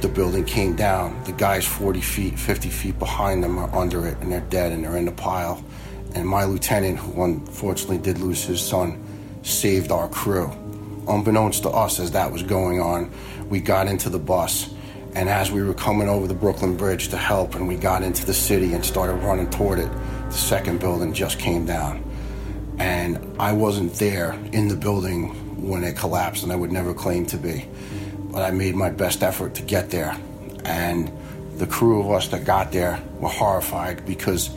The 0.00 0.08
building 0.08 0.46
came 0.46 0.74
down. 0.74 1.22
The 1.24 1.32
guys 1.32 1.66
40 1.66 2.00
feet, 2.00 2.38
50 2.38 2.70
feet 2.70 2.98
behind 2.98 3.44
them 3.44 3.58
are 3.58 3.72
under 3.76 4.06
it 4.06 4.16
and 4.22 4.32
they're 4.32 4.40
dead 4.40 4.72
and 4.72 4.82
they're 4.82 4.96
in 4.96 5.04
the 5.04 5.12
pile. 5.12 5.62
And 6.14 6.26
my 6.26 6.44
lieutenant, 6.44 6.98
who 6.98 7.22
unfortunately 7.22 7.98
did 7.98 8.18
lose 8.18 8.44
his 8.44 8.62
son, 8.62 9.04
saved 9.42 9.92
our 9.92 10.08
crew 10.08 10.50
unbeknownst 11.08 11.62
to 11.62 11.70
us 11.70 12.00
as 12.00 12.12
that 12.12 12.32
was 12.32 12.42
going 12.42 12.80
on, 12.80 13.12
we 13.48 13.60
got 13.60 13.86
into 13.86 14.08
the 14.08 14.18
bus. 14.18 14.72
And 15.14 15.28
as 15.28 15.50
we 15.50 15.62
were 15.62 15.74
coming 15.74 16.08
over 16.08 16.26
the 16.26 16.34
Brooklyn 16.34 16.76
Bridge 16.76 17.08
to 17.08 17.16
help, 17.16 17.54
and 17.54 17.66
we 17.66 17.76
got 17.76 18.02
into 18.02 18.26
the 18.26 18.34
city 18.34 18.74
and 18.74 18.84
started 18.84 19.14
running 19.14 19.48
toward 19.50 19.78
it, 19.78 19.90
the 19.90 20.32
second 20.32 20.80
building 20.80 21.14
just 21.14 21.38
came 21.38 21.64
down. 21.64 22.04
And 22.78 23.40
I 23.40 23.52
wasn't 23.52 23.94
there 23.94 24.32
in 24.52 24.68
the 24.68 24.76
building 24.76 25.66
when 25.66 25.84
it 25.84 25.96
collapsed, 25.96 26.42
and 26.42 26.52
I 26.52 26.56
would 26.56 26.72
never 26.72 26.92
claim 26.92 27.24
to 27.26 27.38
be. 27.38 27.66
But 28.30 28.42
I 28.42 28.50
made 28.50 28.74
my 28.74 28.90
best 28.90 29.22
effort 29.22 29.54
to 29.54 29.62
get 29.62 29.90
there. 29.90 30.16
And 30.64 31.10
the 31.56 31.66
crew 31.66 32.00
of 32.00 32.10
us 32.10 32.28
that 32.28 32.44
got 32.44 32.72
there 32.72 33.02
were 33.18 33.30
horrified 33.30 34.04
because 34.04 34.50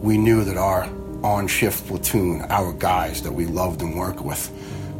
we 0.00 0.16
knew 0.16 0.44
that 0.44 0.56
our 0.56 0.88
on 1.24 1.48
shift 1.48 1.86
platoon, 1.88 2.42
our 2.42 2.72
guys 2.74 3.22
that 3.22 3.32
we 3.32 3.46
loved 3.46 3.82
and 3.82 3.96
worked 3.96 4.20
with, 4.20 4.52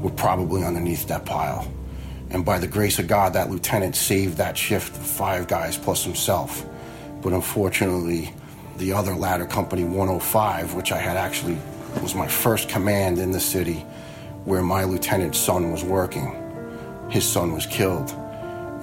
were 0.05 0.11
probably 0.11 0.62
underneath 0.62 1.09
that 1.09 1.24
pile. 1.24 1.66
And 2.28 2.44
by 2.44 2.59
the 2.59 2.66
grace 2.66 2.98
of 2.98 3.09
God, 3.09 3.32
that 3.32 3.50
lieutenant 3.50 3.96
saved 3.96 4.36
that 4.36 4.57
shift 4.57 4.94
of 4.94 5.02
five 5.02 5.48
guys 5.48 5.78
plus 5.78 6.05
himself. 6.05 6.66
But 7.22 7.32
unfortunately, 7.32 8.34
the 8.76 8.92
other 8.92 9.14
ladder 9.14 9.46
company 9.46 9.82
105, 9.82 10.74
which 10.74 10.92
I 10.92 10.98
had 10.98 11.16
actually 11.16 11.57
was 12.02 12.14
my 12.14 12.28
first 12.28 12.68
command 12.68 13.18
in 13.18 13.30
the 13.30 13.40
city 13.40 13.86
where 14.44 14.62
my 14.62 14.84
lieutenant's 14.84 15.38
son 15.38 15.72
was 15.72 15.82
working, 15.82 16.36
his 17.09 17.24
son 17.24 17.52
was 17.52 17.64
killed. 17.64 18.11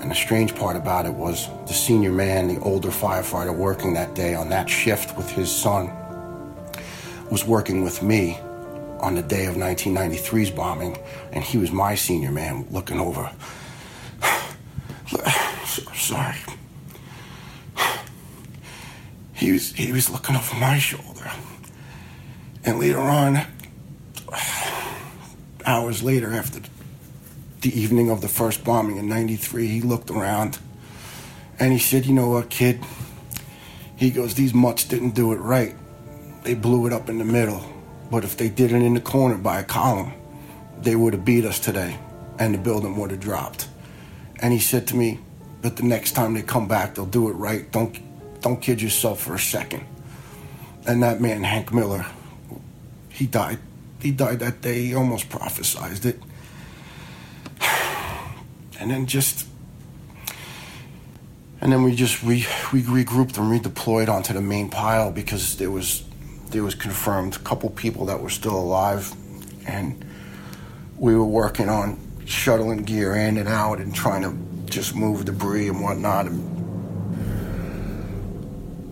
And 0.02 0.10
the 0.10 0.16
strange 0.16 0.56
part 0.56 0.76
about 0.76 1.06
it 1.06 1.14
was 1.14 1.48
the 1.68 1.74
senior 1.74 2.12
man, 2.12 2.48
the 2.48 2.60
older 2.62 2.90
firefighter 2.90 3.56
working 3.56 3.94
that 3.94 4.16
day 4.16 4.34
on 4.34 4.50
that 4.50 4.68
shift 4.68 5.16
with 5.16 5.30
his 5.30 5.52
son, 5.52 5.92
was 7.30 7.46
working 7.46 7.84
with 7.84 8.02
me 8.02 8.40
on 9.02 9.16
the 9.16 9.22
day 9.22 9.46
of 9.46 9.56
1993's 9.56 10.52
bombing, 10.52 10.98
and 11.32 11.44
he 11.44 11.58
was 11.58 11.72
my 11.72 11.96
senior 11.96 12.32
man 12.32 12.68
looking 12.72 13.00
over. 13.00 13.32
Sorry. 15.96 16.38
He 19.34 19.52
was 19.52 19.72
he 19.74 19.92
was 19.92 20.10
looking 20.10 20.36
over 20.36 20.56
my 20.58 20.78
shoulder. 20.78 21.32
And 22.64 22.80
later 22.80 23.00
on, 23.00 23.40
hours 25.66 26.04
later, 26.04 26.32
after 26.34 26.62
the 27.62 27.80
evening 27.80 28.10
of 28.10 28.22
the 28.22 28.28
first 28.28 28.64
bombing 28.64 28.98
in 28.98 29.08
93, 29.10 29.68
he 29.68 29.82
looked 29.82 30.12
around 30.12 30.60
and 31.60 31.74
he 31.74 31.80
said, 31.80 32.06
You 32.06 32.14
know 32.14 32.30
what, 32.30 32.50
kid? 32.50 32.84
He 33.96 34.12
goes, 34.12 34.36
These 34.36 34.54
mutts 34.54 34.84
didn't 34.84 35.16
do 35.16 35.32
it 35.34 35.38
right. 35.38 35.76
They 36.44 36.54
blew 36.54 36.88
it 36.88 36.94
up 36.94 37.10
in 37.10 37.18
the 37.18 37.26
middle. 37.26 37.64
But 38.12 38.26
if 38.26 38.36
they 38.36 38.50
did 38.50 38.74
it 38.74 38.82
in 38.82 38.94
the 38.94 39.02
corner 39.02 39.38
by 39.38 39.62
a 39.62 39.64
column, 39.64 40.14
they 40.78 40.96
would 40.96 41.14
have 41.14 41.24
beat 41.24 41.46
us 41.46 41.60
today 41.60 41.98
and 42.38 42.54
the 42.54 42.58
building 42.58 42.98
would 42.98 43.12
have 43.12 43.22
dropped. 43.22 43.70
And 44.40 44.52
he 44.52 44.60
said 44.60 44.86
to 44.88 44.96
me, 44.96 45.20
but 45.62 45.78
the 45.78 45.84
next 45.84 46.12
time 46.12 46.34
they 46.34 46.42
come 46.42 46.68
back, 46.68 46.96
they'll 46.96 47.06
do 47.06 47.30
it 47.30 47.34
right. 47.34 47.72
Don't, 47.72 47.98
don't 48.42 48.62
kid 48.62 48.82
yourself 48.82 49.22
for 49.22 49.36
a 49.36 49.40
second. 49.40 49.86
And 50.86 51.02
that 51.04 51.22
man, 51.22 51.44
Hank 51.44 51.72
Miller, 51.74 52.06
he 53.10 53.28
died. 53.28 53.60
He 54.02 54.12
died 54.12 54.40
that 54.40 54.62
day. 54.62 54.86
He 54.88 54.96
almost 54.96 55.30
prophesized 55.30 56.06
it. 56.06 56.20
And 58.80 58.90
then 58.90 59.06
just, 59.06 59.46
and 61.62 61.72
then 61.72 61.84
we 61.84 61.94
just 61.94 62.24
we 62.24 62.48
we 62.74 62.82
regrouped 62.82 63.38
and 63.38 63.62
redeployed 63.62 64.10
onto 64.10 64.34
the 64.34 64.42
main 64.42 64.70
pile 64.70 65.12
because 65.12 65.58
there 65.58 65.70
was 65.70 66.04
there 66.52 66.64
was 66.64 66.76
confirmed 66.76 67.36
a 67.36 67.40
couple 67.40 67.70
people 67.70 68.06
that 68.06 68.22
were 68.22 68.30
still 68.30 68.58
alive, 68.58 69.14
and 69.68 70.06
we 70.98 71.16
were 71.16 71.26
working 71.26 71.70
on 71.70 72.00
shuttling 72.26 72.84
gear 72.84 73.16
in 73.16 73.38
and 73.38 73.48
out 73.48 73.80
and 73.80 73.96
trying 73.96 74.22
to 74.22 74.72
just 74.72 74.96
move 74.96 75.26
debris 75.26 75.68
and 75.68 75.82
whatnot. 75.82 76.28
And, 76.28 76.40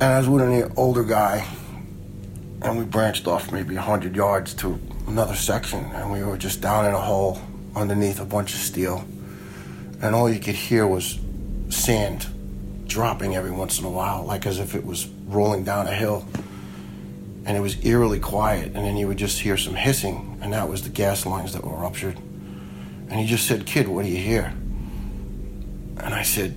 and 0.02 0.04
I 0.04 0.18
was 0.18 0.30
with 0.30 0.42
an 0.42 0.74
older 0.76 1.04
guy, 1.04 1.46
and 2.62 2.78
we 2.78 2.86
branched 2.86 3.28
off 3.28 3.52
maybe 3.52 3.76
100 3.76 4.16
yards 4.16 4.54
to 4.56 4.80
another 5.08 5.36
section, 5.36 5.84
and 5.94 6.12
we 6.12 6.24
were 6.24 6.38
just 6.38 6.62
down 6.62 6.86
in 6.86 6.94
a 6.94 7.00
hole 7.00 7.42
underneath 7.76 8.20
a 8.20 8.26
bunch 8.26 8.54
of 8.54 8.60
steel. 8.60 9.06
And 10.02 10.16
all 10.16 10.30
you 10.30 10.40
could 10.40 10.56
hear 10.56 10.88
was 10.88 11.20
sand 11.70 12.26
dropping 12.88 13.36
every 13.36 13.52
once 13.52 13.80
in 13.80 13.86
a 13.86 13.90
while, 13.90 14.24
like 14.24 14.46
as 14.46 14.60
if 14.60 14.76
it 14.76 14.86
was 14.86 15.08
rolling 15.28 15.64
down 15.64 15.88
a 15.88 15.94
hill. 15.94 16.26
And 17.50 17.58
it 17.58 17.62
was 17.62 17.84
eerily 17.84 18.20
quiet, 18.20 18.74
and 18.76 18.86
then 18.86 18.96
you 18.96 19.08
would 19.08 19.18
just 19.18 19.40
hear 19.40 19.58
some 19.58 19.74
hissing, 19.74 20.38
and 20.40 20.54
that 20.54 20.70
was 20.70 20.84
the 20.84 20.90
gas 20.90 21.26
lines 21.26 21.54
that 21.54 21.64
were 21.64 21.76
ruptured. 21.76 22.16
And 22.16 23.14
he 23.14 23.26
just 23.26 23.48
said, 23.48 23.66
Kid, 23.66 23.88
what 23.88 24.06
do 24.06 24.12
you 24.12 24.20
hear? 24.20 24.54
And 25.98 26.14
I 26.14 26.22
said, 26.22 26.56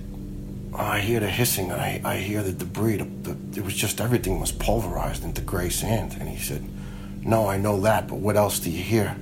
I 0.71 0.99
hear 0.99 1.19
the 1.19 1.31
hissing, 1.31 1.71
and 1.71 1.81
I, 1.81 1.99
I 2.05 2.17
hear 2.17 2.43
the 2.43 2.51
debris. 2.51 2.97
The, 2.97 3.05
the, 3.05 3.59
it 3.59 3.65
was 3.65 3.73
just 3.73 3.99
everything 4.01 4.39
was 4.39 4.51
pulverized 4.51 5.23
into 5.23 5.41
gray 5.41 5.69
sand. 5.69 6.15
And 6.19 6.29
he 6.29 6.37
said, 6.37 6.63
No, 7.25 7.47
I 7.47 7.57
know 7.57 7.81
that, 7.81 8.07
but 8.07 8.19
what 8.19 8.37
else 8.37 8.59
do 8.59 8.69
you 8.69 8.83
hear? 8.83 9.15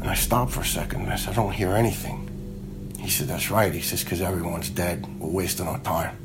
And 0.00 0.04
I 0.04 0.14
stopped 0.14 0.52
for 0.52 0.60
a 0.60 0.64
second, 0.64 1.00
and 1.00 1.12
I 1.12 1.16
said, 1.16 1.32
I 1.32 1.34
don't 1.34 1.50
hear 1.50 1.70
anything. 1.72 2.94
He 3.00 3.10
said, 3.10 3.26
That's 3.26 3.50
right. 3.50 3.74
He 3.74 3.80
says, 3.80 4.04
Because 4.04 4.22
everyone's 4.22 4.70
dead. 4.70 5.04
We're 5.18 5.30
wasting 5.30 5.66
our 5.66 5.80
time. 5.80 6.16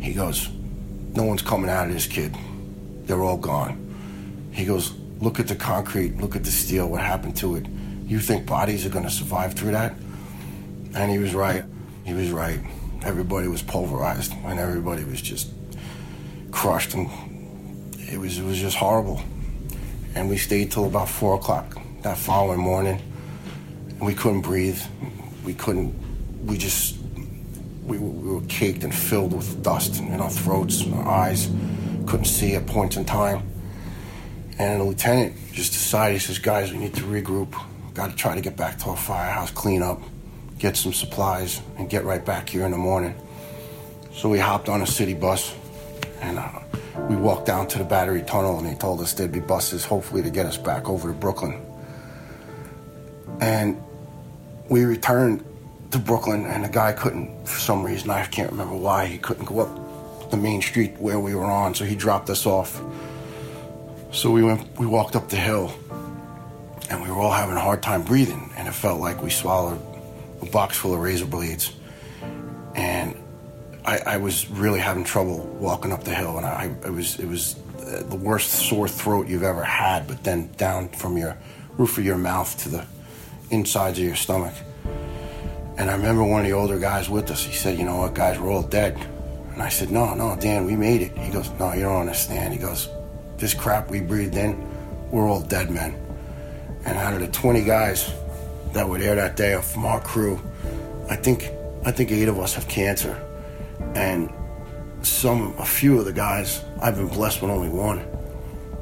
He 0.00 0.12
goes, 0.12 0.48
No 1.14 1.22
one's 1.22 1.42
coming 1.42 1.70
out 1.70 1.86
of 1.86 1.94
this, 1.94 2.08
kid. 2.08 2.36
They're 3.10 3.24
all 3.24 3.38
gone. 3.38 4.52
He 4.52 4.64
goes, 4.64 4.92
Look 5.18 5.40
at 5.40 5.48
the 5.48 5.56
concrete, 5.56 6.18
look 6.18 6.36
at 6.36 6.44
the 6.44 6.52
steel, 6.52 6.86
what 6.88 7.00
happened 7.00 7.36
to 7.38 7.56
it. 7.56 7.66
You 8.06 8.20
think 8.20 8.46
bodies 8.46 8.86
are 8.86 8.88
going 8.88 9.04
to 9.04 9.10
survive 9.10 9.54
through 9.54 9.72
that? 9.72 9.94
And 10.94 11.10
he 11.10 11.18
was 11.18 11.34
right. 11.34 11.64
He 12.04 12.14
was 12.14 12.30
right. 12.30 12.60
Everybody 13.02 13.48
was 13.48 13.62
pulverized, 13.62 14.32
and 14.44 14.60
everybody 14.60 15.02
was 15.02 15.20
just 15.20 15.50
crushed, 16.52 16.94
and 16.94 17.08
it 17.98 18.16
was 18.16 18.38
it 18.38 18.44
was 18.44 18.60
just 18.60 18.76
horrible. 18.76 19.20
And 20.14 20.30
we 20.30 20.36
stayed 20.36 20.70
till 20.70 20.86
about 20.86 21.08
four 21.08 21.34
o'clock 21.34 21.82
that 22.02 22.16
following 22.16 22.60
morning. 22.60 23.02
We 24.00 24.14
couldn't 24.14 24.42
breathe. 24.42 24.80
We 25.44 25.54
couldn't. 25.54 25.96
We 26.46 26.56
just 26.56 26.96
we, 27.84 27.98
we 27.98 28.34
were 28.34 28.46
caked 28.46 28.84
and 28.84 28.94
filled 28.94 29.32
with 29.32 29.64
dust 29.64 29.98
in 29.98 30.20
our 30.20 30.30
throats 30.30 30.82
and 30.82 30.94
our 30.94 31.08
eyes. 31.08 31.50
Couldn't 32.10 32.24
see 32.24 32.56
at 32.56 32.66
points 32.66 32.96
in 32.96 33.04
time. 33.04 33.48
And 34.58 34.80
the 34.80 34.84
lieutenant 34.84 35.36
just 35.52 35.70
decided, 35.70 36.14
he 36.14 36.18
says, 36.18 36.40
guys, 36.40 36.72
we 36.72 36.78
need 36.78 36.92
to 36.94 37.02
regroup. 37.02 37.54
Got 37.94 38.10
to 38.10 38.16
try 38.16 38.34
to 38.34 38.40
get 38.40 38.56
back 38.56 38.80
to 38.80 38.86
our 38.86 38.96
firehouse, 38.96 39.52
clean 39.52 39.80
up, 39.80 40.02
get 40.58 40.76
some 40.76 40.92
supplies, 40.92 41.62
and 41.78 41.88
get 41.88 42.04
right 42.04 42.24
back 42.24 42.48
here 42.48 42.64
in 42.64 42.72
the 42.72 42.76
morning. 42.76 43.14
So 44.12 44.28
we 44.28 44.40
hopped 44.40 44.68
on 44.68 44.82
a 44.82 44.88
city 44.88 45.14
bus 45.14 45.54
and 46.20 46.40
uh, 46.40 46.48
we 47.08 47.14
walked 47.14 47.46
down 47.46 47.68
to 47.68 47.78
the 47.78 47.84
battery 47.84 48.22
tunnel, 48.22 48.58
and 48.58 48.66
they 48.66 48.74
told 48.74 49.00
us 49.00 49.12
there'd 49.12 49.30
be 49.30 49.38
buses, 49.38 49.84
hopefully, 49.84 50.20
to 50.24 50.30
get 50.30 50.46
us 50.46 50.56
back 50.56 50.88
over 50.88 51.12
to 51.12 51.14
Brooklyn. 51.14 51.64
And 53.40 53.80
we 54.68 54.84
returned 54.84 55.44
to 55.92 55.98
Brooklyn, 56.00 56.44
and 56.44 56.64
the 56.64 56.68
guy 56.68 56.92
couldn't, 56.92 57.46
for 57.46 57.60
some 57.60 57.84
reason, 57.84 58.10
I 58.10 58.26
can't 58.26 58.50
remember 58.50 58.74
why, 58.74 59.06
he 59.06 59.16
couldn't 59.16 59.44
go 59.44 59.60
up 59.60 59.89
the 60.30 60.36
main 60.36 60.62
street 60.62 60.98
where 60.98 61.20
we 61.20 61.34
were 61.34 61.44
on, 61.44 61.74
so 61.74 61.84
he 61.84 61.94
dropped 61.94 62.30
us 62.30 62.46
off. 62.46 62.80
So 64.12 64.30
we 64.30 64.42
went, 64.42 64.78
we 64.78 64.86
walked 64.86 65.14
up 65.16 65.28
the 65.28 65.36
hill, 65.36 65.72
and 66.88 67.02
we 67.02 67.08
were 67.08 67.16
all 67.16 67.32
having 67.32 67.56
a 67.56 67.60
hard 67.60 67.82
time 67.82 68.02
breathing, 68.02 68.50
and 68.56 68.66
it 68.66 68.74
felt 68.74 69.00
like 69.00 69.22
we 69.22 69.30
swallowed 69.30 69.80
a 70.42 70.46
box 70.46 70.76
full 70.76 70.94
of 70.94 71.00
razor 71.00 71.26
blades. 71.26 71.72
And 72.74 73.16
I, 73.84 73.98
I 73.98 74.16
was 74.16 74.48
really 74.50 74.80
having 74.80 75.04
trouble 75.04 75.38
walking 75.60 75.92
up 75.92 76.04
the 76.04 76.14
hill, 76.14 76.36
and 76.36 76.46
I, 76.46 76.74
it 76.84 76.92
was 76.92 77.18
it 77.18 77.26
was 77.26 77.56
the 77.78 78.16
worst 78.16 78.50
sore 78.50 78.88
throat 78.88 79.28
you've 79.28 79.42
ever 79.42 79.64
had. 79.64 80.06
But 80.06 80.24
then 80.24 80.50
down 80.56 80.88
from 80.88 81.16
your 81.16 81.36
roof 81.76 81.98
of 81.98 82.04
your 82.04 82.18
mouth 82.18 82.56
to 82.64 82.68
the 82.68 82.86
insides 83.50 83.98
of 83.98 84.04
your 84.04 84.16
stomach. 84.16 84.54
And 85.76 85.88
I 85.90 85.94
remember 85.94 86.24
one 86.24 86.40
of 86.40 86.46
the 86.46 86.52
older 86.52 86.78
guys 86.78 87.08
with 87.08 87.30
us. 87.30 87.44
He 87.44 87.54
said, 87.54 87.78
"You 87.78 87.84
know 87.84 87.98
what, 87.98 88.14
guys, 88.14 88.38
we're 88.38 88.52
all 88.52 88.62
dead." 88.62 88.98
And 89.60 89.66
I 89.66 89.70
said, 89.70 89.90
"No, 89.90 90.14
no, 90.14 90.34
Dan, 90.36 90.64
we 90.64 90.74
made 90.74 91.02
it." 91.02 91.12
He 91.18 91.30
goes, 91.30 91.50
"No, 91.58 91.74
you 91.74 91.82
don't 91.82 92.00
understand." 92.00 92.54
He 92.54 92.58
goes, 92.58 92.88
"This 93.36 93.52
crap 93.52 93.90
we 93.90 94.00
breathed 94.00 94.34
in, 94.34 94.56
we're 95.10 95.28
all 95.28 95.42
dead 95.42 95.70
men." 95.70 95.96
And 96.86 96.96
out 96.96 97.12
of 97.12 97.20
the 97.20 97.26
20 97.26 97.60
guys 97.60 98.10
that 98.72 98.88
were 98.88 98.96
there 98.96 99.14
that 99.16 99.36
day 99.36 99.60
from 99.60 99.84
our 99.84 100.00
crew, 100.00 100.40
I 101.10 101.16
think 101.16 101.50
I 101.84 101.90
think 101.90 102.10
eight 102.10 102.28
of 102.28 102.38
us 102.40 102.54
have 102.54 102.68
cancer, 102.68 103.14
and 103.94 104.30
some 105.02 105.52
a 105.58 105.66
few 105.66 105.98
of 105.98 106.06
the 106.06 106.14
guys 106.14 106.62
I've 106.80 106.96
been 106.96 107.08
blessed 107.08 107.42
with 107.42 107.50
only 107.50 107.68
one, 107.68 108.00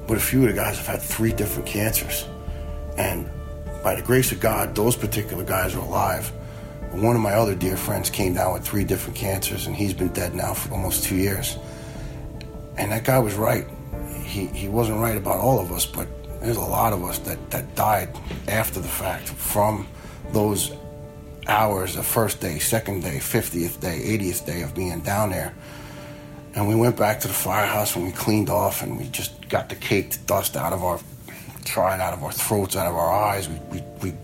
but 0.06 0.16
a 0.16 0.20
few 0.20 0.42
of 0.42 0.54
the 0.54 0.54
guys 0.62 0.76
have 0.76 0.86
had 0.86 1.02
three 1.02 1.32
different 1.32 1.66
cancers, 1.66 2.24
and 2.96 3.28
by 3.82 3.96
the 3.96 4.02
grace 4.02 4.30
of 4.30 4.38
God, 4.38 4.76
those 4.76 4.94
particular 4.94 5.42
guys 5.42 5.74
are 5.74 5.80
alive. 5.80 6.30
One 6.92 7.14
of 7.14 7.22
my 7.22 7.34
other 7.34 7.54
dear 7.54 7.76
friends 7.76 8.10
came 8.10 8.34
down 8.34 8.54
with 8.54 8.64
three 8.64 8.84
different 8.84 9.16
cancers, 9.16 9.66
and 9.66 9.76
he's 9.76 9.94
been 9.94 10.08
dead 10.08 10.34
now 10.34 10.54
for 10.54 10.72
almost 10.72 11.04
two 11.04 11.16
years. 11.16 11.56
And 12.76 12.92
that 12.92 13.04
guy 13.04 13.18
was 13.18 13.34
right. 13.34 13.66
He 14.24 14.46
he 14.46 14.68
wasn't 14.68 14.98
right 14.98 15.16
about 15.16 15.38
all 15.38 15.60
of 15.60 15.72
us, 15.72 15.86
but 15.86 16.08
there's 16.40 16.56
a 16.56 16.60
lot 16.60 16.92
of 16.92 17.04
us 17.04 17.18
that, 17.20 17.50
that 17.50 17.74
died 17.74 18.08
after 18.46 18.80
the 18.80 18.88
fact 18.88 19.28
from 19.28 19.86
those 20.32 20.72
hours 21.46 21.94
the 21.94 22.02
first 22.02 22.40
day, 22.40 22.58
second 22.58 23.02
day, 23.02 23.16
50th 23.16 23.80
day, 23.80 24.18
80th 24.18 24.46
day 24.46 24.62
of 24.62 24.74
being 24.74 25.00
down 25.00 25.30
there. 25.30 25.54
And 26.54 26.68
we 26.68 26.74
went 26.74 26.96
back 26.96 27.20
to 27.20 27.28
the 27.28 27.34
firehouse 27.34 27.96
and 27.96 28.04
we 28.04 28.12
cleaned 28.12 28.50
off 28.50 28.82
and 28.82 28.98
we 28.98 29.08
just 29.08 29.48
got 29.48 29.68
the 29.68 29.74
caked 29.74 30.26
dust 30.26 30.56
out 30.56 30.72
of 30.72 30.82
our, 30.82 31.00
tried 31.64 32.00
out 32.00 32.12
of 32.12 32.22
our 32.22 32.32
throats, 32.32 32.76
out 32.76 32.86
of 32.86 32.94
our 32.94 33.12
eyes. 33.12 33.48
We, 33.48 33.58
we, 33.70 33.84
we, 34.02 34.14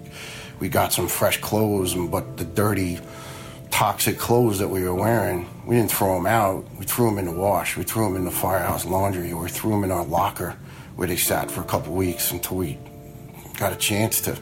we 0.61 0.69
got 0.69 0.93
some 0.93 1.09
fresh 1.09 1.41
clothes, 1.41 1.95
but 1.95 2.37
the 2.37 2.45
dirty, 2.45 2.99
toxic 3.71 4.19
clothes 4.19 4.59
that 4.61 4.69
we 4.69 4.83
were 4.83 4.95
wearing, 4.95 5.49
we 5.67 5.77
didn't 5.77 5.91
throw 5.91 6.15
them 6.15 6.27
out. 6.27 6.65
We 6.79 6.85
threw 6.85 7.11
them 7.11 7.19
in 7.19 7.25
the 7.25 7.33
wash. 7.33 7.77
We 7.77 7.83
threw 7.83 8.05
them 8.05 8.17
in 8.17 8.25
the 8.25 8.31
firehouse 8.31 8.85
laundry 8.85 9.33
or 9.33 9.43
we 9.43 9.49
threw 9.49 9.73
them 9.73 9.85
in 9.85 9.91
our 9.91 10.05
locker 10.05 10.57
where 10.97 11.09
they 11.09 11.17
sat 11.17 11.51
for 11.51 11.61
a 11.61 11.65
couple 11.65 11.93
weeks 11.95 12.31
until 12.31 12.59
we 12.59 12.79
got 13.59 13.73
a 13.73 13.77
chance 13.77 14.21
to 14.23 14.35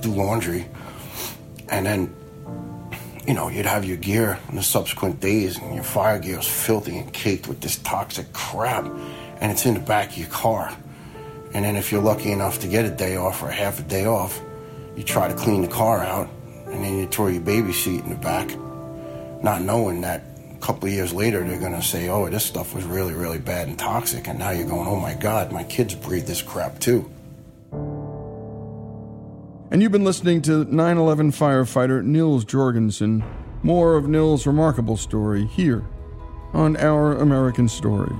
do 0.00 0.10
laundry. 0.10 0.68
And 1.68 1.86
then, 1.86 2.14
you 3.26 3.34
know, 3.34 3.48
you'd 3.48 3.66
have 3.66 3.84
your 3.84 3.96
gear 3.96 4.38
in 4.48 4.56
the 4.56 4.62
subsequent 4.62 5.20
days, 5.20 5.58
and 5.58 5.74
your 5.74 5.84
fire 5.84 6.18
gear 6.18 6.36
was 6.36 6.48
filthy 6.48 6.98
and 6.98 7.12
caked 7.12 7.48
with 7.48 7.60
this 7.60 7.78
toxic 7.78 8.32
crap, 8.32 8.84
and 9.40 9.50
it's 9.50 9.64
in 9.64 9.74
the 9.74 9.80
back 9.80 10.10
of 10.10 10.18
your 10.18 10.28
car. 10.28 10.76
And 11.54 11.64
then, 11.64 11.76
if 11.76 11.92
you're 11.92 12.02
lucky 12.02 12.32
enough 12.32 12.60
to 12.60 12.68
get 12.68 12.84
a 12.84 12.90
day 12.90 13.16
off 13.16 13.42
or 13.42 13.50
half 13.50 13.78
a 13.78 13.82
day 13.82 14.06
off, 14.06 14.40
you 14.96 15.02
try 15.02 15.28
to 15.28 15.34
clean 15.34 15.62
the 15.62 15.68
car 15.68 16.04
out, 16.04 16.28
and 16.66 16.84
then 16.84 16.98
you 16.98 17.06
throw 17.06 17.28
your 17.28 17.42
baby 17.42 17.72
seat 17.72 18.02
in 18.04 18.10
the 18.10 18.16
back, 18.16 18.56
not 19.42 19.62
knowing 19.62 20.00
that 20.02 20.22
a 20.54 20.58
couple 20.58 20.88
of 20.88 20.94
years 20.94 21.12
later 21.12 21.46
they're 21.46 21.58
going 21.58 21.72
to 21.72 21.82
say, 21.82 22.08
oh, 22.08 22.28
this 22.28 22.44
stuff 22.44 22.74
was 22.74 22.84
really, 22.84 23.14
really 23.14 23.38
bad 23.38 23.68
and 23.68 23.78
toxic. 23.78 24.28
And 24.28 24.38
now 24.38 24.50
you're 24.50 24.68
going, 24.68 24.86
oh 24.86 25.00
my 25.00 25.14
God, 25.14 25.52
my 25.52 25.64
kids 25.64 25.94
breathe 25.94 26.26
this 26.26 26.42
crap 26.42 26.78
too. 26.78 27.10
And 29.70 29.80
you've 29.80 29.92
been 29.92 30.04
listening 30.04 30.42
to 30.42 30.64
9 30.64 30.98
11 30.98 31.32
firefighter 31.32 32.04
Nils 32.04 32.44
Jorgensen. 32.44 33.24
More 33.62 33.96
of 33.96 34.08
Nils' 34.08 34.46
remarkable 34.46 34.96
story 34.96 35.46
here 35.46 35.84
on 36.52 36.76
Our 36.76 37.16
American 37.16 37.68
Stories. 37.68 38.12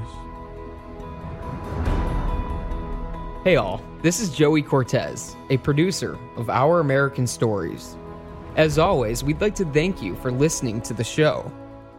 Hey 3.44 3.56
all, 3.56 3.82
this 4.02 4.18
is 4.18 4.30
Joey 4.30 4.62
Cortez, 4.62 5.36
a 5.50 5.58
producer 5.58 6.18
of 6.34 6.50
Our 6.50 6.80
American 6.80 7.24
Stories. 7.24 7.96
As 8.56 8.76
always, 8.76 9.22
we'd 9.22 9.40
like 9.40 9.54
to 9.54 9.64
thank 9.66 10.02
you 10.02 10.16
for 10.16 10.32
listening 10.32 10.80
to 10.82 10.92
the 10.92 11.04
show. 11.04 11.52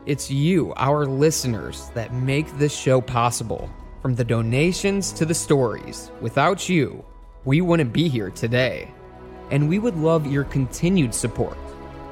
It's 0.05 0.29
you, 0.29 0.73
our 0.75 1.05
listeners, 1.05 1.91
that 1.93 2.13
make 2.13 2.51
this 2.57 2.75
show 2.75 2.99
possible. 2.99 3.69
From 4.01 4.15
the 4.15 4.25
donations 4.25 5.13
to 5.13 5.25
the 5.25 5.33
stories, 5.33 6.11
without 6.19 6.67
you, 6.67 7.05
we 7.45 7.61
wouldn't 7.61 7.93
be 7.93 8.09
here 8.09 8.31
today. 8.31 8.93
And 9.49 9.69
we 9.69 9.79
would 9.79 9.95
love 9.95 10.27
your 10.27 10.43
continued 10.43 11.15
support. 11.15 11.57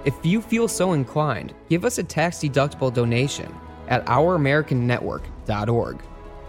If 0.06 0.16
you 0.26 0.42
feel 0.42 0.70
so 0.70 0.94
inclined, 0.94 1.54
give 1.68 1.84
us 1.84 1.98
a 1.98 2.04
tax 2.04 2.38
deductible 2.38 2.94
donation 2.94 3.54
at 3.90 4.06
ouramericannetwork.org. 4.06 6.02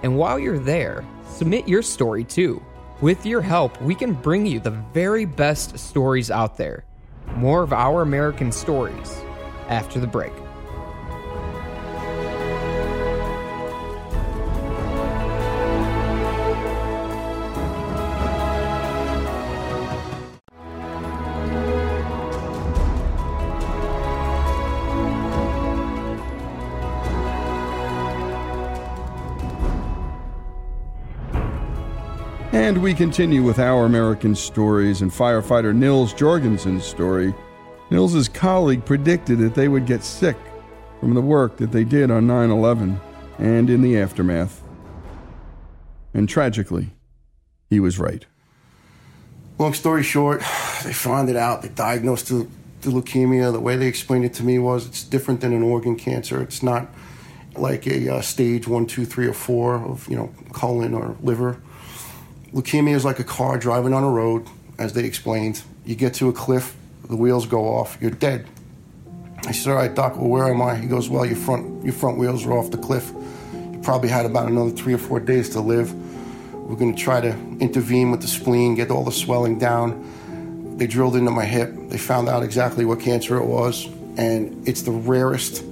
And 0.05 0.17
while 0.17 0.39
you're 0.39 0.61
there, 0.61 1.05
submit 1.27 1.67
your 1.67 1.83
story 1.83 2.23
too. 2.23 2.63
With 3.03 3.27
your 3.27 3.41
help, 3.41 3.83
we 3.83 3.97
can 3.97 4.13
bring 4.13 4.47
you 4.47 4.61
the 4.61 4.71
very 4.71 5.25
best 5.25 5.77
stories 5.77 6.31
out 6.31 6.57
there. 6.57 6.85
More 7.35 7.65
of 7.65 7.73
Our 7.73 8.01
American 8.01 8.53
Stories 8.53 9.13
after 9.69 9.99
the 9.99 10.07
break. 10.07 10.33
And 32.63 32.81
we 32.81 32.95
continue 32.95 33.43
with 33.43 33.59
our 33.59 33.87
American 33.87 34.37
stories 34.37 35.03
and 35.03 35.11
firefighter 35.11 35.75
Nils 35.75 36.15
Jorgensen's 36.15 36.85
story. 36.85 37.35
Nils's 37.91 38.29
colleague 38.29 38.85
predicted 38.85 39.41
that 39.41 39.57
they 39.57 39.67
would 39.67 39.85
get 39.85 40.05
sick 40.05 40.37
from 41.01 41.15
the 41.15 41.21
work 41.21 41.57
that 41.57 41.73
they 41.73 41.83
did 41.83 42.09
on 42.13 42.29
9 42.29 42.51
11 42.51 43.01
and 43.39 43.69
in 43.69 43.83
the 43.83 43.99
aftermath. 43.99 44.63
And 46.15 46.29
tragically, 46.29 46.91
he 47.69 47.81
was 47.81 47.99
right. 47.99 48.27
Long 49.59 49.75
story 49.75 50.05
short, 50.05 50.39
they 50.85 50.93
found 50.93 51.29
it 51.29 51.37
out. 51.37 51.63
They 51.63 51.69
diagnosed 51.69 52.29
the, 52.29 52.47
the 52.83 52.91
leukemia. 52.91 53.51
The 53.53 53.59
way 53.59 53.75
they 53.75 53.89
explained 53.89 54.25
it 54.25 54.35
to 54.35 54.45
me 54.45 54.61
was 54.61 54.87
it's 54.87 55.03
different 55.03 55.41
than 55.41 55.53
an 55.53 55.65
organ 55.65 55.97
cancer. 55.97 56.41
It's 56.41 56.63
not 56.63 56.87
like 57.57 57.89
a 57.89 58.09
uh, 58.09 58.21
stage 58.21 58.69
one, 58.69 58.87
two, 58.87 59.05
three, 59.05 59.27
or 59.27 59.35
four 59.35 59.75
of 59.85 60.09
you 60.09 60.15
know 60.15 60.33
colon 60.53 60.95
or 60.95 61.17
liver. 61.21 61.61
Leukemia 62.55 62.95
is 62.95 63.05
like 63.05 63.19
a 63.19 63.25
car 63.25 63.57
driving 63.57 63.95
on 63.95 64.05
a 64.05 64.11
road, 64.11 64.47
as 64.79 64.93
they 64.93 65.05
explained. 65.05 65.63
You 65.87 65.95
get 65.95 66.15
to 66.15 66.29
a 66.29 66.33
cliff, 66.33 66.77
the 67.09 67.17
wheels 67.17 67.47
go 67.47 67.65
off, 67.65 67.97
you're 68.01 68.11
dead. 68.11 68.47
I 69.47 69.53
said, 69.53 69.71
"All 69.71 69.77
right, 69.77 69.93
doc. 69.93 70.17
Well, 70.17 70.29
where 70.29 70.49
am 70.49 70.61
I?" 70.61 70.77
He 70.77 70.87
goes, 70.87 71.09
"Well, 71.09 71.25
your 71.25 71.37
front 71.37 71.85
your 71.85 71.95
front 71.95 72.19
wheels 72.19 72.47
are 72.47 72.53
off 72.53 72.71
the 72.71 72.79
cliff. 72.79 73.13
You 73.73 73.79
probably 73.83 74.09
had 74.09 74.27
about 74.27 74.49
another 74.49 74.71
three 74.71 74.93
or 74.93 74.99
four 74.99 75.19
days 75.19 75.49
to 75.51 75.61
live. 75.61 75.93
We're 76.55 76.77
going 76.77 76.95
to 76.95 77.03
try 77.03 77.21
to 77.21 77.35
intervene 77.59 78.11
with 78.11 78.21
the 78.21 78.29
spleen, 78.29 78.75
get 78.75 78.91
all 78.91 79.05
the 79.05 79.13
swelling 79.13 79.59
down." 79.59 80.05
They 80.77 80.87
drilled 80.87 81.17
into 81.17 81.31
my 81.31 81.45
hip. 81.45 81.75
They 81.89 81.99
found 81.99 82.29
out 82.29 82.43
exactly 82.43 82.85
what 82.85 83.01
cancer 83.01 83.37
it 83.37 83.47
was, 83.47 83.89
and 84.17 84.67
it's 84.69 84.83
the 84.83 84.93
rarest 84.93 85.65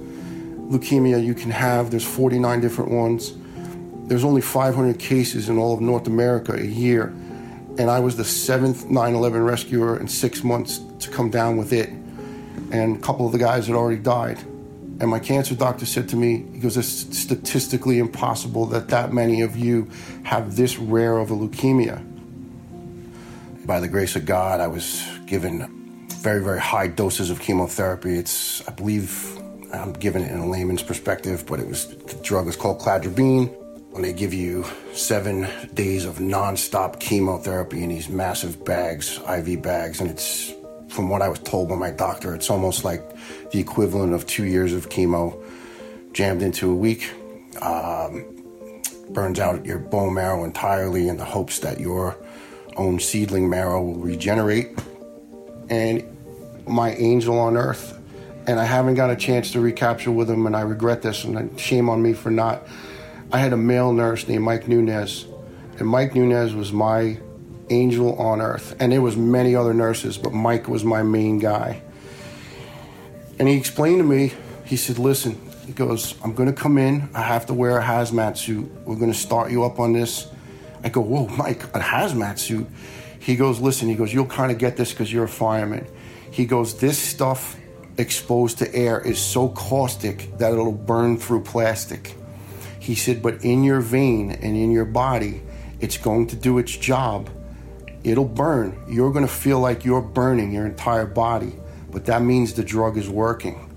leukemia 0.69 1.23
you 1.23 1.33
can 1.33 1.51
have. 1.51 1.91
There's 1.91 2.05
49 2.05 2.59
different 2.59 2.91
ones. 2.91 3.33
There's 4.11 4.25
only 4.25 4.41
500 4.41 4.99
cases 4.99 5.47
in 5.47 5.57
all 5.57 5.73
of 5.73 5.79
North 5.79 6.05
America 6.05 6.51
a 6.51 6.65
year, 6.65 7.13
and 7.77 7.89
I 7.89 8.01
was 8.01 8.17
the 8.17 8.25
seventh 8.25 8.87
9/11 8.89 9.45
rescuer 9.45 9.97
in 9.97 10.09
six 10.09 10.43
months 10.43 10.81
to 10.99 11.09
come 11.09 11.29
down 11.29 11.55
with 11.55 11.71
it. 11.71 11.89
And 12.73 12.97
a 12.97 12.99
couple 12.99 13.25
of 13.25 13.31
the 13.31 13.37
guys 13.37 13.67
had 13.67 13.75
already 13.77 14.01
died. 14.01 14.37
And 14.99 15.07
my 15.09 15.19
cancer 15.19 15.55
doctor 15.55 15.85
said 15.85 16.09
to 16.09 16.17
me, 16.17 16.43
he 16.51 16.59
goes, 16.59 16.75
it's 16.75 17.17
statistically 17.17 17.99
impossible 17.99 18.65
that 18.65 18.89
that 18.89 19.13
many 19.13 19.43
of 19.43 19.55
you 19.55 19.87
have 20.23 20.57
this 20.57 20.77
rare 20.77 21.17
of 21.17 21.31
a 21.31 21.33
leukemia. 21.33 22.03
By 23.65 23.79
the 23.79 23.87
grace 23.87 24.17
of 24.17 24.25
God, 24.25 24.59
I 24.59 24.67
was 24.67 25.07
given 25.25 26.05
very, 26.19 26.43
very 26.43 26.59
high 26.59 26.87
doses 26.87 27.29
of 27.29 27.39
chemotherapy. 27.39 28.17
It's, 28.17 28.61
I 28.67 28.71
believe, 28.73 29.39
I'm 29.73 29.93
giving 29.93 30.21
it 30.21 30.31
in 30.33 30.39
a 30.39 30.49
layman's 30.49 30.83
perspective, 30.83 31.45
but 31.45 31.61
it 31.61 31.67
was 31.69 31.87
the 31.87 32.15
drug 32.15 32.49
is 32.49 32.57
called 32.57 32.81
cladribine. 32.81 33.55
When 33.91 34.03
they 34.03 34.13
give 34.13 34.33
you 34.33 34.63
seven 34.93 35.49
days 35.73 36.05
of 36.05 36.19
nonstop 36.19 37.01
chemotherapy 37.01 37.83
in 37.83 37.89
these 37.89 38.07
massive 38.07 38.63
bags, 38.63 39.19
IV 39.29 39.61
bags, 39.61 39.99
and 39.99 40.09
it's 40.09 40.53
from 40.87 41.09
what 41.09 41.21
I 41.21 41.27
was 41.27 41.39
told 41.39 41.67
by 41.67 41.75
my 41.75 41.91
doctor, 41.91 42.33
it's 42.33 42.49
almost 42.49 42.85
like 42.85 43.03
the 43.51 43.59
equivalent 43.59 44.13
of 44.13 44.25
two 44.25 44.45
years 44.45 44.71
of 44.71 44.87
chemo 44.87 45.37
jammed 46.13 46.41
into 46.41 46.71
a 46.71 46.75
week. 46.75 47.11
Um, 47.61 48.25
burns 49.09 49.39
out 49.41 49.65
your 49.65 49.79
bone 49.79 50.13
marrow 50.13 50.45
entirely 50.45 51.09
in 51.09 51.17
the 51.17 51.25
hopes 51.25 51.59
that 51.59 51.81
your 51.81 52.15
own 52.77 52.97
seedling 52.97 53.49
marrow 53.49 53.83
will 53.83 53.95
regenerate. 53.95 54.79
And 55.69 56.01
my 56.65 56.93
angel 56.95 57.37
on 57.37 57.57
earth, 57.57 57.99
and 58.47 58.57
I 58.57 58.63
haven't 58.63 58.95
got 58.95 59.09
a 59.09 59.17
chance 59.17 59.51
to 59.51 59.59
recapture 59.59 60.11
with 60.11 60.29
him, 60.29 60.45
and 60.45 60.55
I 60.55 60.61
regret 60.61 61.01
this, 61.01 61.25
and 61.25 61.59
shame 61.59 61.89
on 61.89 62.01
me 62.01 62.13
for 62.13 62.31
not. 62.31 62.65
I 63.33 63.39
had 63.39 63.53
a 63.53 63.57
male 63.57 63.93
nurse 63.93 64.27
named 64.27 64.43
Mike 64.43 64.67
Nunez, 64.67 65.25
and 65.79 65.87
Mike 65.87 66.15
Nunez 66.15 66.53
was 66.53 66.73
my 66.73 67.17
angel 67.69 68.15
on 68.19 68.41
earth. 68.41 68.75
And 68.79 68.91
there 68.91 69.01
was 69.01 69.15
many 69.15 69.55
other 69.55 69.73
nurses, 69.73 70.17
but 70.17 70.33
Mike 70.33 70.67
was 70.67 70.83
my 70.83 71.01
main 71.01 71.39
guy. 71.39 71.81
And 73.39 73.47
he 73.47 73.55
explained 73.55 73.99
to 73.99 74.03
me, 74.03 74.33
he 74.65 74.75
said, 74.75 74.99
listen, 74.99 75.39
he 75.65 75.71
goes, 75.71 76.15
I'm 76.23 76.33
going 76.33 76.53
to 76.53 76.61
come 76.61 76.77
in. 76.77 77.09
I 77.13 77.21
have 77.21 77.45
to 77.45 77.53
wear 77.53 77.77
a 77.77 77.83
hazmat 77.83 78.37
suit. 78.37 78.69
We're 78.85 78.97
going 78.97 79.11
to 79.11 79.17
start 79.17 79.49
you 79.49 79.63
up 79.63 79.79
on 79.79 79.93
this. 79.93 80.27
I 80.83 80.89
go, 80.89 81.01
whoa, 81.01 81.27
Mike, 81.27 81.63
a 81.73 81.79
hazmat 81.79 82.37
suit? 82.37 82.67
He 83.19 83.35
goes, 83.35 83.61
listen, 83.61 83.87
he 83.87 83.95
goes, 83.95 84.13
you'll 84.13 84.25
kind 84.25 84.51
of 84.51 84.57
get 84.57 84.75
this 84.75 84.91
because 84.91 85.11
you're 85.11 85.23
a 85.23 85.29
fireman. 85.29 85.87
He 86.31 86.45
goes, 86.45 86.79
this 86.79 86.97
stuff 86.97 87.57
exposed 87.97 88.57
to 88.57 88.75
air 88.75 88.99
is 88.99 89.19
so 89.19 89.49
caustic 89.49 90.37
that 90.37 90.51
it'll 90.51 90.71
burn 90.71 91.17
through 91.17 91.43
plastic. 91.43 92.15
He 92.81 92.95
said, 92.95 93.21
but 93.21 93.45
in 93.45 93.63
your 93.63 93.79
vein 93.79 94.31
and 94.31 94.57
in 94.57 94.71
your 94.71 94.85
body, 94.85 95.43
it's 95.79 95.97
going 95.97 96.25
to 96.27 96.35
do 96.35 96.57
its 96.57 96.75
job. 96.75 97.29
It'll 98.03 98.25
burn. 98.25 98.83
You're 98.89 99.11
going 99.11 99.23
to 99.23 99.31
feel 99.31 99.59
like 99.59 99.85
you're 99.85 100.01
burning 100.01 100.51
your 100.51 100.65
entire 100.65 101.05
body, 101.05 101.53
but 101.91 102.05
that 102.05 102.23
means 102.23 102.55
the 102.55 102.63
drug 102.63 102.97
is 102.97 103.07
working. 103.07 103.71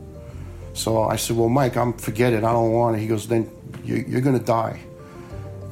So 0.73 1.03
I 1.03 1.17
said, 1.17 1.37
well, 1.37 1.51
Mike, 1.51 1.77
I'm 1.77 1.93
forget 1.93 2.33
it. 2.33 2.45
I 2.45 2.53
don't 2.53 2.73
want 2.73 2.97
it. 2.97 3.01
He 3.01 3.07
goes, 3.07 3.29
then 3.29 3.51
you're 3.85 4.23
going 4.23 4.39
to 4.39 4.45
die. 4.45 4.81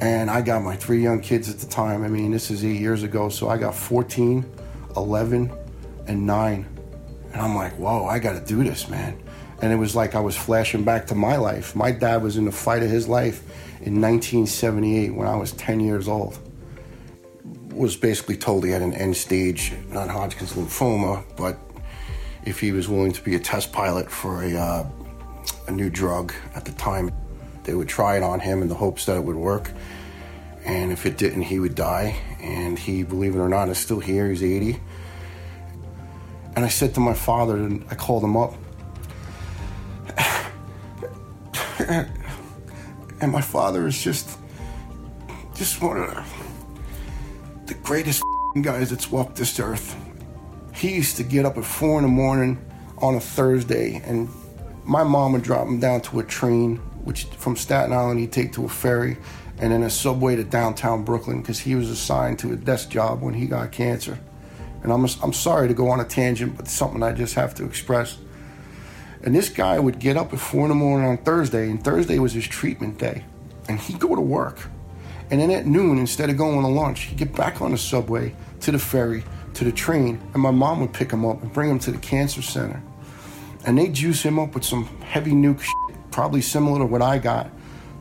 And 0.02 0.30
I 0.30 0.42
got 0.42 0.62
my 0.62 0.76
three 0.76 1.02
young 1.02 1.22
kids 1.22 1.48
at 1.48 1.58
the 1.58 1.66
time. 1.66 2.04
I 2.04 2.08
mean, 2.08 2.32
this 2.32 2.50
is 2.50 2.62
eight 2.66 2.80
years 2.80 3.02
ago. 3.02 3.30
So 3.30 3.48
I 3.48 3.56
got 3.56 3.74
14, 3.74 4.44
11, 4.94 5.50
and 6.06 6.26
9. 6.26 6.78
And 7.32 7.40
I'm 7.40 7.54
like, 7.54 7.72
whoa, 7.78 8.04
I 8.04 8.18
got 8.18 8.34
to 8.34 8.44
do 8.44 8.62
this, 8.62 8.90
man. 8.90 9.21
And 9.62 9.72
it 9.72 9.76
was 9.76 9.94
like 9.94 10.14
I 10.14 10.20
was 10.20 10.36
flashing 10.36 10.84
back 10.84 11.06
to 11.06 11.14
my 11.14 11.36
life. 11.36 11.74
My 11.76 11.92
dad 11.92 12.22
was 12.22 12.36
in 12.36 12.44
the 12.44 12.52
fight 12.52 12.82
of 12.82 12.90
his 12.90 13.08
life 13.08 13.42
in 13.80 14.00
1978 14.00 15.14
when 15.14 15.28
I 15.28 15.36
was 15.36 15.52
10 15.52 15.80
years 15.80 16.08
old. 16.08 16.38
Was 17.70 17.96
basically 17.96 18.36
told 18.36 18.64
he 18.64 18.70
had 18.70 18.82
an 18.82 18.92
end 18.92 19.16
stage 19.16 19.72
non 19.88 20.08
Hodgkin's 20.08 20.52
lymphoma, 20.52 21.24
but 21.36 21.58
if 22.44 22.60
he 22.60 22.72
was 22.72 22.88
willing 22.88 23.12
to 23.12 23.22
be 23.22 23.36
a 23.36 23.38
test 23.38 23.72
pilot 23.72 24.10
for 24.10 24.42
a, 24.42 24.54
uh, 24.54 24.86
a 25.68 25.70
new 25.70 25.88
drug 25.88 26.34
at 26.54 26.64
the 26.64 26.72
time, 26.72 27.10
they 27.64 27.74
would 27.74 27.88
try 27.88 28.16
it 28.16 28.22
on 28.22 28.40
him 28.40 28.62
in 28.62 28.68
the 28.68 28.74
hopes 28.74 29.06
that 29.06 29.16
it 29.16 29.24
would 29.24 29.36
work. 29.36 29.70
And 30.64 30.92
if 30.92 31.06
it 31.06 31.16
didn't, 31.16 31.42
he 31.42 31.58
would 31.58 31.74
die. 31.74 32.16
And 32.40 32.78
he, 32.78 33.02
believe 33.04 33.34
it 33.34 33.38
or 33.38 33.48
not, 33.48 33.68
is 33.68 33.78
still 33.78 34.00
here. 34.00 34.28
He's 34.28 34.42
80. 34.42 34.80
And 36.54 36.64
I 36.64 36.68
said 36.68 36.94
to 36.94 37.00
my 37.00 37.14
father, 37.14 37.56
and 37.56 37.84
I 37.90 37.94
called 37.94 38.22
him 38.22 38.36
up. 38.36 38.54
and 43.20 43.32
my 43.32 43.40
father 43.40 43.86
is 43.86 44.02
just, 44.02 44.38
just 45.54 45.82
one 45.82 45.96
of 45.96 46.14
the, 46.14 46.24
the 47.66 47.74
greatest 47.80 48.22
guys 48.62 48.90
that's 48.90 49.10
walked 49.10 49.36
this 49.36 49.58
earth. 49.58 49.96
He 50.74 50.94
used 50.94 51.16
to 51.16 51.22
get 51.22 51.44
up 51.44 51.56
at 51.58 51.64
four 51.64 51.98
in 51.98 52.02
the 52.02 52.08
morning 52.08 52.64
on 52.98 53.14
a 53.16 53.20
Thursday, 53.20 54.00
and 54.04 54.28
my 54.84 55.02
mom 55.02 55.32
would 55.32 55.42
drop 55.42 55.66
him 55.66 55.80
down 55.80 56.00
to 56.02 56.20
a 56.20 56.24
train, 56.24 56.76
which 57.04 57.24
from 57.24 57.56
Staten 57.56 57.92
Island 57.92 58.20
he'd 58.20 58.32
take 58.32 58.52
to 58.52 58.64
a 58.64 58.68
ferry, 58.68 59.16
and 59.58 59.72
then 59.72 59.82
a 59.82 59.90
subway 59.90 60.36
to 60.36 60.44
downtown 60.44 61.04
Brooklyn 61.04 61.40
because 61.40 61.58
he 61.58 61.74
was 61.74 61.90
assigned 61.90 62.38
to 62.40 62.52
a 62.52 62.56
desk 62.56 62.90
job 62.90 63.22
when 63.22 63.34
he 63.34 63.46
got 63.46 63.72
cancer. 63.72 64.18
And 64.82 64.92
I'm, 64.92 65.04
I'm 65.22 65.32
sorry 65.32 65.68
to 65.68 65.74
go 65.74 65.88
on 65.88 66.00
a 66.00 66.04
tangent, 66.04 66.56
but 66.56 66.68
something 66.68 67.02
I 67.02 67.12
just 67.12 67.34
have 67.34 67.54
to 67.56 67.64
express. 67.64 68.18
And 69.22 69.34
this 69.34 69.48
guy 69.48 69.78
would 69.78 69.98
get 69.98 70.16
up 70.16 70.32
at 70.32 70.40
four 70.40 70.62
in 70.62 70.68
the 70.70 70.74
morning 70.74 71.08
on 71.08 71.18
Thursday, 71.18 71.70
and 71.70 71.82
Thursday 71.82 72.18
was 72.18 72.32
his 72.32 72.46
treatment 72.46 72.98
day. 72.98 73.24
And 73.68 73.78
he'd 73.78 74.00
go 74.00 74.14
to 74.14 74.20
work. 74.20 74.58
And 75.30 75.40
then 75.40 75.50
at 75.50 75.66
noon, 75.66 75.98
instead 75.98 76.28
of 76.28 76.36
going 76.36 76.62
to 76.62 76.68
lunch, 76.68 77.02
he'd 77.02 77.18
get 77.18 77.34
back 77.34 77.62
on 77.62 77.70
the 77.70 77.78
subway 77.78 78.34
to 78.60 78.72
the 78.72 78.78
ferry 78.78 79.24
to 79.54 79.64
the 79.64 79.72
train, 79.72 80.20
and 80.32 80.42
my 80.42 80.50
mom 80.50 80.80
would 80.80 80.92
pick 80.92 81.10
him 81.10 81.24
up 81.24 81.42
and 81.42 81.52
bring 81.52 81.70
him 81.70 81.78
to 81.80 81.90
the 81.90 81.98
cancer 81.98 82.42
center. 82.42 82.82
And 83.64 83.78
they'd 83.78 83.92
juice 83.92 84.22
him 84.22 84.38
up 84.38 84.54
with 84.54 84.64
some 84.64 84.86
heavy 85.00 85.32
nuke 85.32 85.60
shit, 85.60 86.10
probably 86.10 86.40
similar 86.40 86.78
to 86.80 86.86
what 86.86 87.02
I 87.02 87.18
got. 87.18 87.50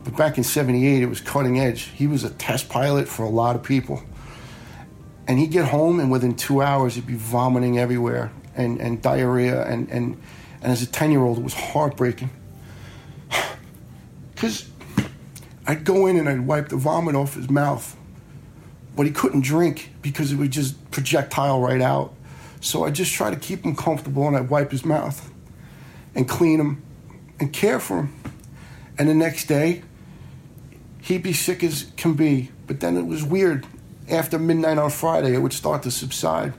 But 0.03 0.15
back 0.15 0.37
in 0.37 0.43
78, 0.43 1.03
it 1.03 1.05
was 1.05 1.21
cutting 1.21 1.59
edge. 1.59 1.83
He 1.83 2.07
was 2.07 2.23
a 2.23 2.31
test 2.31 2.69
pilot 2.69 3.07
for 3.07 3.23
a 3.23 3.29
lot 3.29 3.55
of 3.55 3.63
people. 3.63 4.01
And 5.27 5.37
he'd 5.37 5.51
get 5.51 5.65
home, 5.65 5.99
and 5.99 6.09
within 6.11 6.35
two 6.35 6.61
hours, 6.61 6.95
he'd 6.95 7.05
be 7.05 7.15
vomiting 7.15 7.77
everywhere 7.77 8.31
and, 8.55 8.79
and 8.81 9.01
diarrhea. 9.01 9.63
And, 9.65 9.89
and, 9.91 10.21
and 10.61 10.71
as 10.71 10.81
a 10.81 10.87
10 10.87 11.11
year 11.11 11.21
old, 11.21 11.37
it 11.37 11.43
was 11.43 11.53
heartbreaking. 11.53 12.29
Because 14.33 14.67
I'd 15.67 15.83
go 15.83 16.07
in 16.07 16.17
and 16.17 16.27
I'd 16.27 16.47
wipe 16.47 16.69
the 16.69 16.75
vomit 16.75 17.13
off 17.15 17.35
his 17.35 17.47
mouth, 17.47 17.95
but 18.95 19.05
he 19.05 19.11
couldn't 19.11 19.41
drink 19.41 19.91
because 20.01 20.31
it 20.31 20.37
would 20.37 20.49
just 20.49 20.89
projectile 20.89 21.61
right 21.61 21.81
out. 21.81 22.15
So 22.59 22.83
I 22.83 22.89
just 22.89 23.13
try 23.13 23.29
to 23.29 23.35
keep 23.35 23.63
him 23.63 23.75
comfortable 23.75 24.27
and 24.27 24.35
I'd 24.35 24.49
wipe 24.49 24.71
his 24.71 24.83
mouth 24.83 25.31
and 26.15 26.27
clean 26.27 26.59
him 26.59 26.81
and 27.39 27.53
care 27.53 27.79
for 27.79 28.01
him. 28.01 28.15
And 28.97 29.07
the 29.07 29.13
next 29.13 29.45
day, 29.45 29.83
he'd 31.01 31.23
be 31.23 31.33
sick 31.33 31.63
as 31.63 31.91
can 31.95 32.13
be. 32.13 32.51
But 32.67 32.79
then 32.79 32.97
it 32.97 33.05
was 33.05 33.23
weird. 33.23 33.65
After 34.09 34.37
midnight 34.39 34.77
on 34.77 34.89
Friday, 34.89 35.33
it 35.33 35.39
would 35.39 35.53
start 35.53 35.83
to 35.83 35.91
subside. 35.91 36.53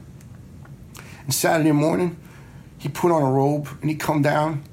And 1.25 1.35
Saturday 1.35 1.73
morning, 1.73 2.17
he'd 2.83 2.95
put 2.95 3.13
on 3.13 3.23
a 3.23 3.31
robe 3.31 3.69
and 3.81 3.89
he'd 3.89 4.01
come 4.01 4.23
down 4.23 4.65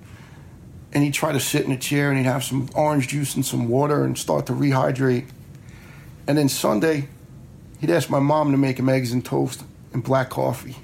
and 0.91 1.03
he'd 1.03 1.13
try 1.13 1.31
to 1.31 1.39
sit 1.39 1.63
in 1.63 1.71
a 1.71 1.77
chair 1.77 2.09
and 2.09 2.17
he'd 2.17 2.25
have 2.25 2.43
some 2.43 2.67
orange 2.73 3.07
juice 3.07 3.35
and 3.35 3.45
some 3.45 3.69
water 3.69 4.03
and 4.03 4.17
start 4.17 4.47
to 4.47 4.53
rehydrate. 4.53 5.27
And 6.25 6.35
then 6.35 6.49
Sunday, 6.49 7.07
he'd 7.79 7.91
ask 7.91 8.09
my 8.09 8.19
mom 8.19 8.51
to 8.51 8.57
make 8.57 8.79
him 8.79 8.89
eggs 8.89 9.11
and 9.11 9.23
toast 9.23 9.63
and 9.93 10.03
black 10.03 10.31
coffee. 10.31 10.77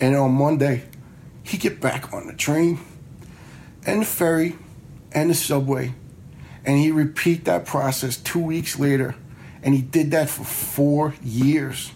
And 0.00 0.16
on 0.16 0.32
Monday, 0.32 0.84
he'd 1.42 1.60
get 1.60 1.78
back 1.78 2.12
on 2.14 2.26
the 2.26 2.32
train 2.32 2.80
and 3.86 4.00
the 4.00 4.06
ferry 4.06 4.56
and 5.12 5.28
the 5.28 5.34
subway, 5.34 5.94
and 6.64 6.78
he'd 6.78 6.92
repeat 6.92 7.44
that 7.44 7.66
process 7.66 8.16
two 8.16 8.40
weeks 8.40 8.78
later. 8.78 9.14
And 9.62 9.74
he 9.74 9.82
did 9.82 10.10
that 10.10 10.28
for 10.28 10.44
four 10.44 11.14
years. 11.22 11.92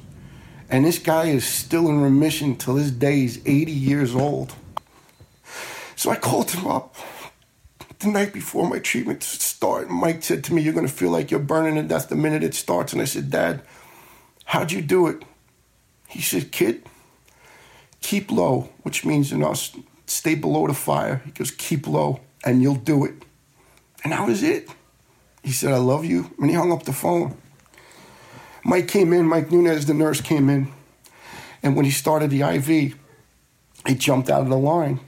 And 0.71 0.85
this 0.85 0.99
guy 0.99 1.25
is 1.25 1.47
still 1.47 1.89
in 1.89 2.01
remission 2.01 2.57
till 2.57 2.75
this 2.75 2.91
day. 2.91 3.16
He's 3.21 3.39
80 3.47 3.73
years 3.73 4.14
old. 4.14 4.55
So 5.97 6.11
I 6.11 6.16
called 6.16 6.51
him 6.51 6.66
up 6.66 6.95
the 7.99 8.09
night 8.09 8.33
before 8.33 8.69
my 8.69 8.79
treatment 8.79 9.23
started. 9.23 9.91
Mike 9.91 10.23
said 10.23 10.45
to 10.45 10.55
me, 10.55 10.62
You're 10.62 10.75
going 10.75 10.87
to 10.87 10.93
feel 10.93 11.11
like 11.11 11.31
you're 11.31 11.41
burning 11.41 11.75
to 11.77 11.83
death 11.83 12.09
the 12.09 12.16
minute 12.16 12.45
it 12.45 12.55
starts. 12.55 12.93
And 12.93 13.03
I 13.03 13.07
said, 13.07 13.31
Dad, 13.31 13.62
how'd 14.45 14.71
you 14.71 14.83
do 14.83 15.07
it? 15.07 15.25
He 16.09 16.21
said, 16.21 16.53
Kid, 16.53 16.83
keep 18.01 18.31
low, 18.31 18.71
which 18.83 19.05
means, 19.05 19.31
you 19.31 19.39
know, 19.39 19.55
stay 20.07 20.35
below 20.35 20.66
the 20.66 20.75
fire. 20.75 21.23
He 21.25 21.31
goes, 21.31 21.51
Keep 21.51 21.87
low, 21.87 22.21
and 22.45 22.62
you'll 22.62 22.77
do 22.77 23.05
it. 23.05 23.14
And 24.05 24.12
that 24.12 24.27
was 24.27 24.43
it. 24.43 24.69
He 25.43 25.53
said, 25.53 25.73
I 25.73 25.79
love 25.79 26.05
you. 26.05 26.31
And 26.39 26.51
he 26.51 26.57
hung 26.57 26.73
up 26.73 26.85
the 26.85 26.93
phone. 26.93 27.37
Mike 28.69 28.87
came 28.87 29.14
in, 29.14 29.25
Mike 29.25 29.51
Nunez, 29.51 29.87
the 29.87 29.95
nurse, 29.95 30.21
came 30.21 30.51
in. 30.51 30.71
And 31.62 31.75
when 31.75 31.87
he 31.87 31.91
started 31.91 32.29
the 32.29 32.43
IV, 32.43 32.99
it 33.87 33.99
jumped 33.99 34.29
out 34.29 34.43
of 34.43 34.51
the 34.51 34.59
line 34.59 35.01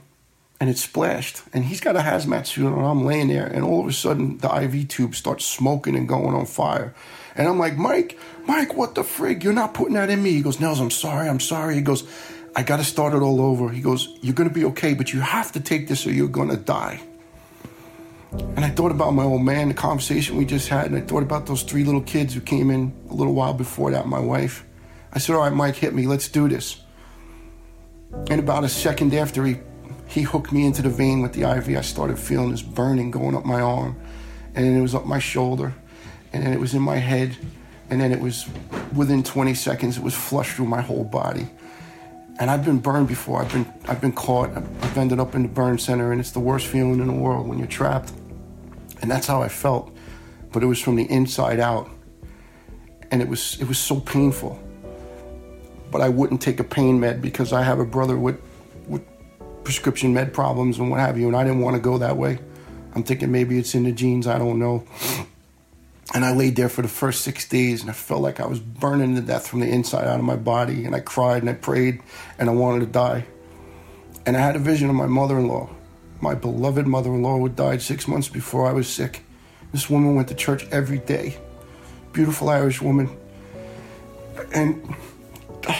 and 0.59 0.67
it 0.67 0.79
splashed. 0.79 1.43
And 1.53 1.65
he's 1.65 1.79
got 1.79 1.95
a 1.95 1.99
hazmat 1.99 2.47
suit 2.47 2.65
on. 2.65 2.83
I'm 2.83 3.05
laying 3.05 3.27
there, 3.27 3.45
and 3.45 3.63
all 3.63 3.81
of 3.81 3.87
a 3.87 3.93
sudden, 3.93 4.39
the 4.39 4.51
IV 4.63 4.87
tube 4.87 5.13
starts 5.13 5.45
smoking 5.45 5.95
and 5.95 6.07
going 6.07 6.33
on 6.33 6.47
fire. 6.47 6.95
And 7.35 7.47
I'm 7.47 7.59
like, 7.59 7.77
Mike, 7.77 8.17
Mike, 8.47 8.73
what 8.73 8.95
the 8.95 9.03
frig? 9.03 9.43
You're 9.43 9.53
not 9.53 9.75
putting 9.75 9.93
that 9.93 10.09
in 10.09 10.23
me. 10.23 10.31
He 10.31 10.41
goes, 10.41 10.59
Nels, 10.59 10.79
I'm 10.79 10.89
sorry, 10.89 11.29
I'm 11.29 11.39
sorry. 11.39 11.75
He 11.75 11.81
goes, 11.81 12.03
I 12.55 12.63
got 12.63 12.77
to 12.77 12.83
start 12.83 13.13
it 13.13 13.21
all 13.21 13.39
over. 13.39 13.69
He 13.69 13.81
goes, 13.81 14.17
You're 14.21 14.33
going 14.33 14.49
to 14.49 14.55
be 14.55 14.65
okay, 14.65 14.95
but 14.95 15.13
you 15.13 15.19
have 15.19 15.51
to 15.51 15.59
take 15.59 15.87
this 15.87 16.07
or 16.07 16.11
you're 16.11 16.27
going 16.27 16.49
to 16.49 16.57
die. 16.57 17.01
And 18.31 18.59
I 18.59 18.69
thought 18.69 18.91
about 18.91 19.11
my 19.11 19.23
old 19.23 19.41
man, 19.41 19.67
the 19.67 19.73
conversation 19.73 20.37
we 20.37 20.45
just 20.45 20.69
had, 20.69 20.85
and 20.85 20.95
I 20.95 21.01
thought 21.01 21.23
about 21.23 21.47
those 21.47 21.63
three 21.63 21.83
little 21.83 22.01
kids 22.01 22.33
who 22.33 22.39
came 22.39 22.71
in 22.71 22.93
a 23.09 23.13
little 23.13 23.33
while 23.33 23.53
before 23.53 23.91
that, 23.91 24.07
my 24.07 24.19
wife. 24.19 24.65
I 25.11 25.19
said, 25.19 25.35
All 25.35 25.41
right, 25.41 25.53
Mike, 25.53 25.75
hit 25.75 25.93
me. 25.93 26.07
Let's 26.07 26.29
do 26.29 26.47
this. 26.47 26.81
And 28.29 28.39
about 28.39 28.63
a 28.63 28.69
second 28.69 29.13
after 29.13 29.43
he, 29.43 29.57
he 30.07 30.21
hooked 30.21 30.53
me 30.53 30.65
into 30.65 30.81
the 30.81 30.89
vein 30.89 31.21
with 31.21 31.33
the 31.33 31.41
IV, 31.41 31.77
I 31.77 31.81
started 31.81 32.17
feeling 32.17 32.51
this 32.51 32.61
burning 32.61 33.11
going 33.11 33.35
up 33.35 33.43
my 33.43 33.59
arm. 33.59 33.99
And 34.55 34.65
then 34.65 34.77
it 34.77 34.81
was 34.81 34.95
up 34.95 35.05
my 35.05 35.19
shoulder. 35.19 35.73
And 36.31 36.45
then 36.45 36.53
it 36.53 36.59
was 36.59 36.73
in 36.73 36.81
my 36.81 36.97
head. 36.97 37.35
And 37.89 37.99
then 37.99 38.13
it 38.13 38.21
was 38.21 38.47
within 38.95 39.23
20 39.23 39.53
seconds, 39.53 39.97
it 39.97 40.03
was 40.03 40.15
flushed 40.15 40.55
through 40.55 40.67
my 40.67 40.81
whole 40.81 41.03
body. 41.03 41.47
And 42.39 42.49
I've 42.49 42.63
been 42.63 42.79
burned 42.79 43.09
before. 43.09 43.41
I've 43.41 43.51
been 43.51 43.71
I've 43.89 43.99
been 43.99 44.13
caught. 44.13 44.49
I've 44.55 44.97
ended 44.97 45.19
up 45.19 45.35
in 45.35 45.43
the 45.43 45.49
burn 45.49 45.77
center, 45.77 46.11
and 46.11 46.19
it's 46.19 46.31
the 46.31 46.39
worst 46.39 46.67
feeling 46.67 46.99
in 46.99 47.07
the 47.07 47.13
world 47.13 47.47
when 47.47 47.59
you're 47.59 47.67
trapped. 47.67 48.13
And 49.01 49.09
that's 49.09 49.27
how 49.27 49.41
I 49.41 49.49
felt. 49.49 49.95
But 50.51 50.63
it 50.63 50.67
was 50.67 50.79
from 50.79 50.95
the 50.95 51.09
inside 51.09 51.59
out. 51.59 51.89
And 53.09 53.21
it 53.21 53.27
was 53.27 53.59
it 53.59 53.67
was 53.67 53.79
so 53.79 53.99
painful. 53.99 54.61
But 55.91 56.01
I 56.01 56.09
wouldn't 56.09 56.41
take 56.41 56.59
a 56.59 56.63
pain 56.63 56.99
med 56.99 57.21
because 57.21 57.51
I 57.51 57.63
have 57.63 57.79
a 57.79 57.85
brother 57.85 58.17
with 58.17 58.39
with 58.87 59.03
prescription 59.63 60.13
med 60.13 60.33
problems 60.33 60.79
and 60.79 60.89
what 60.89 60.99
have 60.99 61.17
you, 61.17 61.27
and 61.27 61.35
I 61.35 61.43
didn't 61.43 61.61
want 61.61 61.75
to 61.75 61.81
go 61.81 61.97
that 61.97 62.17
way. 62.17 62.39
I'm 62.93 63.03
thinking 63.03 63.31
maybe 63.31 63.57
it's 63.57 63.73
in 63.73 63.83
the 63.83 63.91
genes, 63.91 64.27
I 64.27 64.37
don't 64.37 64.59
know. 64.59 64.83
And 66.13 66.25
I 66.25 66.33
laid 66.33 66.57
there 66.57 66.67
for 66.67 66.81
the 66.81 66.89
first 66.89 67.21
six 67.21 67.47
days 67.47 67.81
and 67.81 67.89
I 67.89 67.93
felt 67.93 68.21
like 68.21 68.41
I 68.41 68.45
was 68.45 68.59
burning 68.59 69.15
to 69.15 69.21
death 69.21 69.47
from 69.47 69.61
the 69.61 69.67
inside 69.67 70.05
out 70.07 70.19
of 70.19 70.25
my 70.25 70.35
body. 70.35 70.83
And 70.83 70.93
I 70.93 70.99
cried 70.99 71.41
and 71.41 71.49
I 71.49 71.53
prayed 71.53 72.01
and 72.37 72.49
I 72.49 72.53
wanted 72.53 72.81
to 72.81 72.85
die. 72.87 73.25
And 74.25 74.35
I 74.35 74.41
had 74.41 74.57
a 74.57 74.59
vision 74.59 74.89
of 74.89 74.95
my 74.95 75.05
mother 75.05 75.39
in 75.39 75.47
law 75.47 75.69
my 76.21 76.35
beloved 76.35 76.87
mother 76.87 77.13
in 77.13 77.21
law, 77.23 77.47
died 77.47 77.81
six 77.81 78.07
months 78.07 78.29
before 78.29 78.67
I 78.67 78.73
was 78.73 78.87
sick. 78.87 79.23
This 79.71 79.89
woman 79.89 80.15
went 80.15 80.27
to 80.27 80.35
church 80.35 80.67
every 80.71 80.99
day. 80.99 81.37
Beautiful 82.13 82.49
Irish 82.49 82.81
woman. 82.81 83.09
And 84.53 84.95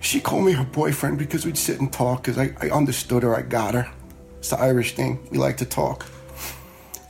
she 0.00 0.20
called 0.20 0.44
me 0.44 0.52
her 0.52 0.64
boyfriend 0.64 1.18
because 1.18 1.44
we'd 1.44 1.58
sit 1.58 1.80
and 1.80 1.92
talk 1.92 2.22
because 2.22 2.38
I, 2.38 2.54
I 2.60 2.70
understood 2.70 3.22
her, 3.22 3.36
I 3.36 3.42
got 3.42 3.74
her. 3.74 3.90
It's 4.38 4.50
the 4.50 4.60
Irish 4.60 4.94
thing. 4.94 5.18
We 5.30 5.38
like 5.38 5.56
to 5.58 5.64
talk. 5.64 6.06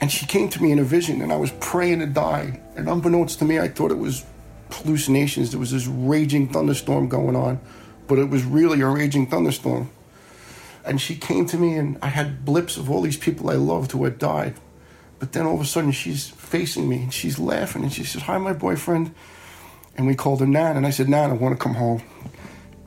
And 0.01 0.11
she 0.11 0.27
came 0.27 0.49
to 0.51 0.63
me 0.63 0.73
in 0.73 0.79
a 0.79 0.85
vision, 0.85 1.23
and 1.23 1.33
I 1.33 1.37
was 1.37 1.51
praying 1.61 1.99
to 2.01 2.07
die. 2.07 2.61
And 2.77 2.89
unbeknownst 2.89 3.41
to 3.41 3.45
me, 3.45 3.59
I 3.59 3.69
thought 3.69 3.91
it 3.91 3.99
was 3.99 4.25
hallucinations. 4.71 5.51
There 5.51 5.61
was 5.61 5.73
this 5.73 5.87
raging 5.87 6.49
thunderstorm 6.49 7.09
going 7.09 7.37
on, 7.37 7.61
but 8.07 8.19
it 8.19 8.31
was 8.31 8.45
really 8.45 8.81
a 8.81 8.87
raging 8.87 9.27
thunderstorm. 9.27 9.91
And 10.89 11.01
she 11.01 11.17
came 11.17 11.45
to 11.47 11.59
me, 11.59 11.75
and 11.77 11.99
I 12.01 12.07
had 12.07 12.47
blips 12.47 12.79
of 12.79 12.91
all 12.91 13.03
these 13.03 13.19
people 13.19 13.51
I 13.51 13.57
loved 13.57 13.93
who 13.93 14.03
had 14.05 14.19
died. 14.19 14.55
But 15.19 15.33
then 15.33 15.45
all 15.45 15.55
of 15.55 15.61
a 15.61 15.67
sudden, 15.67 15.93
she's 15.93 16.31
facing 16.31 16.89
me 16.89 17.03
and 17.03 17.13
she's 17.13 17.39
laughing, 17.39 17.83
and 17.83 17.93
she 17.93 18.05
says, 18.05 18.23
Hi, 18.23 18.39
my 18.39 18.55
boyfriend. 18.55 19.15
And 19.97 20.07
we 20.07 20.15
called 20.15 20.41
her 20.41 20.47
Nan, 20.47 20.79
and 20.79 20.87
I 20.87 20.91
said, 20.91 21.09
Nan, 21.09 21.31
I 21.31 21.35
want 21.35 21.59
to 21.59 21.63
come 21.63 21.75
home. 21.75 22.03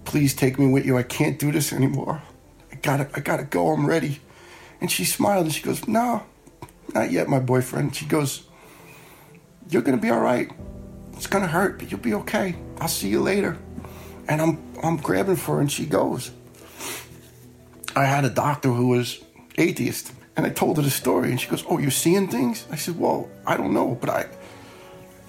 Please 0.05 0.33
take 0.33 0.57
me 0.57 0.65
with 0.67 0.85
you. 0.85 0.97
I 0.97 1.03
can't 1.03 1.37
do 1.37 1.51
this 1.51 1.71
anymore. 1.71 2.23
I 2.71 2.75
gotta, 2.75 3.07
I 3.13 3.19
gotta 3.19 3.43
go. 3.43 3.69
I'm 3.69 3.85
ready. 3.85 4.19
And 4.79 4.89
she 4.89 5.05
smiled 5.05 5.45
and 5.45 5.53
she 5.53 5.61
goes, 5.61 5.87
No, 5.87 6.23
not 6.95 7.11
yet, 7.11 7.29
my 7.29 7.39
boyfriend. 7.39 7.95
She 7.95 8.05
goes, 8.05 8.47
You're 9.69 9.83
gonna 9.83 9.97
be 9.97 10.09
all 10.09 10.21
right. 10.21 10.49
It's 11.13 11.27
gonna 11.27 11.47
hurt, 11.47 11.77
but 11.77 11.91
you'll 11.91 11.99
be 11.99 12.15
okay. 12.15 12.55
I'll 12.79 12.87
see 12.87 13.09
you 13.09 13.21
later. 13.21 13.59
And 14.27 14.41
I'm 14.41 14.73
I'm 14.81 14.97
grabbing 14.97 15.35
for 15.35 15.55
her 15.55 15.61
and 15.61 15.71
she 15.71 15.85
goes. 15.85 16.31
I 17.95 18.05
had 18.05 18.25
a 18.25 18.29
doctor 18.29 18.69
who 18.69 18.87
was 18.87 19.23
atheist, 19.57 20.13
and 20.35 20.45
I 20.45 20.49
told 20.49 20.77
her 20.77 20.83
the 20.83 20.89
story, 20.89 21.29
and 21.29 21.39
she 21.39 21.49
goes, 21.49 21.63
"Oh, 21.69 21.77
you're 21.77 21.91
seeing 21.91 22.27
things?" 22.27 22.65
I 22.71 22.75
said, 22.75 22.99
"Well, 22.99 23.29
I 23.45 23.57
don't 23.57 23.73
know, 23.73 23.97
but 23.99 24.09
I 24.09 24.25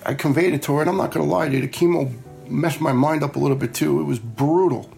I 0.04 0.14
conveyed 0.14 0.54
it 0.54 0.62
to 0.64 0.74
her, 0.74 0.80
and 0.80 0.90
I'm 0.90 0.96
not 0.96 1.12
gonna 1.12 1.26
lie 1.26 1.48
to 1.48 1.54
you, 1.54 1.60
the 1.60 1.68
chemo 1.68 2.12
messed 2.48 2.80
my 2.80 2.92
mind 2.92 3.22
up 3.22 3.36
a 3.36 3.38
little 3.38 3.56
bit 3.56 3.74
too. 3.74 4.00
It 4.00 4.04
was 4.04 4.18
brutal." 4.18 4.90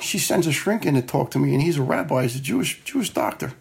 She 0.00 0.18
sends 0.18 0.46
a 0.46 0.52
shrink 0.52 0.86
in 0.86 0.94
to 0.94 1.02
talk 1.02 1.30
to 1.32 1.38
me, 1.38 1.52
and 1.52 1.62
he's 1.62 1.76
a 1.76 1.82
rabbi, 1.82 2.22
he's 2.22 2.36
a 2.36 2.40
Jewish 2.40 2.82
Jewish 2.84 3.10
doctor. 3.10 3.52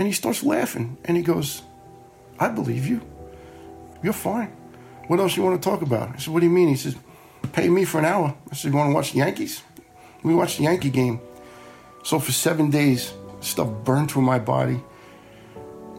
And 0.00 0.06
he 0.06 0.14
starts 0.14 0.42
laughing 0.42 0.96
and 1.04 1.14
he 1.14 1.22
goes, 1.22 1.60
I 2.38 2.48
believe 2.48 2.86
you. 2.86 3.02
You're 4.02 4.14
fine. 4.14 4.50
What 5.08 5.20
else 5.20 5.36
you 5.36 5.42
want 5.42 5.62
to 5.62 5.68
talk 5.68 5.82
about? 5.82 6.14
I 6.14 6.16
said, 6.16 6.32
What 6.32 6.40
do 6.40 6.46
you 6.46 6.52
mean? 6.52 6.68
He 6.68 6.76
says, 6.76 6.96
Pay 7.52 7.68
me 7.68 7.84
for 7.84 7.98
an 7.98 8.06
hour. 8.06 8.34
I 8.50 8.54
said, 8.54 8.72
You 8.72 8.78
want 8.78 8.88
to 8.90 8.94
watch 8.94 9.12
the 9.12 9.18
Yankees? 9.18 9.62
We 10.22 10.34
watched 10.34 10.56
the 10.56 10.64
Yankee 10.64 10.88
game. 10.88 11.20
So 12.02 12.18
for 12.18 12.32
seven 12.32 12.70
days, 12.70 13.12
stuff 13.40 13.68
burned 13.84 14.10
through 14.10 14.22
my 14.22 14.38
body. 14.38 14.80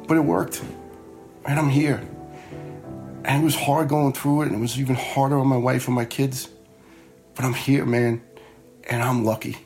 But 0.08 0.18
it 0.18 0.22
worked. 0.22 0.64
And 1.46 1.60
I'm 1.60 1.70
here. 1.70 2.02
And 3.24 3.42
it 3.42 3.46
was 3.46 3.56
hard 3.56 3.88
going 3.88 4.14
through 4.14 4.42
it, 4.42 4.48
and 4.48 4.56
it 4.56 4.60
was 4.60 4.80
even 4.80 4.96
harder 4.96 5.38
on 5.38 5.48
my 5.48 5.58
wife 5.58 5.88
and 5.88 5.96
my 5.96 6.06
kids. 6.06 6.50
But 7.36 7.46
I'm 7.46 7.54
here, 7.54 7.86
man. 7.86 8.22
And 8.90 9.02
I'm 9.02 9.24
lucky. 9.24 9.58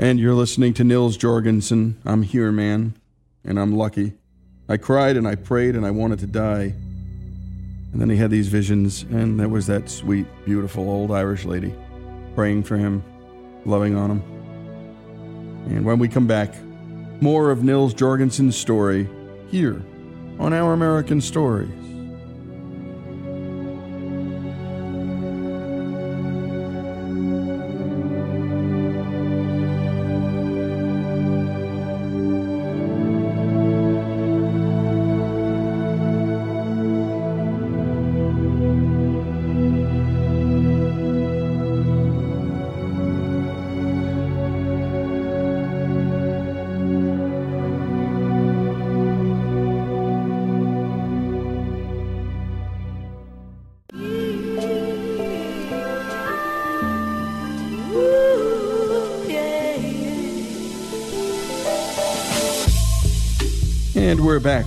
And 0.00 0.20
you're 0.20 0.34
listening 0.34 0.74
to 0.74 0.84
Nils 0.84 1.16
Jorgensen. 1.16 2.00
I'm 2.04 2.22
here, 2.22 2.52
man, 2.52 2.94
and 3.44 3.58
I'm 3.58 3.74
lucky. 3.74 4.14
I 4.68 4.76
cried 4.76 5.16
and 5.16 5.26
I 5.26 5.34
prayed 5.34 5.74
and 5.74 5.86
I 5.86 5.90
wanted 5.90 6.18
to 6.20 6.26
die. 6.26 6.74
And 7.92 8.00
then 8.00 8.10
he 8.10 8.16
had 8.16 8.30
these 8.30 8.48
visions, 8.48 9.02
and 9.04 9.40
there 9.40 9.48
was 9.48 9.66
that 9.68 9.88
sweet, 9.88 10.26
beautiful 10.44 10.88
old 10.88 11.10
Irish 11.10 11.44
lady 11.44 11.74
praying 12.34 12.64
for 12.64 12.76
him, 12.76 13.02
loving 13.64 13.96
on 13.96 14.10
him. 14.10 14.22
And 15.68 15.84
when 15.84 15.98
we 15.98 16.08
come 16.08 16.26
back, 16.26 16.54
more 17.20 17.50
of 17.50 17.62
Nils 17.62 17.94
Jorgensen's 17.94 18.56
story 18.56 19.08
here 19.50 19.82
on 20.38 20.52
Our 20.52 20.72
American 20.72 21.20
Stories. 21.20 21.87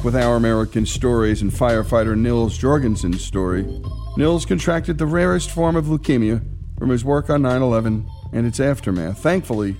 With 0.03 0.15
our 0.15 0.35
American 0.35 0.85
stories 0.85 1.43
and 1.43 1.51
firefighter 1.51 2.17
Nils 2.17 2.57
Jorgensen's 2.57 3.23
story. 3.23 3.63
Nils 4.17 4.45
contracted 4.45 4.97
the 4.97 5.05
rarest 5.05 5.51
form 5.51 5.75
of 5.75 5.85
leukemia 5.85 6.43
from 6.79 6.89
his 6.89 7.05
work 7.05 7.29
on 7.29 7.43
9 7.43 7.61
11 7.61 8.09
and 8.33 8.47
its 8.47 8.59
aftermath. 8.59 9.19
Thankfully, 9.19 9.75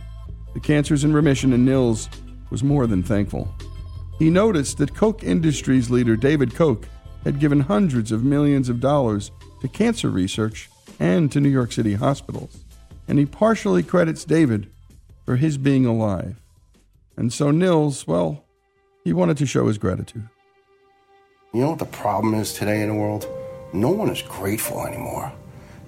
the 0.54 0.60
cancer's 0.60 1.04
in 1.04 1.14
remission, 1.14 1.54
and 1.54 1.66
Nils 1.66 2.08
was 2.52 2.64
more 2.64 2.86
than 2.86 3.02
thankful. 3.02 3.52
He 4.20 4.30
noticed 4.30 4.78
that 4.78 4.94
Koch 4.94 5.24
Industries 5.24 5.90
leader 5.90 6.16
David 6.16 6.54
Koch 6.54 6.86
had 7.24 7.40
given 7.40 7.62
hundreds 7.62 8.12
of 8.12 8.24
millions 8.24 8.70
of 8.70 8.80
dollars 8.80 9.32
to 9.62 9.68
cancer 9.68 10.10
research 10.10 10.70
and 11.00 11.32
to 11.32 11.42
New 11.42 11.50
York 11.50 11.72
City 11.72 11.96
hospitals, 11.96 12.64
and 13.08 13.18
he 13.18 13.26
partially 13.26 13.82
credits 13.82 14.24
David 14.24 14.70
for 15.26 15.38
his 15.38 15.58
being 15.58 15.88
alive. 15.88 16.40
And 17.18 17.34
so 17.34 17.50
Nils, 17.50 18.06
well, 18.06 18.46
he 19.04 19.14
wanted 19.14 19.38
to 19.38 19.46
show 19.46 19.68
his 19.68 19.78
gratitude. 19.78 20.28
You 21.54 21.62
know 21.62 21.70
what 21.72 21.80
the 21.80 21.86
problem 21.86 22.34
is 22.36 22.54
today 22.54 22.82
in 22.82 22.90
the 22.90 22.96
world? 22.96 23.28
No 23.74 23.90
one 23.90 24.10
is 24.10 24.22
grateful 24.22 24.86
anymore. 24.86 25.32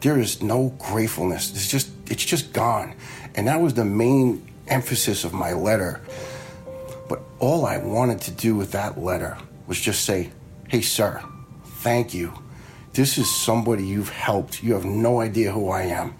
There 0.01 0.19
is 0.19 0.41
no 0.41 0.73
gratefulness. 0.79 1.51
It's 1.51 1.69
just 1.69 1.89
it's 2.07 2.25
just 2.25 2.53
gone. 2.53 2.95
And 3.35 3.47
that 3.47 3.61
was 3.61 3.73
the 3.73 3.85
main 3.85 4.45
emphasis 4.67 5.23
of 5.23 5.33
my 5.33 5.53
letter. 5.53 6.01
But 7.07 7.21
all 7.39 7.65
I 7.65 7.77
wanted 7.77 8.19
to 8.21 8.31
do 8.31 8.55
with 8.55 8.71
that 8.71 8.99
letter 8.99 9.37
was 9.67 9.79
just 9.79 10.03
say, 10.03 10.31
"Hey 10.67 10.81
sir, 10.81 11.21
thank 11.81 12.13
you. 12.13 12.33
This 12.93 13.17
is 13.17 13.33
somebody 13.33 13.85
you've 13.85 14.09
helped. 14.09 14.63
You 14.63 14.73
have 14.73 14.85
no 14.85 15.21
idea 15.21 15.51
who 15.51 15.69
I 15.69 15.83
am. 15.83 16.13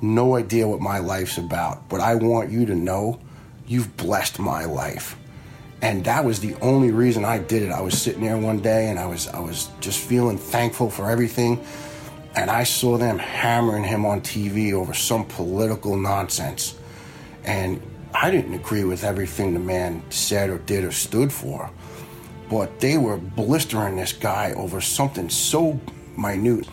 No 0.00 0.36
idea 0.36 0.66
what 0.66 0.80
my 0.80 0.98
life's 0.98 1.38
about. 1.38 1.88
But 1.88 2.00
I 2.00 2.14
want 2.14 2.50
you 2.50 2.66
to 2.66 2.74
know 2.74 3.20
you've 3.66 3.96
blessed 3.96 4.38
my 4.38 4.64
life." 4.64 5.16
And 5.82 6.04
that 6.04 6.24
was 6.24 6.40
the 6.40 6.54
only 6.56 6.90
reason 6.90 7.24
I 7.24 7.38
did 7.38 7.62
it. 7.62 7.70
I 7.70 7.80
was 7.80 8.00
sitting 8.00 8.22
there 8.22 8.38
one 8.38 8.60
day 8.60 8.88
and 8.88 8.98
I 8.98 9.06
was 9.06 9.28
I 9.28 9.40
was 9.40 9.68
just 9.80 9.98
feeling 9.98 10.38
thankful 10.38 10.90
for 10.90 11.10
everything 11.10 11.64
and 12.36 12.50
I 12.50 12.64
saw 12.64 12.98
them 12.98 13.18
hammering 13.18 13.84
him 13.84 14.04
on 14.04 14.20
TV 14.20 14.74
over 14.74 14.92
some 14.92 15.24
political 15.24 15.96
nonsense. 15.96 16.78
And 17.44 17.80
I 18.12 18.30
didn't 18.30 18.52
agree 18.52 18.84
with 18.84 19.04
everything 19.04 19.54
the 19.54 19.60
man 19.60 20.02
said 20.10 20.50
or 20.50 20.58
did 20.58 20.84
or 20.84 20.92
stood 20.92 21.32
for, 21.32 21.70
but 22.50 22.80
they 22.80 22.98
were 22.98 23.16
blistering 23.16 23.96
this 23.96 24.12
guy 24.12 24.52
over 24.52 24.82
something 24.82 25.30
so 25.30 25.80
minute. 26.16 26.68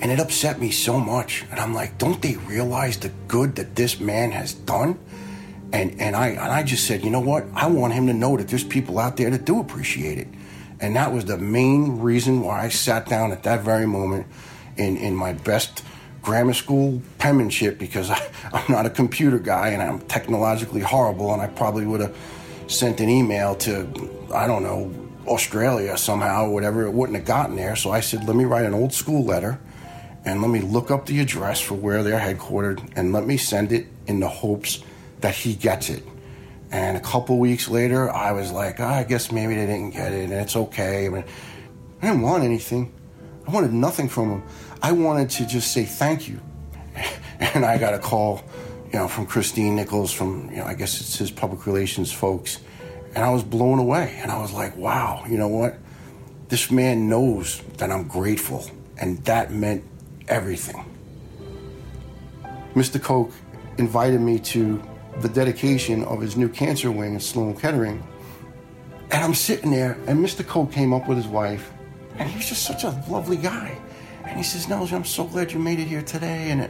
And 0.00 0.10
it 0.12 0.20
upset 0.20 0.60
me 0.60 0.70
so 0.70 1.00
much. 1.00 1.44
And 1.50 1.58
I'm 1.58 1.74
like, 1.74 1.98
don't 1.98 2.20
they 2.22 2.36
realize 2.36 2.98
the 2.98 3.10
good 3.26 3.56
that 3.56 3.74
this 3.74 3.98
man 3.98 4.30
has 4.30 4.54
done? 4.54 4.98
And 5.72 6.00
and 6.00 6.16
I 6.16 6.28
and 6.28 6.52
I 6.52 6.62
just 6.62 6.86
said, 6.86 7.04
you 7.04 7.10
know 7.10 7.20
what? 7.20 7.44
I 7.54 7.66
want 7.66 7.92
him 7.92 8.06
to 8.06 8.14
know 8.14 8.36
that 8.36 8.48
there's 8.48 8.64
people 8.64 8.98
out 8.98 9.16
there 9.16 9.30
that 9.30 9.44
do 9.44 9.60
appreciate 9.60 10.18
it. 10.18 10.28
And 10.80 10.96
that 10.96 11.12
was 11.12 11.24
the 11.24 11.38
main 11.38 11.98
reason 11.98 12.40
why 12.40 12.64
I 12.64 12.68
sat 12.68 13.06
down 13.06 13.32
at 13.32 13.42
that 13.42 13.62
very 13.62 13.86
moment 13.86 14.26
in, 14.76 14.96
in 14.96 15.14
my 15.14 15.32
best 15.32 15.82
grammar 16.22 16.54
school 16.54 17.02
penmanship 17.18 17.78
because 17.78 18.10
I, 18.10 18.30
I'm 18.52 18.70
not 18.72 18.86
a 18.86 18.90
computer 18.90 19.38
guy 19.38 19.68
and 19.68 19.82
I'm 19.82 20.00
technologically 20.00 20.80
horrible 20.80 21.32
and 21.32 21.42
I 21.42 21.48
probably 21.48 21.86
would 21.86 22.00
have 22.00 22.16
sent 22.68 23.00
an 23.00 23.08
email 23.08 23.54
to, 23.56 23.88
I 24.32 24.46
don't 24.46 24.62
know, 24.62 24.94
Australia 25.26 25.96
somehow 25.96 26.46
or 26.46 26.54
whatever. 26.54 26.86
It 26.86 26.92
wouldn't 26.92 27.16
have 27.16 27.26
gotten 27.26 27.56
there. 27.56 27.76
So 27.76 27.90
I 27.90 28.00
said, 28.00 28.26
let 28.26 28.36
me 28.36 28.44
write 28.44 28.64
an 28.64 28.74
old 28.74 28.92
school 28.92 29.24
letter 29.24 29.58
and 30.24 30.40
let 30.40 30.50
me 30.50 30.60
look 30.60 30.90
up 30.90 31.06
the 31.06 31.20
address 31.20 31.60
for 31.60 31.74
where 31.74 32.02
they're 32.02 32.20
headquartered 32.20 32.92
and 32.96 33.12
let 33.12 33.26
me 33.26 33.36
send 33.36 33.72
it 33.72 33.86
in 34.06 34.20
the 34.20 34.28
hopes 34.28 34.82
that 35.20 35.34
he 35.34 35.54
gets 35.54 35.90
it. 35.90 36.04
And 36.70 36.96
a 36.96 37.00
couple 37.00 37.38
weeks 37.38 37.68
later, 37.68 38.10
I 38.10 38.32
was 38.32 38.52
like, 38.52 38.78
oh, 38.80 38.84
I 38.84 39.04
guess 39.04 39.32
maybe 39.32 39.54
they 39.54 39.66
didn't 39.66 39.90
get 39.90 40.12
it, 40.12 40.24
and 40.24 40.32
it's 40.32 40.54
okay. 40.54 41.06
I, 41.06 41.08
mean, 41.08 41.24
I 42.02 42.08
didn't 42.08 42.22
want 42.22 42.44
anything. 42.44 42.92
I 43.46 43.50
wanted 43.50 43.72
nothing 43.72 44.08
from 44.08 44.30
him. 44.30 44.42
I 44.82 44.92
wanted 44.92 45.30
to 45.30 45.46
just 45.46 45.72
say 45.72 45.84
thank 45.84 46.28
you. 46.28 46.40
And 47.40 47.64
I 47.64 47.78
got 47.78 47.94
a 47.94 48.00
call, 48.00 48.42
you 48.92 48.98
know, 48.98 49.06
from 49.06 49.24
Christine 49.24 49.76
Nichols, 49.76 50.12
from, 50.12 50.50
you 50.50 50.56
know, 50.56 50.64
I 50.64 50.74
guess 50.74 51.00
it's 51.00 51.16
his 51.16 51.30
public 51.30 51.66
relations 51.66 52.10
folks. 52.10 52.58
And 53.14 53.24
I 53.24 53.30
was 53.30 53.44
blown 53.44 53.78
away. 53.78 54.18
And 54.20 54.32
I 54.32 54.40
was 54.40 54.52
like, 54.52 54.76
wow, 54.76 55.24
you 55.28 55.38
know 55.38 55.46
what? 55.46 55.78
This 56.48 56.68
man 56.72 57.08
knows 57.08 57.62
that 57.76 57.92
I'm 57.92 58.08
grateful. 58.08 58.68
And 59.00 59.24
that 59.24 59.52
meant 59.52 59.84
everything. 60.26 60.84
Mr. 62.74 63.00
Koch 63.00 63.30
invited 63.78 64.20
me 64.20 64.40
to 64.40 64.82
the 65.20 65.28
dedication 65.28 66.04
of 66.04 66.20
his 66.20 66.36
new 66.36 66.48
cancer 66.48 66.90
wing 66.90 67.16
at 67.16 67.22
Sloan 67.22 67.56
Kettering. 67.56 68.02
And 69.10 69.24
I'm 69.24 69.34
sitting 69.34 69.70
there, 69.70 69.98
and 70.06 70.24
Mr. 70.24 70.46
Koch 70.46 70.70
came 70.70 70.92
up 70.92 71.08
with 71.08 71.16
his 71.16 71.26
wife, 71.26 71.72
and 72.18 72.28
he 72.28 72.36
was 72.36 72.48
just 72.48 72.62
such 72.62 72.84
a 72.84 72.90
lovely 73.08 73.36
guy. 73.36 73.78
And 74.24 74.36
he 74.36 74.42
says, 74.42 74.68
Nels, 74.68 74.92
I'm 74.92 75.04
so 75.04 75.24
glad 75.24 75.52
you 75.52 75.58
made 75.58 75.80
it 75.80 75.86
here 75.86 76.02
today. 76.02 76.50
And 76.50 76.68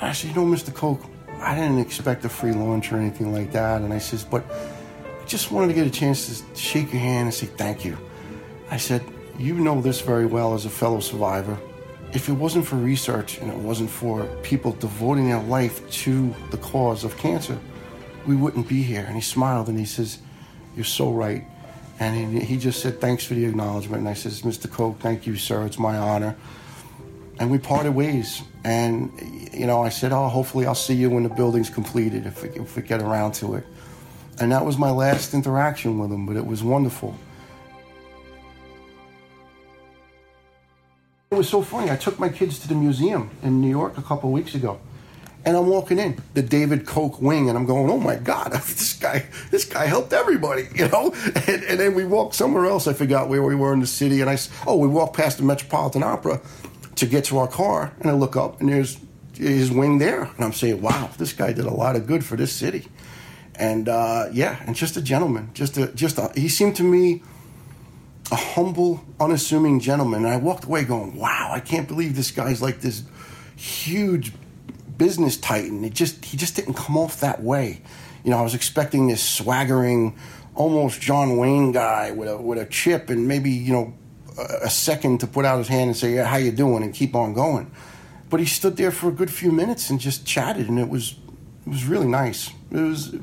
I 0.00 0.12
said, 0.12 0.30
you 0.30 0.36
know, 0.36 0.46
Mr. 0.46 0.72
Koch, 0.72 1.00
I 1.38 1.54
didn't 1.54 1.78
expect 1.78 2.24
a 2.24 2.28
free 2.28 2.52
lunch 2.52 2.92
or 2.92 2.96
anything 2.96 3.32
like 3.32 3.52
that. 3.52 3.82
And 3.82 3.92
I 3.92 3.98
says, 3.98 4.24
but 4.24 4.44
I 4.50 5.26
just 5.26 5.50
wanted 5.50 5.68
to 5.68 5.74
get 5.74 5.86
a 5.86 5.90
chance 5.90 6.40
to 6.40 6.56
shake 6.56 6.92
your 6.92 7.02
hand 7.02 7.26
and 7.26 7.34
say 7.34 7.46
thank 7.46 7.84
you. 7.84 7.98
I 8.70 8.78
said, 8.78 9.02
you 9.38 9.54
know 9.54 9.80
this 9.80 10.00
very 10.00 10.26
well 10.26 10.54
as 10.54 10.64
a 10.64 10.70
fellow 10.70 11.00
survivor. 11.00 11.58
If 12.12 12.28
it 12.28 12.32
wasn't 12.32 12.66
for 12.66 12.76
research 12.76 13.38
and 13.38 13.50
it 13.50 13.56
wasn't 13.56 13.90
for 13.90 14.24
people 14.42 14.72
devoting 14.72 15.28
their 15.28 15.42
life 15.42 15.88
to 16.04 16.34
the 16.50 16.56
cause 16.58 17.04
of 17.04 17.16
cancer, 17.18 17.58
we 18.26 18.36
wouldn't 18.36 18.68
be 18.68 18.82
here. 18.82 19.04
And 19.06 19.14
he 19.14 19.20
smiled 19.20 19.68
and 19.68 19.78
he 19.78 19.84
says, 19.84 20.18
You're 20.76 20.84
so 20.84 21.12
right. 21.12 21.44
And 21.98 22.38
he, 22.38 22.40
he 22.40 22.56
just 22.56 22.80
said, 22.80 23.00
Thanks 23.00 23.24
for 23.24 23.34
the 23.34 23.44
acknowledgement. 23.44 24.00
And 24.00 24.08
I 24.08 24.14
says, 24.14 24.42
Mr. 24.42 24.70
Koch, 24.70 24.98
thank 25.00 25.26
you, 25.26 25.36
sir. 25.36 25.64
It's 25.66 25.78
my 25.78 25.96
honor. 25.96 26.36
And 27.38 27.50
we 27.50 27.58
parted 27.58 27.94
ways. 27.94 28.42
And, 28.62 29.12
you 29.52 29.66
know, 29.66 29.82
I 29.82 29.88
said, 29.88 30.12
Oh, 30.12 30.28
hopefully 30.28 30.66
I'll 30.66 30.74
see 30.74 30.94
you 30.94 31.10
when 31.10 31.22
the 31.22 31.28
building's 31.28 31.70
completed, 31.70 32.26
if 32.26 32.42
we, 32.42 32.48
if 32.50 32.76
we 32.76 32.82
get 32.82 33.02
around 33.02 33.32
to 33.34 33.54
it. 33.54 33.64
And 34.40 34.50
that 34.52 34.64
was 34.64 34.78
my 34.78 34.90
last 34.90 35.34
interaction 35.34 35.98
with 35.98 36.10
him, 36.10 36.26
but 36.26 36.36
it 36.36 36.44
was 36.44 36.62
wonderful. 36.62 37.14
It 41.30 41.36
was 41.36 41.48
so 41.48 41.62
funny. 41.62 41.90
I 41.90 41.96
took 41.96 42.18
my 42.18 42.28
kids 42.28 42.58
to 42.60 42.68
the 42.68 42.74
museum 42.74 43.30
in 43.42 43.60
New 43.60 43.68
York 43.68 43.98
a 43.98 44.02
couple 44.02 44.30
weeks 44.30 44.54
ago. 44.54 44.80
And 45.46 45.58
I'm 45.58 45.66
walking 45.66 45.98
in 45.98 46.18
the 46.32 46.42
David 46.42 46.86
Koch 46.86 47.20
wing, 47.20 47.48
and 47.50 47.58
I'm 47.58 47.66
going, 47.66 47.90
"Oh 47.90 47.98
my 47.98 48.16
God, 48.16 48.52
this 48.52 48.94
guy, 48.94 49.26
this 49.50 49.64
guy 49.64 49.86
helped 49.86 50.12
everybody," 50.12 50.68
you 50.74 50.88
know. 50.88 51.12
And, 51.46 51.62
and, 51.64 51.80
then 51.80 51.94
we 51.94 52.04
walked 52.04 52.34
somewhere 52.34 52.66
else. 52.66 52.86
I 52.86 52.94
forgot 52.94 53.28
where 53.28 53.42
we 53.42 53.54
were 53.54 53.72
in 53.72 53.80
the 53.80 53.86
city, 53.86 54.20
and 54.20 54.30
I 54.30 54.38
oh, 54.66 54.76
we 54.76 54.88
walked 54.88 55.16
past 55.16 55.38
the 55.38 55.44
Metropolitan 55.44 56.02
Opera 56.02 56.40
to 56.96 57.06
get 57.06 57.24
to 57.24 57.38
our 57.38 57.48
car, 57.48 57.92
and 58.00 58.10
I 58.10 58.14
look 58.14 58.36
up, 58.36 58.60
and 58.60 58.70
there's 58.70 58.98
his 59.34 59.70
wing 59.70 59.98
there, 59.98 60.22
and 60.22 60.44
I'm 60.44 60.52
saying, 60.52 60.80
"Wow, 60.80 61.10
this 61.18 61.32
guy 61.32 61.52
did 61.52 61.66
a 61.66 61.74
lot 61.74 61.96
of 61.96 62.06
good 62.06 62.24
for 62.24 62.36
this 62.36 62.52
city." 62.52 62.88
And 63.56 63.88
uh, 63.88 64.28
yeah, 64.32 64.62
and 64.66 64.74
just 64.74 64.96
a 64.96 65.02
gentleman, 65.02 65.50
just 65.54 65.76
a 65.76 65.88
just 65.88 66.18
a, 66.18 66.32
he 66.34 66.48
seemed 66.48 66.76
to 66.76 66.82
me 66.82 67.22
a 68.32 68.36
humble, 68.36 69.04
unassuming 69.20 69.78
gentleman. 69.78 70.24
And 70.24 70.32
I 70.32 70.38
walked 70.38 70.64
away 70.64 70.84
going, 70.84 71.16
"Wow, 71.16 71.50
I 71.52 71.60
can't 71.60 71.86
believe 71.86 72.16
this 72.16 72.30
guy's 72.30 72.62
like 72.62 72.80
this 72.80 73.02
huge." 73.56 74.32
Business 74.96 75.36
titan. 75.36 75.84
It 75.84 75.94
just 75.94 76.24
he 76.24 76.36
just 76.36 76.56
didn't 76.56 76.74
come 76.74 76.96
off 76.96 77.20
that 77.20 77.42
way. 77.42 77.82
You 78.24 78.30
know, 78.30 78.38
I 78.38 78.42
was 78.42 78.54
expecting 78.54 79.06
this 79.06 79.22
swaggering, 79.22 80.16
almost 80.54 81.00
John 81.00 81.36
Wayne 81.36 81.72
guy 81.72 82.10
with 82.10 82.28
a 82.28 82.36
with 82.36 82.58
a 82.58 82.66
chip 82.66 83.10
and 83.10 83.28
maybe 83.28 83.50
you 83.50 83.72
know 83.72 83.94
a, 84.38 84.66
a 84.66 84.70
second 84.70 85.20
to 85.20 85.26
put 85.26 85.44
out 85.44 85.58
his 85.58 85.68
hand 85.68 85.88
and 85.88 85.96
say, 85.96 86.14
"Yeah, 86.14 86.24
how 86.24 86.36
you 86.36 86.52
doing?" 86.52 86.82
and 86.82 86.94
keep 86.94 87.14
on 87.14 87.34
going. 87.34 87.70
But 88.30 88.40
he 88.40 88.46
stood 88.46 88.76
there 88.76 88.90
for 88.90 89.08
a 89.08 89.12
good 89.12 89.30
few 89.30 89.52
minutes 89.52 89.90
and 89.90 90.00
just 90.00 90.26
chatted, 90.26 90.68
and 90.68 90.78
it 90.78 90.88
was 90.88 91.16
it 91.66 91.70
was 91.70 91.84
really 91.84 92.08
nice. 92.08 92.50
It 92.70 92.80
was 92.80 93.14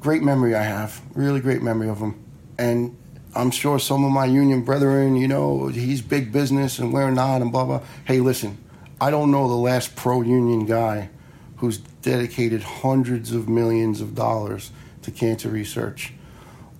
great 0.00 0.22
memory 0.22 0.54
I 0.54 0.62
have, 0.62 1.00
really 1.14 1.40
great 1.40 1.62
memory 1.62 1.88
of 1.88 1.98
him, 1.98 2.22
and. 2.58 2.96
I'm 3.34 3.50
sure 3.50 3.78
some 3.78 4.04
of 4.04 4.12
my 4.12 4.26
union 4.26 4.62
brethren, 4.62 5.16
you 5.16 5.26
know, 5.26 5.68
he's 5.68 6.02
big 6.02 6.32
business 6.32 6.78
and 6.78 6.92
we're 6.92 7.10
not, 7.10 7.40
and 7.40 7.50
blah 7.50 7.64
blah. 7.64 7.80
Hey, 8.04 8.20
listen, 8.20 8.58
I 9.02 9.10
don't 9.10 9.32
know 9.32 9.48
the 9.48 9.54
last 9.54 9.96
pro 9.96 10.22
union 10.22 10.64
guy 10.64 11.10
who's 11.56 11.78
dedicated 11.78 12.62
hundreds 12.62 13.32
of 13.32 13.48
millions 13.48 14.00
of 14.00 14.14
dollars 14.14 14.70
to 15.02 15.10
cancer 15.10 15.48
research 15.48 16.12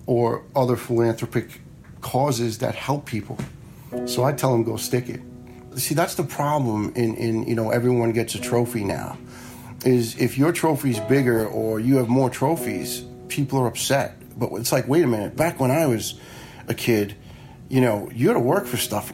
or 0.05 0.43
other 0.55 0.77
philanthropic 0.77 1.59
causes 1.99 2.59
that 2.59 2.75
help 2.75 3.05
people. 3.05 3.37
So 4.05 4.23
I 4.23 4.31
tell 4.31 4.53
them 4.53 4.63
go 4.63 4.77
stick 4.77 5.09
it. 5.09 5.19
See, 5.75 5.95
that's 5.95 6.15
the 6.15 6.23
problem 6.23 6.93
in, 6.95 7.13
in 7.17 7.43
you 7.43 7.55
know 7.55 7.71
everyone 7.71 8.13
gets 8.13 8.35
a 8.35 8.39
trophy 8.39 8.85
now. 8.85 9.17
Is 9.85 10.17
if 10.17 10.37
your 10.37 10.53
trophy's 10.53 11.01
bigger 11.01 11.45
or 11.45 11.81
you 11.81 11.97
have 11.97 12.07
more 12.07 12.29
trophies, 12.29 13.03
people 13.27 13.59
are 13.59 13.67
upset. 13.67 14.39
But 14.39 14.53
it's 14.53 14.71
like, 14.71 14.87
wait 14.87 15.03
a 15.03 15.07
minute, 15.07 15.35
back 15.35 15.59
when 15.59 15.71
I 15.71 15.87
was 15.87 16.17
a 16.69 16.73
kid, 16.73 17.15
you 17.67 17.81
know, 17.81 18.09
you 18.15 18.29
had 18.29 18.35
to 18.35 18.39
work 18.39 18.65
for 18.65 18.77
stuff. 18.77 19.11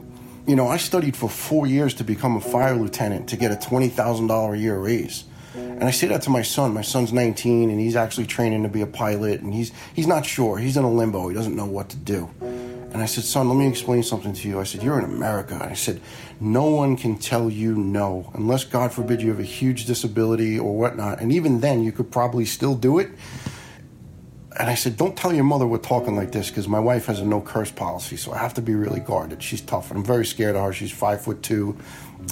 You 0.49 0.55
know, 0.55 0.67
I 0.67 0.77
studied 0.77 1.15
for 1.15 1.29
four 1.29 1.67
years 1.67 1.93
to 1.93 2.03
become 2.03 2.35
a 2.35 2.41
fire 2.41 2.73
lieutenant 2.73 3.29
to 3.29 3.37
get 3.37 3.51
a 3.51 3.55
$20,000 3.55 4.51
a 4.51 4.57
year 4.57 4.79
raise. 4.79 5.25
And 5.53 5.73
And 5.73 5.83
I 5.83 5.91
say 5.91 6.07
that 6.07 6.23
to 6.23 6.31
my 6.31 6.41
son. 6.41 6.73
My 6.73 6.81
son's 6.81 7.13
19 7.13 7.69
and 7.69 7.79
he's 7.79 7.95
actually 7.95 8.25
training 8.25 8.63
to 8.63 8.69
be 8.69 8.81
a 8.81 8.87
pilot 8.87 9.41
and 9.41 9.53
he's 9.53 9.71
he's 9.93 10.07
not 10.07 10.25
sure. 10.25 10.57
He's 10.57 10.75
in 10.75 10.83
a 10.83 10.91
limbo. 10.91 11.27
He 11.27 11.35
doesn't 11.35 11.55
know 11.55 11.67
what 11.67 11.89
to 11.89 11.97
do. 11.97 12.31
And 12.41 12.97
I 12.97 13.05
said, 13.05 13.25
son, 13.25 13.47
let 13.47 13.57
me 13.57 13.67
explain 13.67 14.01
something 14.01 14.33
to 14.33 14.49
you. 14.49 14.59
I 14.59 14.63
said, 14.63 14.81
you're 14.81 14.97
in 14.97 15.05
America. 15.05 15.55
I 15.61 15.75
said, 15.75 16.01
no 16.39 16.65
one 16.65 16.97
can 16.97 17.19
tell 17.19 17.47
you 17.47 17.75
no 17.75 18.31
unless, 18.33 18.63
God 18.63 18.91
forbid, 18.91 19.21
you 19.21 19.29
have 19.29 19.39
a 19.39 19.43
huge 19.43 19.85
disability 19.85 20.57
or 20.57 20.75
whatnot. 20.75 21.21
And 21.21 21.31
even 21.31 21.59
then, 21.59 21.83
you 21.83 21.91
could 21.91 22.11
probably 22.11 22.45
still 22.45 22.73
do 22.73 22.97
it. 22.97 23.11
And 24.57 24.67
I 24.67 24.75
said, 24.75 24.97
don't 24.97 25.15
tell 25.15 25.33
your 25.33 25.43
mother 25.43 25.67
we're 25.67 25.77
talking 25.77 26.15
like 26.15 26.31
this 26.31 26.49
because 26.49 26.67
my 26.67 26.79
wife 26.79 27.05
has 27.05 27.19
a 27.19 27.25
no 27.25 27.39
curse 27.39 27.71
policy, 27.71 28.17
so 28.17 28.31
I 28.33 28.39
have 28.39 28.55
to 28.55 28.61
be 28.61 28.73
really 28.73 28.99
guarded. 28.99 29.43
She's 29.43 29.61
tough, 29.61 29.91
and 29.91 29.99
I'm 29.99 30.05
very 30.05 30.25
scared 30.25 30.55
of 30.55 30.63
her. 30.63 30.73
She's 30.73 30.91
five 30.91 31.21
foot 31.21 31.43
two, 31.43 31.77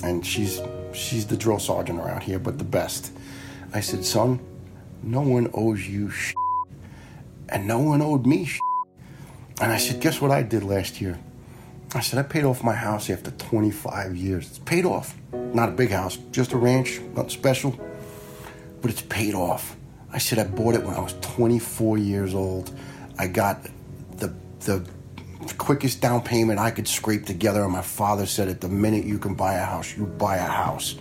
and 0.04 0.26
she's 0.26 0.60
she's 0.94 1.28
the 1.28 1.38
drill 1.38 1.60
sergeant 1.60 2.00
around 2.00 2.24
here, 2.24 2.40
but 2.40 2.58
the 2.58 2.64
best. 2.64 3.12
I 3.74 3.82
said, 3.82 4.04
son, 4.04 4.40
no 5.04 5.22
one 5.22 5.52
owes 5.54 5.88
you 5.88 6.10
shit, 6.10 6.36
and 7.50 7.68
no 7.68 7.80
one 7.80 8.02
owed 8.02 8.26
me 8.26 8.46
shit. 8.46 8.62
And 9.62 9.72
I 9.72 9.78
said, 9.78 10.02
guess 10.02 10.20
what 10.20 10.32
I 10.32 10.42
did 10.42 10.64
last 10.64 11.00
year? 11.00 11.20
I 11.94 12.02
said, 12.02 12.20
I 12.20 12.24
paid 12.24 12.44
off 12.44 12.64
my 12.64 12.74
house 12.74 13.10
after 13.10 13.32
25 13.32 14.16
years. 14.16 14.48
It's 14.48 14.60
paid 14.60 14.86
off. 14.86 15.16
Not 15.32 15.70
a 15.70 15.72
big 15.72 15.92
house, 15.92 16.18
just 16.32 16.52
a 16.52 16.58
ranch, 16.58 17.00
nothing 17.16 17.30
special, 17.30 17.80
but 18.82 18.92
it's 18.92 19.02
paid 19.04 19.34
off. 19.34 19.76
I 20.12 20.20
said, 20.20 20.40
I 20.40 20.46
bought 20.46 20.76
it 20.76 20.84
when 20.84 20.96
I 20.96 21.00
was 21.00 21.16
24 21.22 21.98
years 21.98 22.34
old. 22.34 22.72
I 23.20 23.28
got 23.28 23.68
the, 24.18 24.34
the 24.62 24.88
quickest 25.58 26.02
down 26.02 26.22
payment 26.22 26.60
I 26.60 26.72
could 26.72 26.88
scrape 26.88 27.26
together. 27.26 27.64
And 27.64 27.74
my 27.74 27.82
father 27.82 28.26
said, 28.26 28.48
at 28.48 28.62
the 28.62 28.70
minute 28.70 29.06
you 29.06 29.20
can 29.20 29.36
buy 29.36 29.56
a 29.56 29.64
house, 29.64 29.96
you 29.96 30.06
buy 30.06 30.38
a 30.38 30.48
house. 30.48 30.96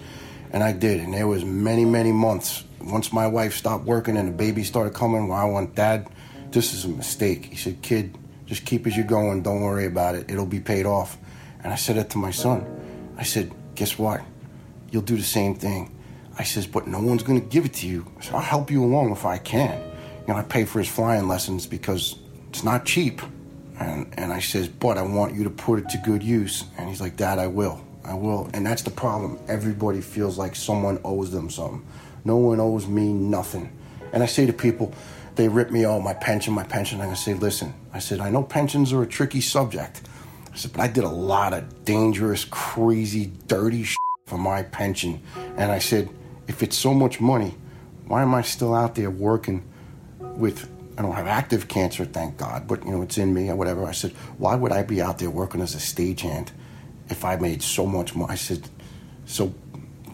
And 0.50 0.62
I 0.62 0.72
did. 0.72 1.00
And 1.00 1.14
there 1.14 1.26
was 1.26 1.44
many, 1.44 1.84
many 1.84 2.12
months. 2.12 2.64
Once 2.80 3.12
my 3.12 3.26
wife 3.26 3.54
stopped 3.54 3.84
working 3.84 4.16
and 4.16 4.28
the 4.28 4.32
baby 4.32 4.64
started 4.64 4.94
coming, 4.94 5.28
well, 5.28 5.38
I 5.38 5.44
went, 5.44 5.74
Dad, 5.74 6.08
this 6.50 6.72
is 6.72 6.84
a 6.84 6.88
mistake. 6.88 7.46
He 7.46 7.56
said, 7.56 7.82
kid, 7.82 8.16
just 8.46 8.64
keep 8.64 8.86
as 8.86 8.96
you're 8.96 9.06
going. 9.06 9.42
Don't 9.42 9.60
worry 9.60 9.86
about 9.86 10.14
it. 10.14 10.30
It'll 10.30 10.46
be 10.46 10.60
paid 10.60 10.86
off. 10.86 11.18
And 11.62 11.72
I 11.72 11.76
said 11.76 11.96
it 11.96 12.10
to 12.10 12.18
my 12.18 12.30
son. 12.30 12.64
I 13.16 13.24
said, 13.24 13.52
guess 13.74 13.98
what? 13.98 14.22
You'll 14.90 15.02
do 15.02 15.16
the 15.16 15.22
same 15.22 15.56
thing. 15.56 15.95
I 16.38 16.44
says, 16.44 16.66
but 16.66 16.86
no 16.86 17.00
one's 17.00 17.22
going 17.22 17.40
to 17.40 17.46
give 17.46 17.64
it 17.64 17.74
to 17.74 17.86
you. 17.86 18.06
So 18.20 18.34
I'll 18.34 18.42
help 18.42 18.70
you 18.70 18.84
along 18.84 19.12
if 19.12 19.24
I 19.24 19.38
can. 19.38 19.80
You 20.26 20.34
know, 20.34 20.38
I 20.38 20.42
pay 20.42 20.64
for 20.64 20.78
his 20.78 20.88
flying 20.88 21.28
lessons 21.28 21.66
because 21.66 22.18
it's 22.50 22.62
not 22.62 22.84
cheap. 22.84 23.22
And, 23.78 24.12
and 24.16 24.32
I 24.32 24.40
says, 24.40 24.68
but 24.68 24.98
I 24.98 25.02
want 25.02 25.34
you 25.34 25.44
to 25.44 25.50
put 25.50 25.78
it 25.78 25.88
to 25.90 25.98
good 25.98 26.22
use. 26.22 26.64
And 26.78 26.88
he's 26.88 27.00
like, 27.00 27.16
Dad, 27.16 27.38
I 27.38 27.46
will. 27.46 27.82
I 28.04 28.14
will. 28.14 28.50
And 28.54 28.64
that's 28.64 28.82
the 28.82 28.90
problem. 28.90 29.38
Everybody 29.48 30.00
feels 30.00 30.38
like 30.38 30.54
someone 30.54 31.00
owes 31.04 31.30
them 31.30 31.50
something. 31.50 31.84
No 32.24 32.36
one 32.36 32.60
owes 32.60 32.86
me 32.86 33.12
nothing. 33.12 33.70
And 34.12 34.22
I 34.22 34.26
say 34.26 34.46
to 34.46 34.52
people, 34.52 34.94
they 35.34 35.48
rip 35.48 35.70
me, 35.70 35.84
oh, 35.86 36.00
my 36.00 36.14
pension, 36.14 36.54
my 36.54 36.64
pension. 36.64 37.00
And 37.00 37.10
to 37.10 37.16
say, 37.16 37.34
listen, 37.34 37.74
I 37.92 37.98
said, 37.98 38.20
I 38.20 38.30
know 38.30 38.42
pensions 38.42 38.92
are 38.92 39.02
a 39.02 39.06
tricky 39.06 39.40
subject. 39.40 40.02
I 40.52 40.56
said, 40.56 40.72
but 40.72 40.80
I 40.80 40.88
did 40.88 41.04
a 41.04 41.08
lot 41.08 41.52
of 41.52 41.84
dangerous, 41.84 42.44
crazy, 42.44 43.30
dirty 43.46 43.84
shit 43.84 43.98
for 44.24 44.38
my 44.38 44.62
pension. 44.62 45.20
And 45.56 45.70
I 45.70 45.78
said, 45.78 46.08
if 46.48 46.62
it's 46.62 46.76
so 46.76 46.94
much 46.94 47.20
money, 47.20 47.54
why 48.06 48.22
am 48.22 48.34
I 48.34 48.42
still 48.42 48.74
out 48.74 48.94
there 48.94 49.10
working 49.10 49.62
with 50.20 50.68
I 50.98 51.02
don't 51.02 51.12
have 51.12 51.26
active 51.26 51.68
cancer, 51.68 52.06
thank 52.06 52.38
God, 52.38 52.66
but 52.66 52.84
you 52.84 52.90
know 52.90 53.02
it's 53.02 53.18
in 53.18 53.34
me 53.34 53.50
or 53.50 53.56
whatever. 53.56 53.84
I 53.84 53.92
said, 53.92 54.12
why 54.38 54.54
would 54.54 54.72
I 54.72 54.82
be 54.82 55.02
out 55.02 55.18
there 55.18 55.28
working 55.28 55.60
as 55.60 55.74
a 55.74 55.78
stagehand 55.78 56.48
if 57.10 57.22
I 57.22 57.36
made 57.36 57.62
so 57.62 57.84
much 57.84 58.14
more? 58.14 58.30
I 58.30 58.34
said, 58.34 58.68
so 59.26 59.52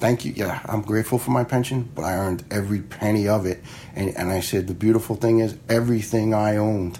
thank 0.01 0.25
you. 0.25 0.33
Yeah, 0.35 0.61
I'm 0.65 0.83
grateful 0.83 1.19
for 1.19 1.31
my 1.31 1.45
pension, 1.45 1.89
but 1.95 2.03
I 2.03 2.15
earned 2.15 2.45
every 2.51 2.81
penny 2.81 3.29
of 3.29 3.47
it. 3.47 3.63
And, 3.95 4.09
and 4.17 4.31
I 4.31 4.41
said, 4.41 4.67
the 4.67 4.75
beautiful 4.75 5.15
thing 5.15 5.39
is, 5.39 5.57
everything 5.69 6.35
I 6.35 6.57
owned, 6.57 6.99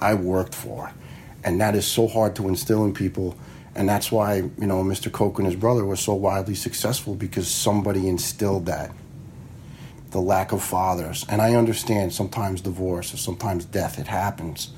I 0.00 0.14
worked 0.14 0.54
for, 0.54 0.92
and 1.42 1.60
that 1.60 1.74
is 1.74 1.86
so 1.86 2.06
hard 2.06 2.36
to 2.36 2.46
instill 2.46 2.84
in 2.84 2.94
people. 2.94 3.36
And 3.76 3.88
that's 3.88 4.12
why 4.12 4.36
you 4.36 4.66
know 4.66 4.82
Mr. 4.84 5.10
Koch 5.10 5.38
and 5.38 5.46
his 5.46 5.56
brother 5.56 5.84
were 5.84 5.96
so 5.96 6.14
wildly 6.14 6.54
successful 6.54 7.14
because 7.14 7.48
somebody 7.48 8.08
instilled 8.08 8.66
that 8.66 8.92
the 10.14 10.20
lack 10.20 10.52
of 10.52 10.62
fathers. 10.62 11.26
And 11.28 11.42
I 11.42 11.56
understand 11.56 12.14
sometimes 12.14 12.60
divorce 12.60 13.12
or 13.12 13.16
sometimes 13.16 13.64
death, 13.64 13.98
it 13.98 14.06
happens. 14.06 14.70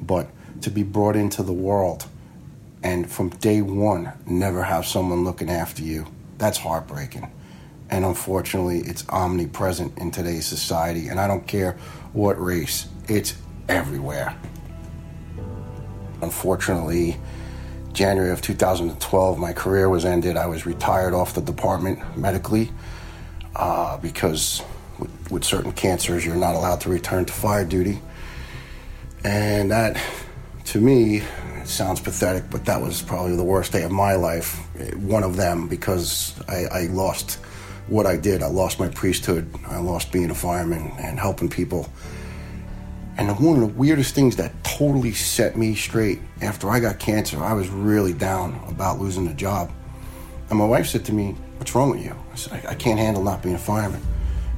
But 0.00 0.28
to 0.62 0.70
be 0.70 0.82
brought 0.82 1.14
into 1.14 1.42
the 1.42 1.52
world 1.52 2.06
and 2.82 3.10
from 3.10 3.28
day 3.28 3.60
one 3.60 4.12
never 4.26 4.62
have 4.62 4.86
someone 4.86 5.24
looking 5.24 5.50
after 5.50 5.82
you, 5.82 6.06
that's 6.38 6.56
heartbreaking. 6.56 7.30
And 7.90 8.04
unfortunately, 8.04 8.80
it's 8.80 9.06
omnipresent 9.10 9.98
in 9.98 10.10
today's 10.10 10.46
society. 10.46 11.08
And 11.08 11.20
I 11.20 11.26
don't 11.26 11.46
care 11.46 11.72
what 12.14 12.40
race, 12.42 12.86
it's 13.08 13.36
everywhere. 13.68 14.34
Unfortunately, 16.22 17.18
January 17.98 18.30
of 18.30 18.40
2012, 18.40 19.38
my 19.40 19.52
career 19.52 19.88
was 19.88 20.04
ended. 20.04 20.36
I 20.36 20.46
was 20.46 20.64
retired 20.64 21.14
off 21.14 21.34
the 21.34 21.40
department 21.40 21.98
medically 22.16 22.70
uh, 23.56 23.96
because 23.98 24.62
with, 25.00 25.32
with 25.32 25.42
certain 25.42 25.72
cancers, 25.72 26.24
you're 26.24 26.36
not 26.36 26.54
allowed 26.54 26.80
to 26.82 26.90
return 26.90 27.24
to 27.24 27.32
fire 27.32 27.64
duty. 27.64 28.00
And 29.24 29.72
that, 29.72 30.00
to 30.66 30.80
me, 30.80 31.24
sounds 31.64 31.98
pathetic, 31.98 32.48
but 32.50 32.64
that 32.66 32.80
was 32.80 33.02
probably 33.02 33.34
the 33.34 33.42
worst 33.42 33.72
day 33.72 33.82
of 33.82 33.90
my 33.90 34.14
life. 34.14 34.60
One 34.94 35.24
of 35.24 35.34
them, 35.34 35.66
because 35.66 36.40
I, 36.46 36.66
I 36.66 36.82
lost 36.82 37.40
what 37.88 38.06
I 38.06 38.16
did. 38.16 38.44
I 38.44 38.46
lost 38.46 38.78
my 38.78 38.90
priesthood. 38.90 39.52
I 39.66 39.78
lost 39.80 40.12
being 40.12 40.30
a 40.30 40.36
fireman 40.36 40.92
and 41.00 41.18
helping 41.18 41.48
people. 41.48 41.88
And 43.18 43.28
one 43.40 43.60
of 43.60 43.60
the 43.60 43.74
weirdest 43.74 44.14
things 44.14 44.36
that 44.36 44.52
totally 44.62 45.12
set 45.12 45.56
me 45.56 45.74
straight 45.74 46.20
after 46.40 46.70
I 46.70 46.78
got 46.78 47.00
cancer, 47.00 47.42
I 47.42 47.52
was 47.52 47.68
really 47.68 48.12
down 48.12 48.62
about 48.68 49.00
losing 49.00 49.26
the 49.26 49.34
job. 49.34 49.72
And 50.48 50.58
my 50.58 50.64
wife 50.64 50.86
said 50.86 51.04
to 51.06 51.12
me, 51.12 51.34
What's 51.58 51.74
wrong 51.74 51.90
with 51.90 52.04
you? 52.04 52.14
I 52.32 52.36
said, 52.36 52.64
I, 52.64 52.70
I 52.70 52.74
can't 52.76 52.98
handle 52.98 53.24
not 53.24 53.42
being 53.42 53.56
a 53.56 53.58
fireman. 53.58 54.00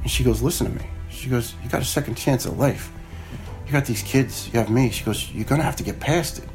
And 0.03 0.11
she 0.11 0.23
goes, 0.23 0.43
Listen 0.43 0.67
to 0.67 0.79
me. 0.79 0.87
She 1.09 1.27
goes, 1.27 1.55
You 1.63 1.69
got 1.69 1.81
a 1.81 1.85
second 1.85 2.15
chance 2.15 2.45
at 2.45 2.55
life. 2.57 2.91
You 3.65 3.71
got 3.71 3.85
these 3.85 4.03
kids, 4.03 4.47
you 4.53 4.59
have 4.59 4.69
me. 4.69 4.91
She 4.91 5.03
goes, 5.03 5.31
You're 5.31 5.45
gonna 5.45 5.63
have 5.63 5.77
to 5.77 5.83
get 5.83 5.99
past 5.99 6.37
it. 6.37 6.47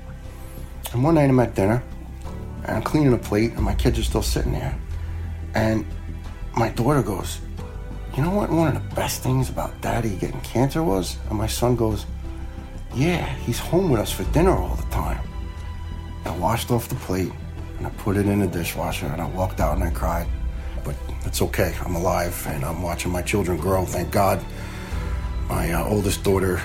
And 0.93 1.03
one 1.03 1.17
night 1.17 1.29
I'm 1.29 1.41
at 1.41 1.57
dinner, 1.57 1.83
and 2.63 2.77
I'm 2.77 2.83
cleaning 2.83 3.15
a 3.15 3.19
plate, 3.19 3.53
and 3.55 3.63
my 3.63 3.75
kids 3.75 3.99
are 3.99 4.05
still 4.05 4.23
sitting 4.23 4.53
there. 4.53 4.79
And 5.55 5.85
my 6.57 6.69
daughter 6.69 7.03
goes, 7.03 7.41
You 8.17 8.23
know 8.23 8.31
what 8.31 8.49
one 8.49 8.75
of 8.75 8.75
the 8.75 8.95
best 8.95 9.23
things 9.23 9.51
about 9.51 9.79
daddy 9.83 10.17
getting 10.17 10.41
cancer 10.41 10.83
was? 10.83 11.19
And 11.29 11.37
my 11.37 11.47
son 11.47 11.77
goes, 11.77 12.07
Yeah, 12.95 13.27
he's 13.41 13.59
home 13.59 13.91
with 13.91 14.01
us 14.01 14.11
for 14.11 14.25
dinner 14.33 14.53
all 14.53 14.75
the 14.75 14.91
time. 14.91 15.21
I 16.25 16.35
washed 16.39 16.71
off 16.71 16.89
the 16.89 16.95
plate, 16.95 17.31
and 17.77 17.87
I 17.87 17.91
put 17.91 18.17
it 18.17 18.25
in 18.25 18.41
the 18.41 18.47
dishwasher, 18.47 19.05
and 19.05 19.21
I 19.21 19.27
walked 19.27 19.61
out 19.61 19.75
and 19.75 19.85
I 19.85 19.91
cried. 19.91 20.27
But 20.83 20.95
it's 21.27 21.43
okay. 21.43 21.75
I'm 21.85 21.95
alive, 21.95 22.43
and 22.49 22.65
I'm 22.65 22.81
watching 22.81 23.13
my 23.13 23.21
children 23.21 23.59
grow. 23.59 23.85
Thank 23.85 24.13
God. 24.13 24.43
My 25.51 25.73
uh, 25.73 25.87
oldest 25.87 26.25
daughter, 26.25 26.63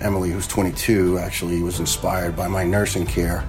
Emily, 0.00 0.32
who's 0.32 0.48
22, 0.48 1.18
actually 1.18 1.62
was 1.62 1.78
inspired 1.78 2.34
by 2.34 2.48
my 2.48 2.64
nursing 2.64 3.06
care 3.06 3.48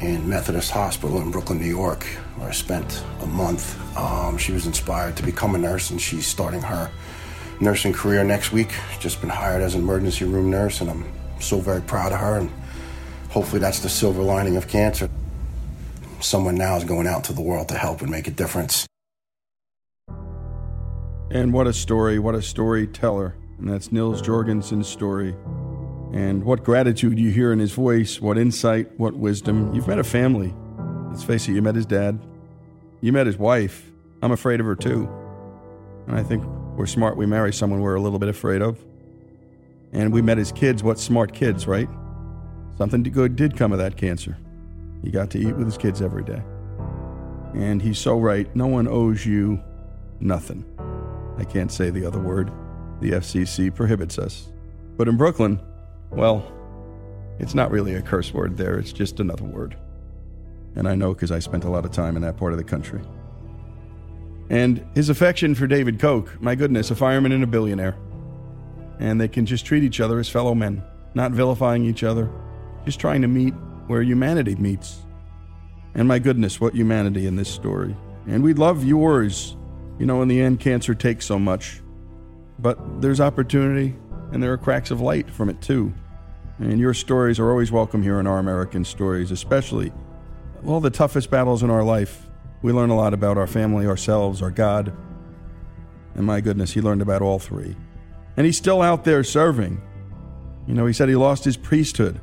in 0.00 0.28
Methodist 0.28 0.72
Hospital 0.72 1.20
in 1.22 1.30
Brooklyn, 1.30 1.60
New 1.60 1.66
York, 1.66 2.04
where 2.36 2.48
I 2.48 2.52
spent 2.52 3.02
a 3.22 3.26
month. 3.26 3.76
Um, 3.96 4.38
she 4.38 4.52
was 4.52 4.66
inspired 4.66 5.16
to 5.16 5.22
become 5.22 5.54
a 5.54 5.58
nurse, 5.58 5.90
and 5.90 6.00
she's 6.00 6.26
starting 6.26 6.62
her 6.62 6.90
nursing 7.60 7.92
career 7.92 8.24
next 8.24 8.52
week. 8.52 8.74
Just 9.00 9.20
been 9.20 9.30
hired 9.30 9.62
as 9.62 9.74
an 9.74 9.80
emergency 9.80 10.24
room 10.24 10.50
nurse, 10.50 10.80
and 10.80 10.90
I'm 10.90 11.04
so 11.40 11.60
very 11.60 11.80
proud 11.80 12.12
of 12.12 12.20
her. 12.20 12.38
And 12.38 12.50
hopefully, 13.30 13.60
that's 13.60 13.80
the 13.80 13.88
silver 13.88 14.22
lining 14.22 14.56
of 14.56 14.68
cancer. 14.68 15.08
Someone 16.20 16.54
now 16.54 16.76
is 16.76 16.84
going 16.84 17.06
out 17.06 17.24
to 17.24 17.32
the 17.32 17.42
world 17.42 17.68
to 17.68 17.74
help 17.76 18.00
and 18.02 18.10
make 18.10 18.28
a 18.28 18.30
difference. 18.30 18.86
And 21.30 21.52
what 21.52 21.66
a 21.66 21.72
story, 21.72 22.18
what 22.18 22.34
a 22.34 22.42
storyteller. 22.42 23.34
And 23.58 23.68
that's 23.68 23.90
Nils 23.90 24.22
Jorgensen's 24.22 24.88
story. 24.88 25.34
And 26.12 26.44
what 26.44 26.62
gratitude 26.62 27.18
you 27.18 27.30
hear 27.30 27.52
in 27.52 27.58
his 27.58 27.72
voice, 27.72 28.20
what 28.20 28.38
insight, 28.38 28.98
what 28.98 29.14
wisdom. 29.14 29.74
You've 29.74 29.88
met 29.88 29.98
a 29.98 30.04
family. 30.04 30.54
Let's 31.08 31.22
face 31.22 31.48
it, 31.48 31.52
you 31.52 31.62
met 31.62 31.74
his 31.74 31.86
dad, 31.86 32.18
you 33.00 33.12
met 33.12 33.26
his 33.26 33.36
wife. 33.36 33.90
I'm 34.22 34.32
afraid 34.32 34.60
of 34.60 34.66
her 34.66 34.76
too. 34.76 35.08
And 36.06 36.16
I 36.16 36.22
think 36.22 36.44
we're 36.76 36.86
smart 36.86 37.16
we 37.16 37.26
marry 37.26 37.52
someone 37.52 37.80
we're 37.80 37.94
a 37.94 38.00
little 38.00 38.18
bit 38.18 38.28
afraid 38.28 38.62
of. 38.62 38.78
And 39.92 40.12
we 40.12 40.22
met 40.22 40.38
his 40.38 40.52
kids. 40.52 40.82
What 40.82 40.98
smart 40.98 41.32
kids, 41.32 41.66
right? 41.66 41.88
Something 42.76 43.02
good 43.02 43.36
did 43.36 43.56
come 43.56 43.72
of 43.72 43.78
that 43.78 43.96
cancer. 43.96 44.36
He 45.02 45.10
got 45.10 45.30
to 45.30 45.38
eat 45.38 45.56
with 45.56 45.66
his 45.66 45.78
kids 45.78 46.02
every 46.02 46.24
day. 46.24 46.42
And 47.54 47.80
he's 47.80 47.98
so 47.98 48.18
right. 48.18 48.54
No 48.54 48.66
one 48.66 48.86
owes 48.88 49.24
you 49.24 49.62
nothing. 50.20 50.64
I 51.38 51.44
can't 51.44 51.72
say 51.72 51.90
the 51.90 52.04
other 52.04 52.18
word. 52.18 52.50
The 53.00 53.12
FCC 53.12 53.74
prohibits 53.74 54.18
us. 54.18 54.48
But 54.96 55.08
in 55.08 55.16
Brooklyn, 55.16 55.60
well, 56.10 56.44
it's 57.38 57.54
not 57.54 57.70
really 57.70 57.94
a 57.94 58.02
curse 58.02 58.32
word 58.32 58.56
there, 58.56 58.78
it's 58.78 58.92
just 58.92 59.20
another 59.20 59.44
word. 59.44 59.76
And 60.76 60.86
I 60.86 60.94
know 60.94 61.14
because 61.14 61.32
I 61.32 61.38
spent 61.38 61.64
a 61.64 61.70
lot 61.70 61.84
of 61.84 61.90
time 61.90 62.16
in 62.16 62.22
that 62.22 62.36
part 62.36 62.52
of 62.52 62.58
the 62.58 62.64
country. 62.64 63.00
And 64.48 64.86
his 64.94 65.08
affection 65.08 65.54
for 65.54 65.66
David 65.66 65.98
Koch, 65.98 66.40
my 66.40 66.54
goodness, 66.54 66.90
a 66.90 66.94
fireman 66.94 67.32
and 67.32 67.42
a 67.42 67.46
billionaire. 67.46 67.96
And 69.00 69.20
they 69.20 69.28
can 69.28 69.46
just 69.46 69.66
treat 69.66 69.82
each 69.82 70.00
other 70.00 70.18
as 70.18 70.28
fellow 70.28 70.54
men, 70.54 70.82
not 71.14 71.32
vilifying 71.32 71.84
each 71.84 72.04
other, 72.04 72.30
just 72.84 73.00
trying 73.00 73.22
to 73.22 73.28
meet 73.28 73.54
where 73.88 74.02
humanity 74.02 74.54
meets. 74.54 75.02
And 75.94 76.06
my 76.06 76.18
goodness, 76.18 76.60
what 76.60 76.74
humanity 76.74 77.26
in 77.26 77.36
this 77.36 77.48
story. 77.48 77.96
And 78.26 78.42
we 78.42 78.54
love 78.54 78.84
yours. 78.84 79.56
You 79.98 80.06
know, 80.06 80.22
in 80.22 80.28
the 80.28 80.40
end, 80.40 80.60
cancer 80.60 80.94
takes 80.94 81.24
so 81.24 81.38
much. 81.38 81.80
But 82.58 83.00
there's 83.00 83.20
opportunity, 83.20 83.96
and 84.32 84.42
there 84.42 84.52
are 84.52 84.58
cracks 84.58 84.90
of 84.90 85.00
light 85.00 85.30
from 85.30 85.48
it 85.48 85.60
too. 85.60 85.92
And 86.58 86.78
your 86.78 86.94
stories 86.94 87.38
are 87.38 87.50
always 87.50 87.72
welcome 87.72 88.02
here 88.02 88.20
in 88.20 88.26
our 88.26 88.38
American 88.38 88.84
stories, 88.84 89.30
especially 89.30 89.92
all 90.66 90.80
the 90.80 90.90
toughest 90.90 91.30
battles 91.30 91.62
in 91.62 91.70
our 91.70 91.84
life. 91.84 92.26
We 92.62 92.72
learn 92.72 92.90
a 92.90 92.96
lot 92.96 93.14
about 93.14 93.38
our 93.38 93.46
family, 93.46 93.86
ourselves, 93.86 94.42
our 94.42 94.50
God. 94.50 94.92
And 96.14 96.26
my 96.26 96.40
goodness, 96.40 96.72
he 96.72 96.80
learned 96.80 97.02
about 97.02 97.22
all 97.22 97.38
three. 97.38 97.76
And 98.36 98.44
he's 98.44 98.56
still 98.56 98.82
out 98.82 99.04
there 99.04 99.22
serving. 99.22 99.80
You 100.66 100.74
know, 100.74 100.86
he 100.86 100.92
said 100.92 101.08
he 101.08 101.16
lost 101.16 101.44
his 101.44 101.56
priesthood. 101.56 102.20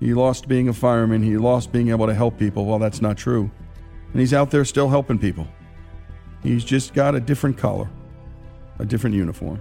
He 0.00 0.12
lost 0.12 0.48
being 0.48 0.68
a 0.68 0.72
fireman. 0.72 1.22
He 1.22 1.36
lost 1.36 1.72
being 1.72 1.88
able 1.88 2.06
to 2.06 2.14
help 2.14 2.38
people. 2.38 2.66
Well, 2.66 2.78
that's 2.78 3.00
not 3.00 3.16
true. 3.16 3.50
And 4.12 4.20
he's 4.20 4.34
out 4.34 4.50
there 4.50 4.64
still 4.64 4.88
helping 4.88 5.18
people. 5.18 5.48
He's 6.42 6.64
just 6.64 6.92
got 6.92 7.14
a 7.14 7.20
different 7.20 7.56
collar, 7.56 7.88
a 8.78 8.84
different 8.84 9.16
uniform. 9.16 9.60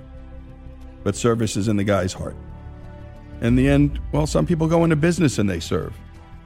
But 1.04 1.16
service 1.16 1.56
is 1.56 1.70
in 1.70 1.78
the 1.78 1.84
guy's 1.84 2.14
heart. 2.14 2.36
In 3.42 3.56
the 3.56 3.68
end, 3.68 4.00
well, 4.12 4.28
some 4.28 4.46
people 4.46 4.68
go 4.68 4.84
into 4.84 4.96
business 4.96 5.38
and 5.40 5.50
they 5.50 5.60
serve. 5.60 5.94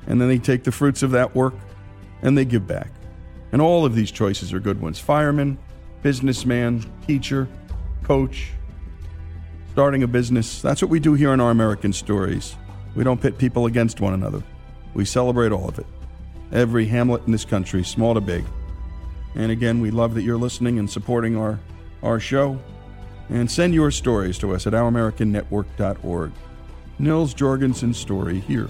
And 0.07 0.19
then 0.19 0.27
they 0.27 0.38
take 0.38 0.63
the 0.63 0.71
fruits 0.71 1.03
of 1.03 1.11
that 1.11 1.35
work 1.35 1.53
and 2.21 2.38
they 2.38 2.45
give 2.45 2.65
back. 2.65 2.91
And 3.51 3.61
all 3.61 3.85
of 3.85 3.95
these 3.95 4.11
choices 4.11 4.53
are 4.53 4.59
good 4.59 4.81
ones 4.81 4.99
fireman, 4.99 5.57
businessman, 6.01 6.85
teacher, 7.05 7.47
coach, 8.03 8.51
starting 9.71 10.03
a 10.03 10.07
business. 10.07 10.61
That's 10.61 10.81
what 10.81 10.89
we 10.89 10.99
do 10.99 11.13
here 11.13 11.34
in 11.34 11.39
our 11.39 11.51
American 11.51 11.93
stories. 11.93 12.55
We 12.95 13.03
don't 13.03 13.21
pit 13.21 13.38
people 13.38 13.67
against 13.67 14.01
one 14.01 14.13
another, 14.13 14.43
we 14.93 15.05
celebrate 15.05 15.51
all 15.51 15.67
of 15.67 15.79
it. 15.79 15.85
Every 16.51 16.85
hamlet 16.85 17.25
in 17.25 17.31
this 17.34 17.45
country, 17.45 17.84
small 17.84 18.13
to 18.13 18.21
big. 18.21 18.45
And 19.35 19.51
again, 19.51 19.81
we 19.81 19.91
love 19.91 20.13
that 20.15 20.23
you're 20.23 20.38
listening 20.38 20.79
and 20.79 20.89
supporting 20.89 21.35
our, 21.35 21.59
our 22.01 22.19
show. 22.19 22.57
And 23.29 23.51
send 23.51 23.73
your 23.73 23.91
stories 23.91 24.38
to 24.38 24.55
us 24.55 24.65
at 24.65 24.73
ouramericannetwork.org. 24.73 26.31
Nils 26.97 27.34
Jorgensen's 27.34 27.97
story 27.97 28.39
here 28.39 28.69